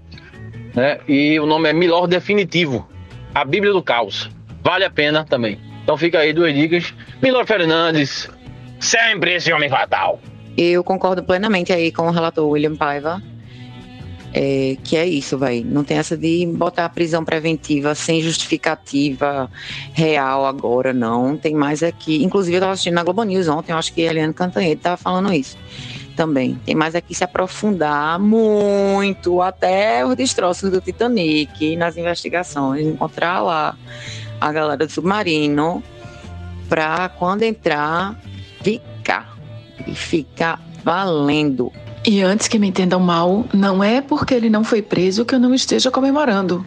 [0.74, 1.00] Né?
[1.08, 2.88] E o nome é Milor Definitivo,
[3.34, 4.30] a Bíblia do Caos.
[4.62, 5.58] Vale a pena também.
[5.82, 6.94] Então fica aí duas dicas.
[7.22, 8.28] Milor Fernandes,
[8.78, 10.20] sempre esse homem fatal.
[10.56, 13.22] Eu concordo plenamente aí com o relator William Paiva.
[14.34, 15.64] É, que é isso, vai.
[15.64, 19.50] Não tem essa de botar a prisão preventiva sem justificativa
[19.94, 21.36] real agora, não.
[21.36, 22.22] Tem mais aqui.
[22.22, 24.98] Inclusive, eu estava assistindo na Globo News ontem, eu acho que a Eliane Cantanhede estava
[24.98, 25.56] falando isso
[26.18, 26.60] também.
[26.66, 33.76] Tem mais aqui se aprofundar muito até os destroços do Titanic nas investigações, encontrar lá
[34.40, 35.80] a galera do submarino
[36.68, 38.18] para quando entrar
[38.60, 39.38] ficar
[39.86, 41.72] e ficar valendo.
[42.10, 45.38] E antes que me entendam mal, não é porque ele não foi preso que eu
[45.38, 46.64] não esteja comemorando.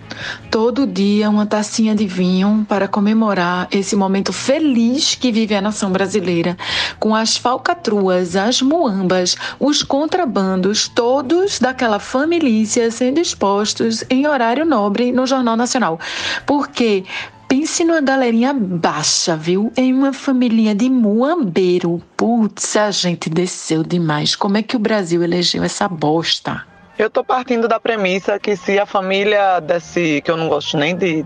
[0.52, 5.92] Todo dia uma tacinha de vinho para comemorar esse momento feliz que vive a nação
[5.92, 6.56] brasileira,
[7.00, 15.12] com as falcatruas, as muambas, os contrabandos, todos daquela família sendo expostos em horário nobre
[15.12, 16.00] no Jornal Nacional.
[16.46, 17.04] Porque
[17.52, 19.74] Pense numa galerinha baixa, viu?
[19.76, 22.02] Em uma família de muambeiro.
[22.16, 24.38] Putz, a gente desceu demais.
[24.38, 26.66] Como é que o Brasil elegeu essa bosta?
[26.98, 30.96] Eu tô partindo da premissa que se a família desse, que eu não gosto nem
[30.96, 31.26] de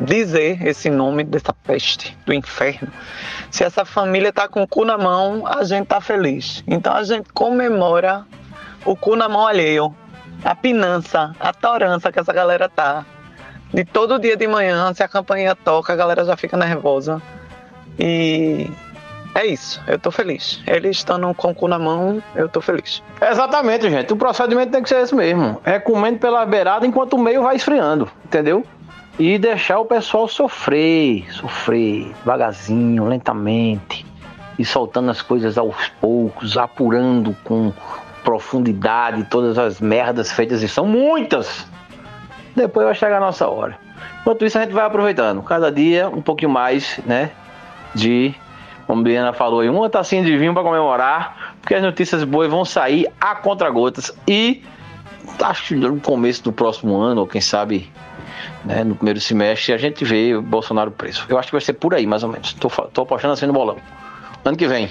[0.00, 2.90] dizer esse nome dessa peste do inferno,
[3.50, 6.64] se essa família tá com o cu na mão, a gente tá feliz.
[6.66, 8.24] Então a gente comemora
[8.82, 9.94] o cu na mão alheio,
[10.42, 13.04] a pinança, a torança que essa galera tá
[13.72, 17.20] de todo dia de manhã, se a campanha toca, a galera já fica nervosa.
[17.98, 18.70] E
[19.34, 20.60] é isso, eu tô feliz.
[20.66, 23.02] Eles estando com o cu na mão, eu tô feliz.
[23.20, 24.12] Exatamente, gente.
[24.12, 25.60] O procedimento tem que ser esse mesmo.
[25.64, 28.64] É comendo pela beirada enquanto o meio vai esfriando, entendeu?
[29.18, 34.06] E deixar o pessoal sofrer, sofrer, devagarzinho, lentamente.
[34.58, 37.72] E soltando as coisas aos poucos, apurando com
[38.24, 41.66] profundidade todas as merdas feitas, e são muitas
[42.58, 43.78] depois vai chegar a nossa hora.
[44.20, 45.42] Enquanto isso, a gente vai aproveitando.
[45.42, 47.30] Cada dia um pouquinho mais, né?
[47.94, 48.34] De,
[48.86, 52.64] como Diana falou aí, uma tacinha de vinho para comemorar, porque as notícias boas vão
[52.64, 54.14] sair a contra-gotas.
[54.26, 54.62] E
[55.42, 57.90] acho que no começo do próximo ano, ou quem sabe
[58.64, 61.24] né, no primeiro semestre, a gente vê o Bolsonaro preso.
[61.28, 62.52] Eu acho que vai ser por aí, mais ou menos.
[62.54, 63.76] Tô, tô apostando assim no bolão.
[64.44, 64.88] Ano que vem.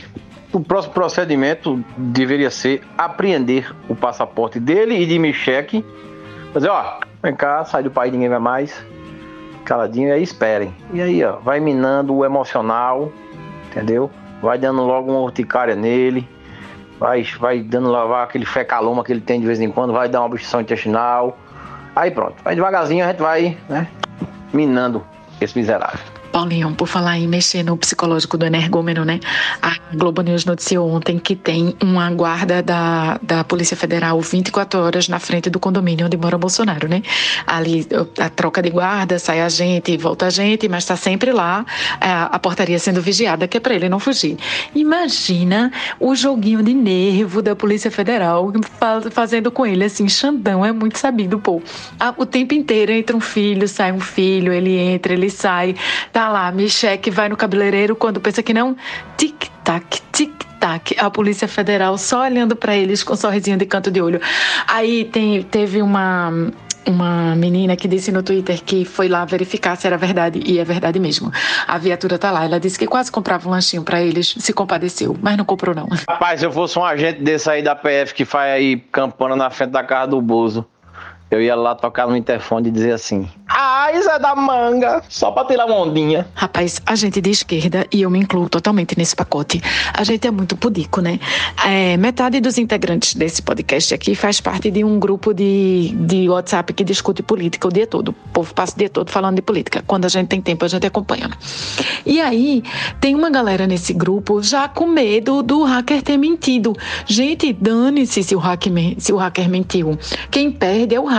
[0.52, 5.86] O próximo procedimento deveria ser apreender o passaporte dele e de Michele.
[6.58, 8.84] Fazer, ó, Vem cá, sai do país, ninguém vai mais.
[9.64, 10.74] Caladinho e aí esperem.
[10.92, 13.12] E aí, ó, vai minando o emocional,
[13.68, 14.10] entendeu?
[14.42, 16.28] Vai dando logo uma urticária nele.
[17.00, 20.22] Vai, vai dando lavar aquele fecaloma que ele tem de vez em quando, vai dar
[20.22, 21.38] uma obstrução intestinal.
[21.96, 23.88] Aí pronto, vai devagarzinho a gente vai, né,
[24.52, 25.06] minando
[25.40, 26.17] esse miserável.
[26.38, 29.20] Paulinho, por falar em mexer no psicológico do energúmeno, né?
[29.60, 35.08] A Globo News noticiou ontem que tem uma guarda da, da Polícia Federal 24 horas
[35.08, 37.02] na frente do condomínio onde mora o Bolsonaro, né?
[37.48, 37.88] Ali
[38.20, 41.66] a troca de guarda, sai a gente, volta a gente, mas está sempre lá
[42.00, 44.38] a, a, portaria sendo vigiada, que é para ele não fugir.
[44.76, 48.54] Imagina o joguinho de nervo da Polícia Federal
[49.10, 51.64] fazendo com ele assim, Xandão, é muito sabido, pô.
[52.16, 55.74] O tempo inteiro entra um filho, sai um filho, ele entra, ele sai,
[56.14, 58.76] tá lá, Micheque vai no cabeleireiro quando pensa que não,
[59.18, 60.96] tic-tac, tic-tac.
[60.98, 64.20] A Polícia Federal só olhando para eles com um sorrisinho de canto de olho.
[64.68, 66.32] Aí tem, teve uma
[66.88, 70.64] uma menina que disse no Twitter que foi lá verificar se era verdade e é
[70.64, 71.32] verdade mesmo.
[71.68, 72.46] A viatura tá lá.
[72.46, 75.88] Ela disse que quase comprava um lanchinho para eles, se compadeceu, mas não comprou não.
[76.08, 79.50] Rapaz, se eu fosse um agente desse aí da PF que faz aí campana na
[79.50, 80.66] frente da casa do Bozo,
[81.30, 85.32] eu ia lá tocar no interfone e dizer assim: Ah, isso é da manga, só
[85.32, 86.28] pra tirar uma ondinha.
[86.34, 89.62] Rapaz, a gente de esquerda, e eu me incluo totalmente nesse pacote,
[89.94, 91.20] a gente é muito pudico, né?
[91.66, 96.74] É, metade dos integrantes desse podcast aqui faz parte de um grupo de, de WhatsApp
[96.74, 98.10] que discute política o dia todo.
[98.10, 99.84] O povo passa o dia todo falando de política.
[99.86, 101.30] Quando a gente tem tempo, a gente acompanha.
[102.06, 102.64] E aí,
[103.02, 106.74] tem uma galera nesse grupo já com medo do hacker ter mentido.
[107.06, 109.98] Gente, dane-se se o hacker, se o hacker mentiu.
[110.32, 111.17] Quem perde é o hacker,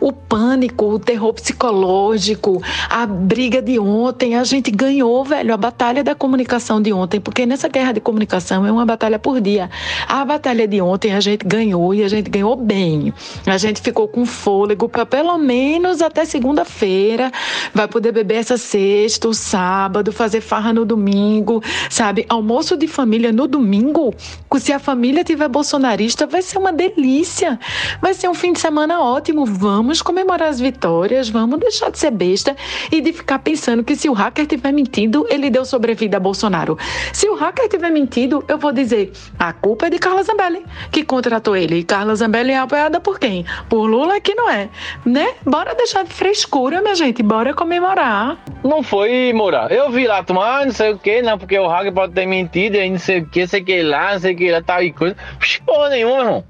[0.00, 6.04] o pânico, o terror psicológico, a briga de ontem, a gente ganhou, velho, a batalha
[6.04, 9.70] da comunicação de ontem, porque nessa guerra de comunicação é uma batalha por dia.
[10.06, 13.12] A batalha de ontem a gente ganhou e a gente ganhou bem.
[13.46, 17.32] A gente ficou com fôlego para pelo menos até segunda-feira,
[17.72, 22.26] vai poder beber essa sexta, sábado, fazer farra no domingo, sabe?
[22.28, 24.14] Almoço de família no domingo,
[24.58, 27.58] se a família tiver bolsonarista, vai ser uma delícia.
[28.00, 31.98] Vai ser um fim de semana ótimo ótimo, vamos comemorar as vitórias, vamos deixar de
[31.98, 32.56] ser besta
[32.90, 36.76] e de ficar pensando que se o hacker tiver mentido, ele deu sobrevida a Bolsonaro.
[37.12, 41.04] Se o hacker tiver mentido, eu vou dizer, a culpa é de Carla Zambelli, que
[41.04, 41.76] contratou ele.
[41.76, 43.46] E Carla Zambelli é apoiada por quem?
[43.68, 44.68] Por Lula que não é,
[45.06, 45.34] né?
[45.46, 48.36] Bora deixar de frescura, minha gente, bora comemorar.
[48.64, 49.68] Não foi, Moura.
[49.70, 52.76] Eu vi lá, tomar não sei o que, não, porque o hacker pode ter mentido,
[52.76, 54.92] aí não sei o que, sei que lá, não sei o que lá, tal e
[54.92, 55.16] coisa.
[55.64, 56.44] Porra nenhuma, irmão.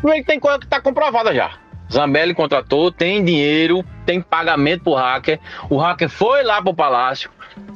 [0.00, 1.61] Primeiro que tem coisa que tá comprovada já.
[1.92, 5.38] Zambelli contratou, tem dinheiro, tem pagamento pro hacker.
[5.68, 7.30] O hacker foi lá pro palácio.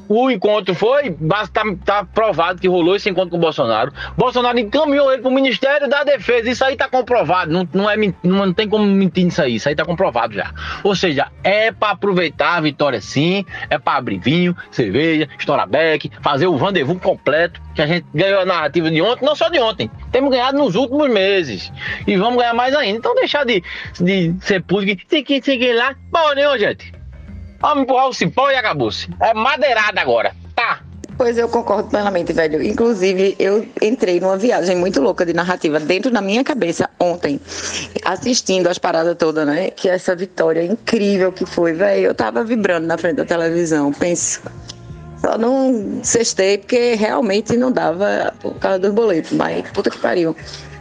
[0.09, 1.17] O encontro foi,
[1.53, 3.93] tá, tá provado que rolou esse encontro com o Bolsonaro.
[4.17, 6.49] Bolsonaro encaminhou ele pro Ministério da Defesa.
[6.49, 7.51] Isso aí tá comprovado.
[7.51, 9.57] Não, não, é, não tem como mentir nisso aí.
[9.57, 10.53] Isso aí tá comprovado já.
[10.85, 13.45] Ou seja, é para aproveitar a vitória sim.
[13.69, 17.61] É para abrir vinho, cerveja, estourar beck, fazer o rendezvous completo.
[17.75, 19.91] Que a gente ganhou a narrativa de ontem, não só de ontem.
[20.13, 21.73] Temos ganhado nos últimos meses.
[22.07, 22.97] E vamos ganhar mais ainda.
[22.97, 23.63] Então deixar de,
[24.01, 24.87] de ser puto.
[25.09, 25.97] Tem que seguir lá.
[26.11, 26.96] Bom, né, gente?
[27.61, 29.09] Vamos empurrar o cipó e acabou-se.
[29.21, 30.35] É madeirada agora.
[30.55, 30.81] Tá.
[31.17, 32.63] Pois eu concordo plenamente, velho.
[32.63, 37.41] Inclusive, eu entrei numa viagem muito louca de narrativa dentro da minha cabeça ontem,
[38.05, 39.71] assistindo as paradas todas, né?
[39.71, 42.07] Que essa vitória incrível que foi, velho.
[42.07, 43.93] Eu tava vibrando na frente da televisão.
[43.93, 44.43] Penso.
[45.19, 49.33] Só não cestei porque realmente não dava por causa dos boletos.
[49.33, 50.37] Mas puta que pariu.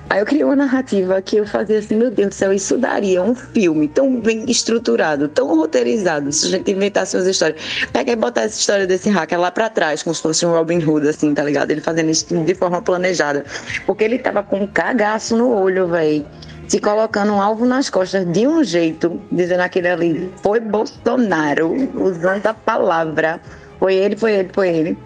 [0.07, 3.23] Aí eu criei uma narrativa que eu fazia assim, meu Deus do céu, isso daria
[3.23, 7.59] um filme tão bem estruturado, tão roteirizado, se a gente inventasse umas histórias.
[7.91, 10.83] Pega e botar essa história desse hacker lá pra trás, como se fosse um Robin
[10.83, 11.71] Hood, assim, tá ligado?
[11.71, 13.45] Ele fazendo isso de forma planejada.
[13.87, 16.25] Porque ele tava com um cagaço no olho, velho
[16.67, 22.47] se colocando um alvo nas costas de um jeito, dizendo aquele ali, foi Bolsonaro, usando
[22.47, 23.39] a palavra,
[23.77, 24.97] foi ele, foi ele, foi ele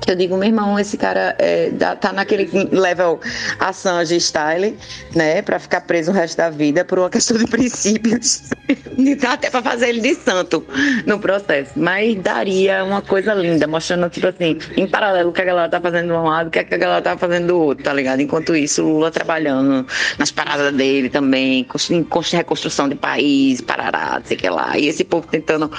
[0.00, 1.70] que eu digo, meu irmão, esse cara é,
[2.00, 3.20] tá naquele level
[3.58, 4.76] Assange style,
[5.14, 8.50] né, para ficar preso o resto da vida por uma questão de princípios,
[9.20, 10.64] dá até para fazer ele de santo
[11.06, 15.44] no processo, mas daria uma coisa linda, mostrando, tipo assim, em paralelo o que a
[15.44, 17.92] galera tá fazendo de um lado, o que a galera tá fazendo do outro, tá
[17.92, 18.20] ligado?
[18.20, 19.86] Enquanto isso, o Lula trabalhando
[20.18, 25.26] nas paradas dele também, em reconstrução de país, parará, sei que lá, e esse povo
[25.26, 25.70] tentando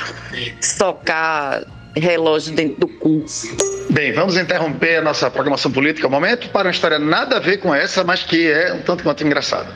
[0.60, 1.64] socar
[1.96, 3.26] relógio dentro do cu.
[3.90, 7.58] Bem, vamos interromper a nossa programação política um momento para uma história nada a ver
[7.58, 9.68] com essa, mas que é um tanto quanto engraçada.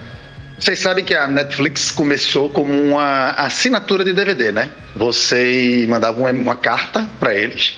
[0.57, 4.69] Vocês sabem que a Netflix começou como uma assinatura de DVD, né?
[4.95, 7.75] Você mandava uma, carta para eles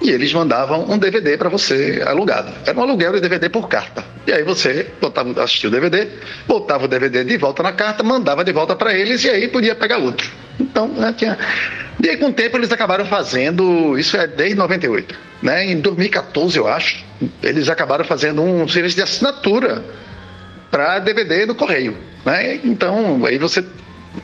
[0.00, 2.50] e eles mandavam um DVD para você alugado.
[2.64, 4.02] Era um aluguel de DVD por carta.
[4.26, 6.08] E aí você botava, assistia o DVD,
[6.46, 9.74] botava o DVD de volta na carta, mandava de volta para eles e aí podia
[9.74, 10.45] pegar outro.
[10.58, 11.38] Então, né, tinha
[12.02, 13.98] e aí, com o tempo, eles acabaram fazendo.
[13.98, 15.14] Isso é desde 98.
[15.42, 15.72] Né?
[15.72, 17.04] Em 2014, eu acho,
[17.42, 19.82] eles acabaram fazendo um serviço de assinatura
[20.70, 21.96] para DVD do Correio.
[22.24, 22.60] Né?
[22.64, 23.64] Então, aí você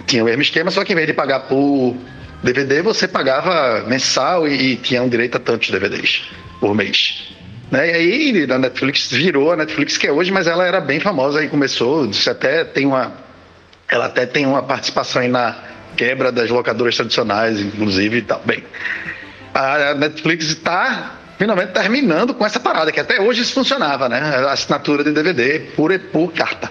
[0.07, 1.97] tinha o mesmo esquema, só que em vez de pagar por
[2.43, 6.31] DVD, você pagava mensal e, e tinha um direito a tantos DVDs
[6.61, 7.35] por mês.
[7.71, 7.89] Né?
[7.89, 11.43] E aí a Netflix virou a Netflix que é hoje, mas ela era bem famosa
[11.43, 12.11] e começou.
[12.29, 13.13] Até tem uma,
[13.89, 18.43] ela até tem uma participação aí na quebra das locadoras tradicionais, inclusive e tal.
[18.44, 18.64] Bem,
[19.55, 24.20] a Netflix está finalmente terminando com essa parada, que até hoje isso funcionava, né?
[24.20, 26.70] A assinatura de DVD por, por carta.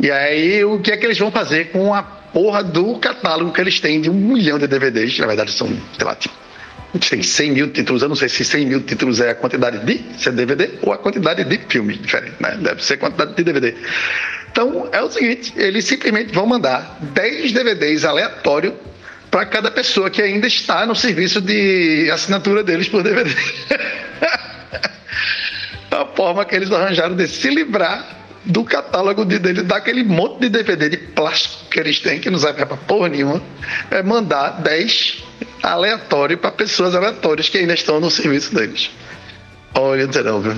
[0.00, 3.60] E aí, o que é que eles vão fazer com a porra do catálogo que
[3.60, 5.18] eles têm de um milhão de DVDs?
[5.18, 6.34] Na verdade, são, sei lá, tipo,
[6.98, 8.02] tem 100 mil títulos.
[8.02, 11.44] Eu não sei se 100 mil títulos é a quantidade de DVD ou a quantidade
[11.44, 12.56] de filme diferente, né?
[12.60, 13.74] Deve ser a quantidade de DVD.
[14.56, 18.72] Então é o seguinte: eles simplesmente vão mandar 10 DVDs aleatórios
[19.30, 23.30] para cada pessoa que ainda está no serviço de assinatura deles por DVD.
[25.90, 28.16] a forma que eles arranjaram de se livrar
[28.46, 32.38] do catálogo de, deles, daquele monte de DVD de plástico que eles têm, que não
[32.38, 33.42] serve para porra nenhuma,
[33.90, 35.22] é mandar 10
[35.62, 38.88] aleatórios para pessoas aleatórias que ainda estão no serviço deles.
[39.74, 40.54] Olha, não, viu?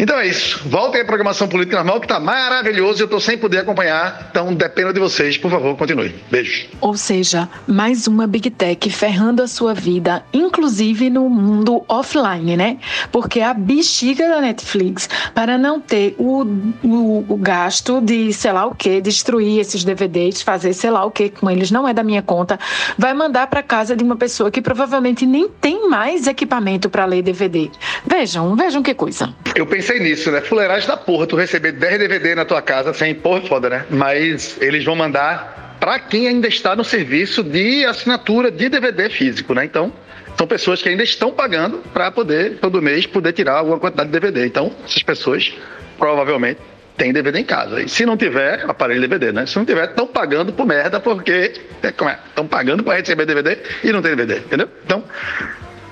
[0.00, 0.62] Então é isso.
[0.66, 4.28] Voltem à programação política normal, que está maravilhoso e eu estou sem poder acompanhar.
[4.30, 5.36] Então depende de vocês.
[5.36, 6.14] Por favor, continue.
[6.30, 6.68] Beijo.
[6.80, 12.78] Ou seja, mais uma Big Tech ferrando a sua vida, inclusive no mundo offline, né?
[13.12, 16.44] Porque a bexiga da Netflix, para não ter o,
[16.82, 21.10] o, o gasto de sei lá o que, destruir esses DVDs, fazer sei lá o
[21.10, 22.58] que com eles, não é da minha conta,
[22.96, 27.20] vai mandar para casa de uma pessoa que provavelmente nem tem mais equipamento para ler
[27.20, 27.70] DVD.
[28.06, 29.34] Vejam, vejam que coisa.
[29.54, 30.40] Eu pensei pensei nisso, né?
[30.40, 33.84] Fuleiragem da porra, tu receber 10 DVD na tua casa sem porra, foda, né?
[33.90, 39.52] Mas eles vão mandar para quem ainda está no serviço de assinatura de DVD físico,
[39.52, 39.64] né?
[39.64, 39.92] Então,
[40.38, 44.12] são pessoas que ainda estão pagando para poder, todo mês, poder tirar alguma quantidade de
[44.12, 44.46] DVD.
[44.46, 45.52] Então, essas pessoas
[45.98, 46.60] provavelmente
[46.96, 47.82] tem DVD em casa.
[47.82, 49.46] E se não tiver, aparelho DVD, né?
[49.46, 51.52] Se não tiver, estão pagando por merda, porque
[51.82, 54.68] estão pagando para receber DVD e não tem DVD, entendeu?
[54.84, 55.02] Então,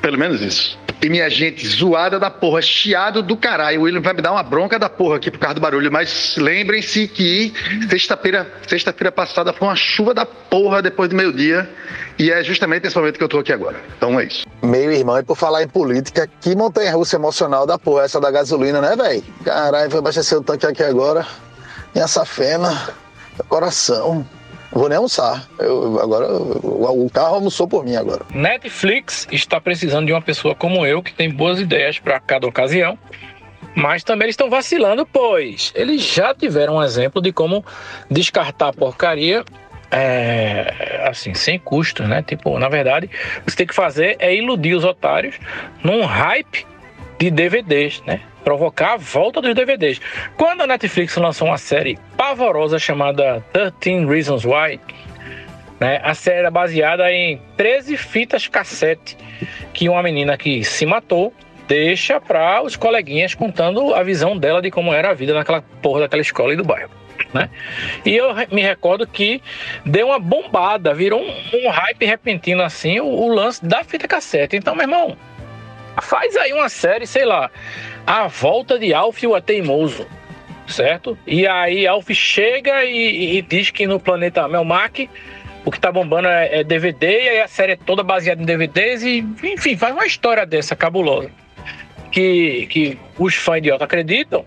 [0.00, 0.78] pelo menos isso.
[1.00, 3.80] E minha gente, zoada da porra, chiado do caralho.
[3.80, 6.36] O William vai me dar uma bronca da porra aqui por causa do barulho, mas
[6.36, 7.52] lembrem-se que
[7.88, 11.70] sexta-feira sexta passada foi uma chuva da porra depois do meio-dia.
[12.18, 13.80] E é justamente esse momento que eu tô aqui agora.
[13.96, 14.44] Então é isso.
[14.60, 18.30] Meu irmão, e por falar em política, que montanha russa emocional da porra essa da
[18.30, 19.22] gasolina, né, velho?
[19.44, 21.24] Caralho, vou abastecer o tanque aqui agora.
[21.94, 22.88] Minha safena,
[23.48, 24.26] coração.
[24.70, 25.48] Vou nem almoçar.
[25.58, 28.24] Eu, agora o, carro almoçou por mim agora.
[28.34, 32.98] Netflix está precisando de uma pessoa como eu que tem boas ideias para cada ocasião.
[33.74, 37.64] Mas também eles estão vacilando, pois eles já tiveram um exemplo de como
[38.10, 39.44] descartar porcaria
[39.90, 42.22] é, assim, sem custos, né?
[42.22, 45.38] Tipo, na verdade, o que você tem que fazer é iludir os otários
[45.82, 46.66] num hype
[47.18, 48.20] de DVDs, né?
[48.44, 50.00] Provocar a volta dos DVDs.
[50.36, 54.80] Quando a Netflix lançou uma série pavorosa chamada 13 Reasons Why,
[55.80, 56.00] né?
[56.02, 59.16] A série era baseada em 13 fitas cassete
[59.72, 61.32] que uma menina que se matou
[61.66, 66.00] deixa para os coleguinhas contando a visão dela de como era a vida naquela porra
[66.00, 66.98] daquela escola e do bairro
[67.32, 67.50] né?
[68.04, 69.42] E eu me recordo que
[69.84, 74.56] deu uma bombada, virou um, um hype repentino assim, o, o, lance da fita cassete.
[74.56, 75.16] Então, meu irmão,
[76.00, 77.50] faz aí uma série, sei lá,
[78.06, 80.06] A Volta de Alf o Teimoso,
[80.66, 81.18] certo?
[81.26, 85.08] E aí Alf chega e, e, diz que no planeta Melmac
[85.64, 88.46] o que tá bombando é, é DVD, e aí a série é toda baseada em
[88.46, 91.30] DVDs, e enfim, faz uma história dessa cabulosa.
[92.10, 94.46] Que, que os fãs idiotas acreditam,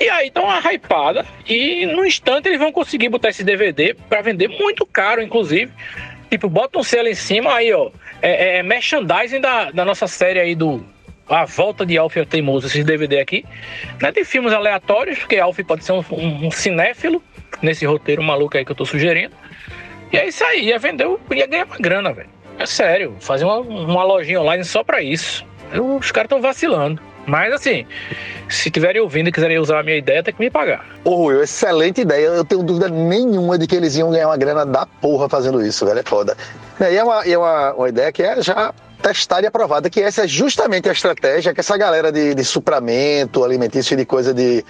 [0.00, 4.20] e aí dá uma hypada e no instante eles vão conseguir botar esse DVD para
[4.20, 5.72] vender muito caro, inclusive.
[6.30, 7.90] Tipo, bota um selo em cima aí, ó.
[8.20, 10.84] É, é merchandising da, da nossa série aí do
[11.28, 13.44] A Volta de Alf Teimoso, esses DVD aqui.
[14.00, 17.22] Não é de filmes aleatórios, porque Alf pode ser um, um, um, cinéfilo
[17.62, 19.34] nesse roteiro maluco aí que eu tô sugerindo.
[20.12, 22.28] E é isso aí, ia vender, ia ganhar uma grana, velho.
[22.58, 25.46] É sério, fazer uma, uma lojinha online só pra isso.
[25.72, 27.00] Os caras estão vacilando.
[27.28, 27.86] Mas assim,
[28.48, 30.84] se tiverem ouvindo e quiserem usar a minha ideia, tem que me pagar.
[31.04, 32.26] Ô, Will, excelente ideia.
[32.26, 35.84] Eu tenho dúvida nenhuma de que eles iam ganhar uma grana da porra fazendo isso,
[35.84, 35.98] velho.
[35.98, 36.34] É foda.
[36.80, 38.72] E é uma, é uma, uma ideia que é já
[39.02, 43.44] testada e aprovada, que essa é justamente a estratégia que essa galera de, de supramento
[43.44, 44.64] alimentício e de coisa de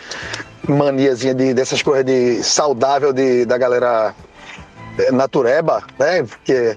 [0.68, 4.14] maniazinha de, dessas coisas de saudável de, da galera
[4.98, 6.24] é, natureba, né?
[6.24, 6.76] Porque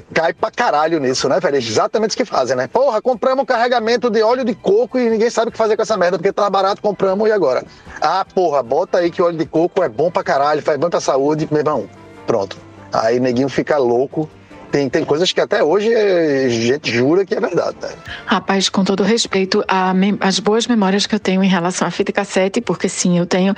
[0.00, 1.56] cai pra caralho nisso, né, velho?
[1.56, 2.66] Exatamente isso que fazem, né?
[2.66, 5.82] Porra, compramos um carregamento de óleo de coco e ninguém sabe o que fazer com
[5.82, 7.64] essa merda, porque tá barato, compramos e agora?
[8.00, 11.00] Ah, porra, bota aí que óleo de coco é bom pra caralho, faz bem pra
[11.00, 11.88] saúde, meu irmão.
[12.26, 12.56] Pronto.
[12.92, 14.28] Aí neguinho fica louco
[14.74, 17.76] tem, tem coisas que até hoje a gente jura que é verdade.
[17.80, 17.90] Né?
[18.26, 19.64] Rapaz, com todo respeito,
[20.18, 23.54] as boas memórias que eu tenho em relação à fita cassete, porque sim, eu tenho.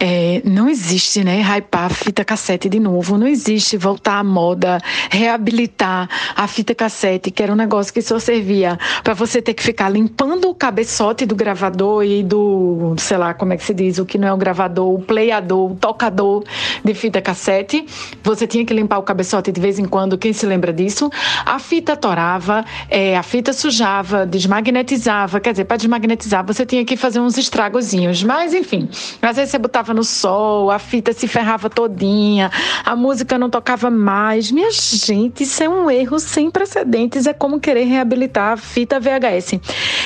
[0.00, 1.40] É, não existe, né?
[1.40, 3.16] Hypar a fita cassete de novo.
[3.16, 4.78] Não existe voltar à moda,
[5.08, 9.62] reabilitar a fita cassete, que era um negócio que só servia para você ter que
[9.62, 13.98] ficar limpando o cabeçote do gravador e do, sei lá, como é que se diz,
[13.98, 16.42] o que não é o gravador, o playador, o tocador
[16.84, 17.86] de fita cassete.
[18.24, 20.18] Você tinha que limpar o cabeçote de vez em quando.
[20.18, 20.55] Quem se lembra?
[20.56, 21.10] Lembra disso?
[21.44, 25.38] A fita torava, é, a fita sujava, desmagnetizava.
[25.38, 28.22] Quer dizer, para desmagnetizar você tinha que fazer uns estragozinhos.
[28.22, 28.88] Mas, enfim,
[29.20, 32.50] às vezes você botava no sol, a fita se ferrava todinha,
[32.84, 34.50] a música não tocava mais.
[34.50, 37.26] Minha gente, isso é um erro sem precedentes.
[37.26, 39.60] É como querer reabilitar a fita VHS.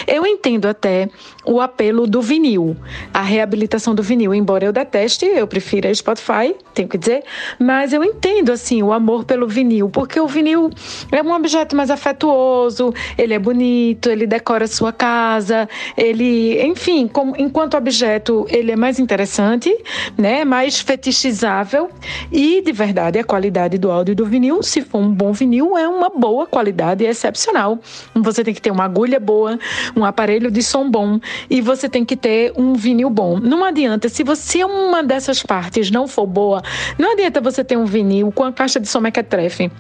[0.07, 1.09] Eu entendo até
[1.45, 2.77] o apelo do vinil,
[3.15, 4.35] a reabilitação do vinil.
[4.35, 7.23] Embora eu deteste, eu prefiro a Spotify, tenho que dizer,
[7.59, 10.71] mas eu entendo, assim, o amor pelo vinil, porque o vinil vinil
[11.13, 17.35] é um objeto mais afetuoso, ele é bonito, ele decora sua casa, ele, enfim, como,
[17.37, 19.77] enquanto objeto, ele é mais interessante,
[20.17, 21.91] né, mais fetichizável
[22.33, 25.87] e, de verdade, a qualidade do áudio do vinil, se for um bom vinil, é
[25.87, 27.79] uma boa qualidade, é excepcional.
[28.15, 29.59] Você tem que ter uma agulha boa,
[29.95, 33.39] um aparelho de som bom e você tem que ter um vinil bom.
[33.39, 36.63] Não adianta, se você uma dessas partes não for boa,
[36.99, 39.71] não adianta você ter um vinil com a caixa de som mequetrefe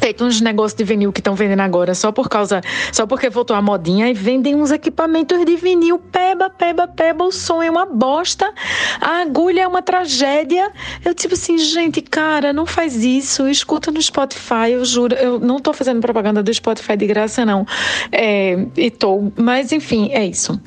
[0.00, 3.54] feito uns negócios de vinil que estão vendendo agora só por causa, só porque voltou
[3.54, 7.84] a modinha e vendem uns equipamentos de vinil, peba, peba, peba, o som é uma
[7.84, 8.50] bosta,
[9.00, 10.72] a agulha é uma tragédia.
[11.04, 15.58] Eu tipo assim, gente, cara, não faz isso, escuta no Spotify, eu juro, eu não
[15.60, 17.66] tô fazendo propaganda do Spotify de graça não,
[18.10, 20.58] é, e tô, mas enfim, é isso.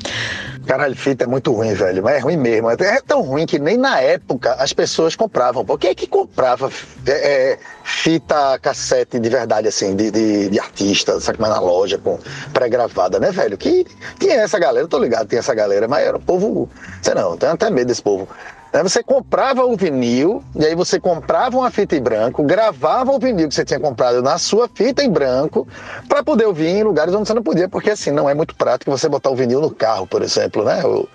[0.66, 2.02] Caralho, fita é muito ruim, velho.
[2.02, 2.70] Mas é ruim mesmo.
[2.70, 5.66] É tão ruim que nem na época as pessoas compravam.
[5.66, 6.72] Por quem é que comprava
[7.06, 11.98] é, é, fita cassete de verdade, assim, de, de, de artista, sabe mais na loja,
[11.98, 12.18] com
[12.54, 13.58] pré-gravada, né, velho?
[13.58, 13.86] Que
[14.20, 16.70] tinha essa galera, tô ligado, tinha essa galera, mas era o povo.
[17.02, 18.28] Sei não, tenho até medo desse povo.
[18.74, 23.20] Aí você comprava o vinil, e aí você comprava uma fita em branco, gravava o
[23.20, 25.68] vinil que você tinha comprado na sua fita em branco,
[26.10, 28.90] para poder ouvir em lugares onde você não podia, porque assim, não é muito prático
[28.90, 30.84] você botar o vinil no carro, por exemplo, né?
[30.84, 31.08] Ou,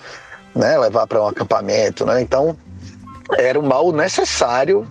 [0.55, 0.79] né?
[0.79, 2.21] levar para um acampamento, né?
[2.21, 2.57] Então,
[3.37, 4.87] era um mal necessário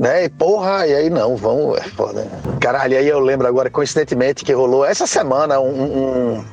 [0.00, 0.24] né?
[0.24, 2.26] E porra, e aí não, vamos, é foda.
[2.58, 5.82] Caralho, aí eu lembro agora, coincidentemente, que rolou essa semana um-
[6.38, 6.44] um,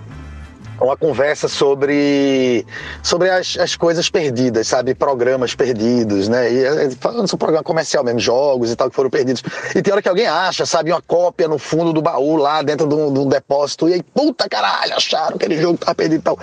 [0.80, 2.66] uma conversa sobre,
[3.02, 4.94] sobre as, as coisas perdidas, sabe?
[4.94, 6.52] Programas perdidos, né?
[6.52, 9.44] E é, falando sobre programa comercial mesmo, jogos e tal que foram perdidos.
[9.76, 10.92] E tem hora que alguém acha, sabe?
[10.92, 13.90] Uma cópia no fundo do baú lá dentro de um, de um depósito.
[13.90, 16.40] E aí, puta caralho, acharam aquele jogo que tava perdido e tal.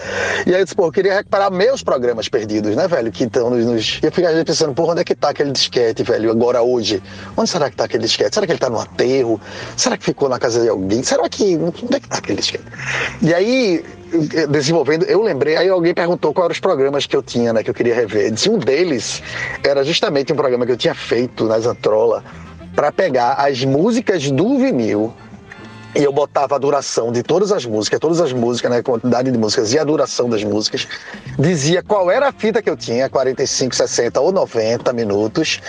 [0.47, 3.11] E aí eu disse, pô, eu queria recuperar meus programas perdidos, né, velho?
[3.13, 3.65] Que estão nos.
[3.65, 4.01] nos...
[4.03, 7.03] E eu vezes pensando, porra, onde é que tá aquele disquete, velho, agora hoje?
[7.37, 8.35] Onde será que tá aquele disquete?
[8.35, 9.41] Será que ele tá no aterro?
[9.77, 11.03] Será que ficou na casa de alguém?
[11.03, 11.57] Será que.
[11.57, 12.65] Onde é que tá aquele disquete?
[13.23, 13.85] E aí,
[14.49, 17.71] desenvolvendo, eu lembrei, aí alguém perguntou quais eram os programas que eu tinha, né, que
[17.71, 18.31] eu queria rever.
[18.31, 19.23] Disse, um deles
[19.63, 22.25] era justamente um programa que eu tinha feito na Zantrola
[22.75, 25.15] para pegar as músicas do vinil
[25.95, 29.39] e eu botava a duração de todas as músicas, todas as músicas, né, quantidade de
[29.39, 30.87] músicas e a duração das músicas,
[31.39, 35.61] dizia qual era a fita que eu tinha, 45, 60 ou 90 minutos,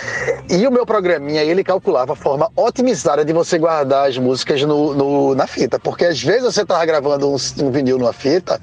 [0.50, 4.94] e o meu programinha, ele calculava a forma otimizada de você guardar as músicas no,
[4.94, 8.60] no- na fita, porque às vezes você tava gravando um, um vinil numa fita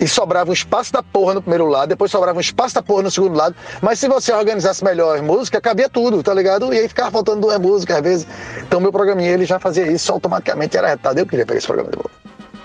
[0.00, 3.02] e sobrava um espaço da porra no primeiro lado, depois sobrava um espaço da porra
[3.02, 6.72] no segundo lado, mas se você organizasse melhor as músicas, cabia tudo, tá ligado?
[6.72, 8.26] E aí ficava faltando duas músicas às vezes.
[8.66, 11.18] Então meu programinha, ele já fazia isso automaticamente, era retado.
[11.18, 12.10] Eu queria pegar esse programa de volta.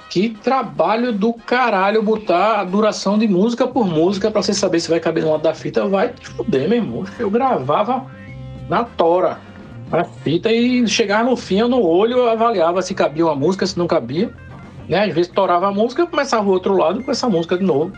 [0.10, 4.90] Que trabalho do caralho botar a duração de música por música pra você saber se
[4.90, 5.86] vai caber no lado da fita.
[5.88, 7.06] Vai te fuder, meu irmão.
[7.20, 8.06] Eu gravava
[8.70, 9.40] na tora
[9.92, 13.66] a fita e chegava no fim, eu no olho, eu avaliava se cabia uma música,
[13.66, 14.32] se não cabia.
[14.88, 15.06] Né?
[15.06, 17.92] Às vezes torava a música, começava o outro lado com essa música de novo.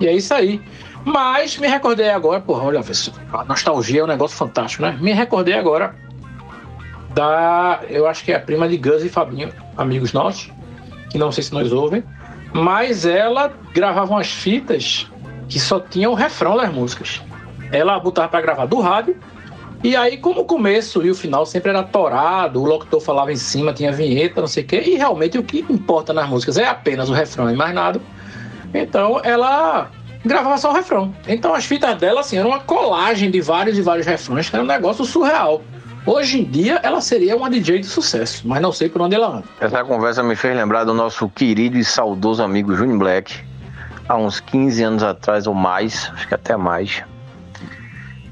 [0.00, 0.60] E é isso aí.
[1.04, 2.80] Mas me recordei agora, porra, olha,
[3.32, 4.98] a nostalgia é um negócio fantástico, né?
[5.00, 5.94] Me recordei agora
[7.16, 7.80] da.
[7.88, 10.52] Eu acho que é a prima de Gus e Fabinho, amigos nossos,
[11.10, 12.04] que não sei se nos ouvem,
[12.52, 15.10] mas ela gravava umas fitas
[15.48, 17.22] que só tinham o refrão das músicas.
[17.72, 19.16] Ela botava pra gravar do rádio,
[19.82, 23.36] e aí, como o começo e o final sempre era torado, o locutor falava em
[23.36, 26.66] cima, tinha vinheta, não sei o quê, e realmente o que importa nas músicas é
[26.66, 28.00] apenas o refrão e mais nada.
[28.74, 29.90] Então ela
[30.24, 31.14] gravava só o refrão.
[31.26, 34.64] Então as fitas dela, assim, eram uma colagem de vários e vários refrões, que era
[34.64, 35.62] um negócio surreal.
[36.06, 39.38] Hoje em dia ela seria uma DJ de sucesso, mas não sei por onde ela
[39.38, 39.44] anda.
[39.60, 43.44] Essa conversa me fez lembrar do nosso querido e saudoso amigo Júnior Black,
[44.08, 47.02] há uns 15 anos atrás ou mais, acho que até mais.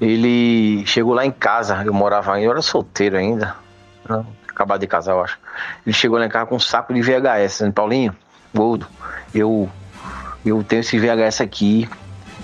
[0.01, 3.57] Ele chegou lá em casa, eu morava ainda, eu era solteiro ainda,
[4.09, 5.37] não, acabado de casar, eu acho.
[5.85, 8.15] Ele chegou lá em casa com um saco de VHS, dizendo, Paulinho,
[8.55, 8.87] gordo,
[9.35, 9.69] eu,
[10.47, 11.89] eu tenho esse VHS aqui,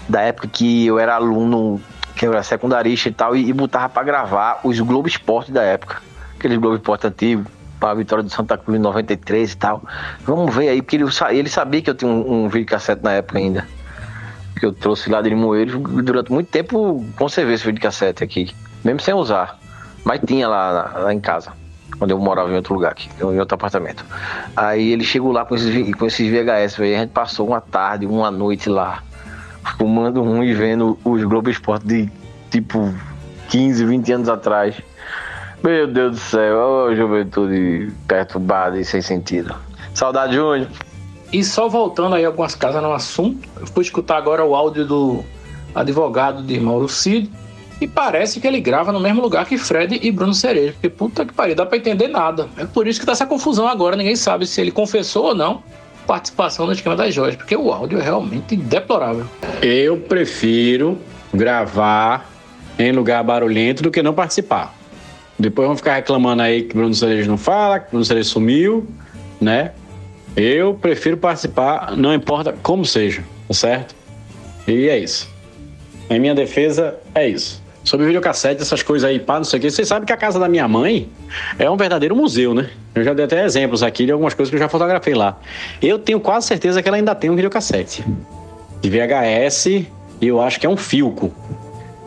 [0.08, 1.80] da época que eu era aluno,
[2.20, 6.02] que era secundarista e tal, e, e botava pra gravar os Globo Esporte da época.
[6.36, 7.46] Aqueles Globo Esporte antigos,
[7.80, 9.82] para a vitória do Santa Cruz em 93 e tal.
[10.26, 13.38] Vamos ver aí, porque ele, ele sabia que eu tinha um, um videocassete na época
[13.38, 13.66] ainda.
[14.54, 19.14] Que eu trouxe lá de Limoeiro, durante muito tempo conservei esse videocassete aqui, mesmo sem
[19.14, 19.58] usar.
[20.04, 21.54] Mas tinha lá, lá em casa,
[21.98, 24.04] quando eu morava em outro lugar aqui, em outro apartamento.
[24.54, 28.04] Aí ele chegou lá com esses, com esses VHS, velho, a gente passou uma tarde,
[28.04, 29.02] uma noite lá,
[29.78, 32.10] fumando um e vendo os Globo Esporte de
[32.50, 32.92] tipo
[33.48, 34.76] 15, 20 anos atrás.
[35.62, 39.54] Meu Deus do céu, ô juventude perturbada e sem sentido.
[39.92, 40.68] Saudade, Júnior.
[41.32, 45.24] E só voltando aí algumas casas no assunto, eu fui escutar agora o áudio do
[45.74, 47.30] advogado de Mauro Cid
[47.80, 51.24] e parece que ele grava no mesmo lugar que Fred e Bruno Cerejo, porque puta
[51.24, 52.48] que pariu, dá pra entender nada.
[52.56, 55.62] É por isso que tá essa confusão agora, ninguém sabe se ele confessou ou não
[56.06, 59.26] participação no esquema das joias, porque o áudio é realmente deplorável.
[59.62, 60.98] Eu prefiro
[61.32, 62.30] gravar
[62.78, 64.74] em lugar barulhento do que não participar.
[65.38, 68.86] Depois vão ficar reclamando aí que Bruno Cerejo não fala, que Bruno Cerejo sumiu,
[69.40, 69.72] né?
[70.36, 73.94] Eu prefiro participar, não importa como seja, tá certo?
[74.66, 75.28] E é isso.
[76.08, 77.59] Em minha defesa, é isso.
[77.82, 79.70] Sobre videocassete, essas coisas aí, pá, não sei o quê.
[79.70, 81.08] Vocês sabem que a casa da minha mãe
[81.58, 82.68] é um verdadeiro museu, né?
[82.94, 85.38] Eu já dei até exemplos aqui de algumas coisas que eu já fotografei lá.
[85.80, 88.04] Eu tenho quase certeza que ela ainda tem um videocassete.
[88.82, 89.66] De VHS,
[90.20, 91.32] e eu acho que é um Filco.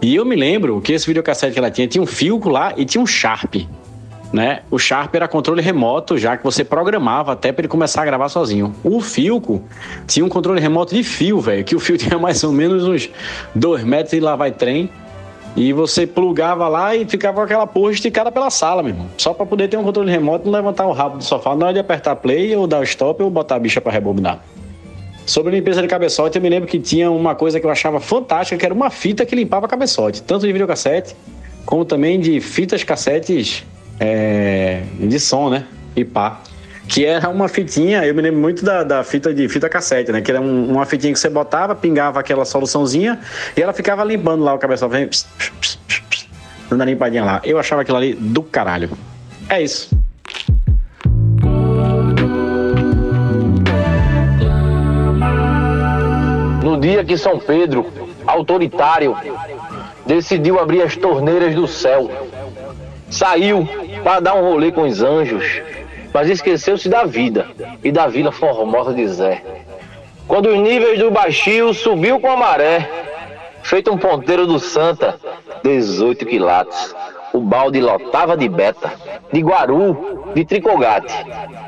[0.02, 2.86] E eu me lembro que esse videocassete que ela tinha, tinha um Filco lá e
[2.86, 3.56] tinha um Sharp.
[4.32, 4.62] Né?
[4.70, 8.30] O Sharp era controle remoto, já que você programava até para ele começar a gravar
[8.30, 8.76] sozinho.
[8.84, 9.64] O Filco
[10.08, 13.10] tinha um controle remoto de fio, velho, que o fio tinha mais ou menos uns
[13.56, 14.90] 2 metros e lá vai trem.
[15.56, 19.08] E você plugava lá e ficava com aquela porra esticada pela sala, meu irmão.
[19.18, 21.74] Só para poder ter um controle remoto, não levantar o rabo do sofá na hora
[21.74, 24.44] de apertar play ou dar o stop ou botar a bicha para rebobinar.
[25.26, 28.58] Sobre limpeza de cabeçote, eu me lembro que tinha uma coisa que eu achava fantástica,
[28.58, 31.16] que era uma fita que limpava cabeçote, tanto de videocassete,
[31.66, 33.64] como também de fitas cassetes
[34.00, 35.66] é, de som, né?
[35.96, 36.42] E pá.
[36.88, 40.22] Que era uma fitinha, eu me lembro muito da, da fita de fita cassete, né?
[40.22, 43.20] Que era um- uma fitinha que você botava, pingava aquela soluçãozinha
[43.56, 46.28] e ela ficava limpando lá o vem, pss, pss, pss, pss, pss,
[46.70, 47.42] dando a limpadinha lá.
[47.44, 48.90] Eu achava aquilo ali do caralho.
[49.50, 49.90] É isso.
[56.64, 57.86] No dia que São Pedro,
[58.26, 59.16] autoritário,
[60.06, 62.10] decidiu abrir as torneiras do céu,
[63.10, 63.68] saiu
[64.04, 65.62] para dar um rolê com os anjos,
[66.14, 67.48] mas esqueceu-se da vida
[67.84, 69.41] e da Vila Formosa de Zé.
[70.27, 72.88] Quando os níveis do baixio subiu com a maré,
[73.64, 75.19] feito um ponteiro do Santa,
[75.64, 76.95] 18 quilates.
[77.34, 78.94] O balde lotava de beta,
[79.31, 81.14] de guaru, de tricogate.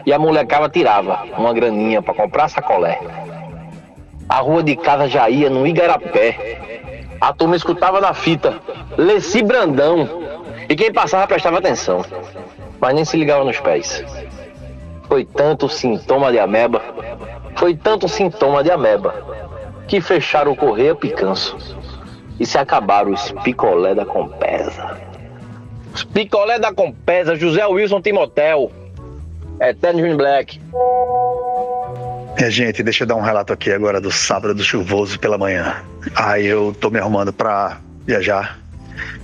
[0.05, 2.99] E a molecada tirava uma graninha para comprar sacolé.
[4.29, 6.59] A rua de casa já ia no Igarapé.
[7.19, 8.59] A turma escutava na fita,
[8.95, 10.07] Leci Brandão.
[10.69, 12.03] E quem passava prestava atenção,
[12.79, 14.03] mas nem se ligava nos pés.
[15.07, 16.81] Foi tanto sintoma de ameba,
[17.55, 19.13] foi tanto sintoma de ameba,
[19.87, 21.57] que fecharam o correio picanço
[22.39, 24.97] e se acabaram os picolé da Compesa.
[25.93, 28.71] Os picolé da Compesa, José Wilson Timotel,
[29.61, 30.59] Eterno in Black.
[32.37, 35.81] Minha gente, deixa eu dar um relato aqui agora do sábado chuvoso pela manhã.
[36.15, 38.59] Aí eu tô me arrumando pra viajar.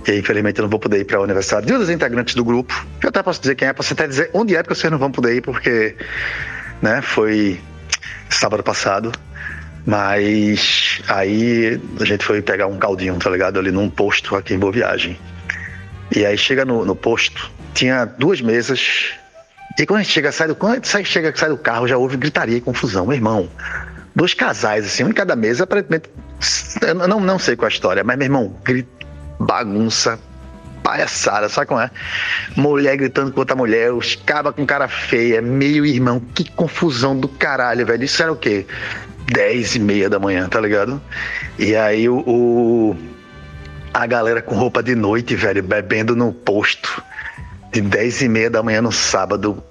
[0.06, 2.44] E infelizmente, eu não vou poder ir para o aniversário de um dos integrantes do
[2.44, 2.86] grupo.
[3.02, 5.10] Eu até posso dizer quem é, posso até dizer onde é, porque vocês não vão
[5.10, 5.96] poder ir, porque
[6.80, 7.60] né, foi
[8.30, 9.12] sábado passado.
[9.84, 13.58] Mas aí a gente foi pegar um caldinho, tá ligado?
[13.58, 15.18] Ali num posto aqui em Boa Viagem.
[16.14, 19.12] E aí chega no, no posto, tinha duas mesas.
[19.78, 22.16] E quando a gente chega, sai do, quando sai, chega, sai do carro, já houve
[22.16, 23.06] gritaria e confusão.
[23.06, 23.48] Meu irmão,
[24.14, 26.10] dois casais, assim, um em cada mesa, aparentemente.
[26.80, 28.56] Eu não, não sei qual é a história, mas, meu irmão,
[29.46, 30.18] bagunça,
[30.82, 31.90] palhaçada, sabe como é?
[32.56, 37.28] Mulher gritando com outra mulher, os cabas com cara feia, meio irmão, que confusão do
[37.28, 38.04] caralho, velho.
[38.04, 38.66] Isso era o quê?
[39.32, 41.00] Dez e meia da manhã, tá ligado?
[41.58, 42.96] E aí o- o
[43.94, 47.02] a galera com roupa de noite, velho, bebendo no posto.
[47.72, 49.62] De 10 e meia da manhã no sábado.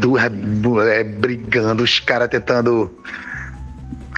[0.00, 2.90] Duas mulher brigando, os caras tentando.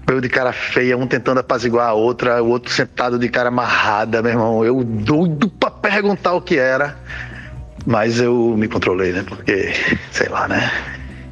[0.06, 4.20] Eu de cara feia, um tentando apaziguar a outra, o outro sentado de cara amarrada,
[4.22, 4.64] meu irmão.
[4.64, 6.96] Eu doido pra perguntar o que era.
[7.86, 9.24] Mas eu me controlei, né?
[9.26, 9.72] Porque,
[10.10, 10.70] sei lá, né?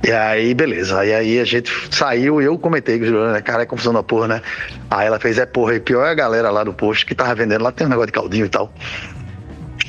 [0.05, 0.99] E aí, beleza.
[0.99, 3.41] Aí, aí a gente saiu e eu comentei com a Juliana, né?
[3.41, 4.43] Cara, é confusão da porra, né?
[4.91, 7.35] Aí ela fez, é porra, e pior é a galera lá do posto que tava
[7.35, 8.73] vendendo, lá tem um negócio de caldinho e tal.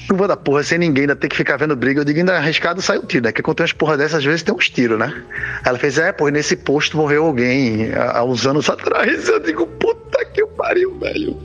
[0.08, 2.02] Chuva da porra, sem ninguém, ainda tem que ficar vendo briga.
[2.02, 3.32] Eu digo, ainda arriscado sai o tiro, né?
[3.32, 5.24] Porque quando tem umas porra dessas, às vezes tem uns tiros, né?
[5.66, 9.28] Ela fez, é, pô, nesse posto morreu alguém há uns anos atrás.
[9.30, 10.03] Eu digo, puta
[10.34, 11.38] que pariu, velho.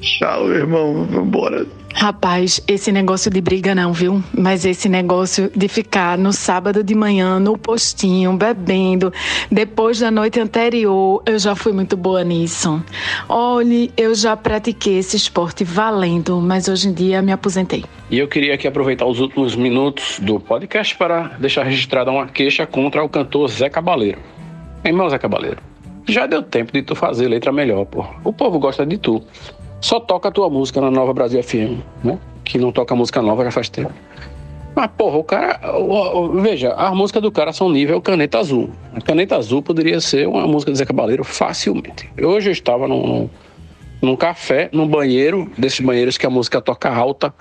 [0.00, 1.66] Tchau, meu irmão, vambora.
[1.94, 4.22] Rapaz, esse negócio de briga não, viu?
[4.32, 9.12] Mas esse negócio de ficar no sábado de manhã no postinho, bebendo,
[9.50, 12.80] depois da noite anterior, eu já fui muito boa nisso.
[13.28, 17.84] Olhe, eu já pratiquei esse esporte valendo, mas hoje em dia me aposentei.
[18.08, 22.64] E eu queria aqui aproveitar os últimos minutos do podcast para deixar registrada uma queixa
[22.64, 24.20] contra o cantor Zé Cabaleiro.
[24.84, 25.58] Irmão Zé Cabaleiro,
[26.08, 28.04] já deu tempo de tu fazer letra melhor, pô.
[28.24, 29.22] O povo gosta de tu.
[29.80, 32.18] Só toca a tua música na Nova Brasil FM, né?
[32.44, 33.92] Que não toca música nova já faz tempo.
[34.74, 35.60] Mas, porra, o cara.
[36.40, 38.70] veja, as músicas do cara são nível caneta azul.
[38.94, 42.08] A caneta azul poderia ser uma música de Zé Cabaleiro facilmente.
[42.20, 43.28] Hoje eu estava num,
[44.00, 47.34] num, café, num banheiro, desses banheiros que a música toca alta,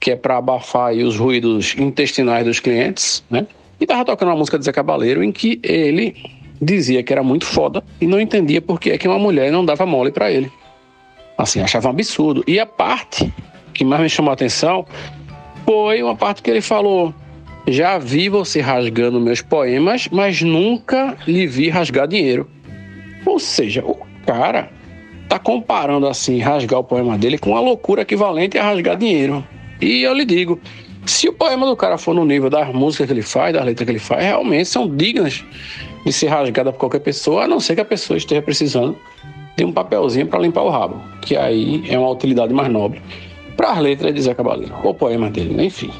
[0.00, 3.46] que é para abafar os ruídos intestinais dos clientes, né?
[3.80, 6.16] E tava tocando uma música de Zé Cabaleiro em que ele
[6.60, 9.64] dizia que era muito foda e não entendia por que é que uma mulher não
[9.64, 10.50] dava mole para ele.
[11.36, 12.44] Assim, achava um absurdo.
[12.46, 13.32] E a parte
[13.72, 14.86] que mais me chamou a atenção
[15.64, 17.12] foi uma parte que ele falou:
[17.66, 22.48] Já vi você rasgando meus poemas, mas nunca lhe vi rasgar dinheiro.
[23.26, 24.70] Ou seja, o cara
[25.28, 29.44] tá comparando assim, rasgar o poema dele com uma loucura equivalente a rasgar dinheiro.
[29.80, 30.60] E eu lhe digo,
[31.06, 33.84] se o poema do cara for no nível das músicas que ele faz, das letras
[33.84, 35.44] que ele faz, realmente são dignas
[36.04, 38.96] de ser rasgada por qualquer pessoa, a não ser que a pessoa esteja precisando
[39.56, 43.00] de um papelzinho para limpar o rabo, que aí é uma utilidade mais nobre.
[43.56, 45.64] Para as letras de Zé Cabaleiro, ou poemas dele, né?
[45.66, 45.90] enfim.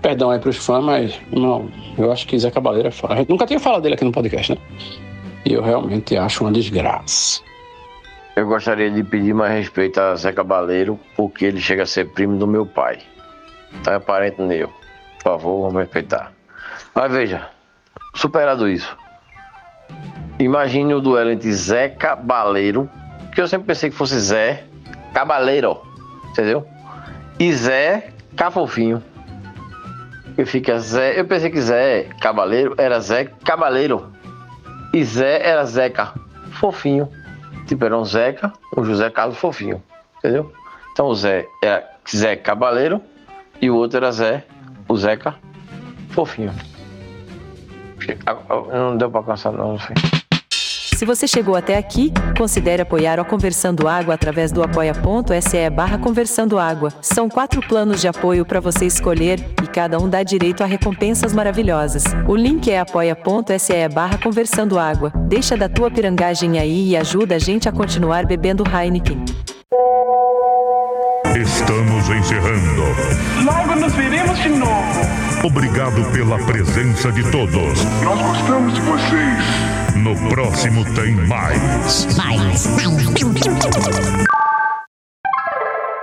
[0.00, 1.68] Perdão aí para os fãs, mas não,
[1.98, 3.08] eu acho que Zé Cabaleiro é fã.
[3.10, 4.58] A gente nunca tinha falado dele aqui no podcast, né?
[5.44, 7.40] E eu realmente acho uma desgraça.
[8.34, 12.36] Eu gostaria de pedir mais respeito a Zé Cabaleiro, porque ele chega a ser primo
[12.36, 12.98] do meu pai.
[13.80, 14.68] Então é parente meu.
[14.68, 16.32] Por favor, vamos respeitar.
[16.94, 17.48] Mas veja,
[18.14, 18.96] superado isso.
[20.38, 22.90] Imagine o duelo entre Zé Cabaleiro,
[23.34, 24.64] que eu sempre pensei que fosse Zé
[25.14, 25.80] Cabaleiro,
[26.30, 26.66] entendeu?
[27.38, 29.02] E Zé Cafofinho.
[30.36, 31.18] E fica Zé.
[31.18, 34.12] Eu pensei que Zé Cabaleiro era Zé Cabaleiro.
[34.92, 36.14] E Zé era Zeca
[36.52, 37.10] Fofinho.
[37.66, 39.82] Tipo, era um Zeca, um José Carlos Fofinho.
[40.18, 40.52] Entendeu?
[40.92, 43.02] Então o Zé era Zé Cabaleiro
[43.60, 44.44] e o outro era Zé,
[44.88, 45.34] o Zeca
[46.10, 46.52] Fofinho.
[48.72, 49.94] Não deu pra alcançar, não, sei.
[50.96, 56.58] Se você chegou até aqui, considere apoiar o Conversando Água através do apoia.se barra Conversando
[56.58, 56.90] Água.
[57.02, 61.34] São quatro planos de apoio para você escolher e cada um dá direito a recompensas
[61.34, 62.04] maravilhosas.
[62.26, 65.12] O link é apoia.se barra Conversando Água.
[65.28, 69.22] Deixa da tua pirangagem aí e ajuda a gente a continuar bebendo Heineken.
[72.16, 72.82] Encerrando.
[73.44, 75.00] Logo nos veremos de novo.
[75.44, 77.84] Obrigado pela presença de todos.
[78.02, 79.96] Nós gostamos de vocês.
[79.96, 82.06] No próximo tem mais.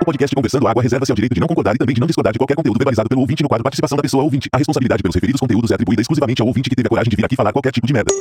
[0.00, 2.32] O podcast Conversando Água reserva-se ao direito de não concordar e também de não discordar
[2.32, 4.48] de qualquer conteúdo verbalizado pelo ouvinte no quadro Participação da pessoa ouvinte.
[4.52, 7.16] A responsabilidade pelos referidos conteúdos é atribuída exclusivamente ao ouvinte que teve a coragem de
[7.16, 8.12] vir aqui falar qualquer tipo de merda.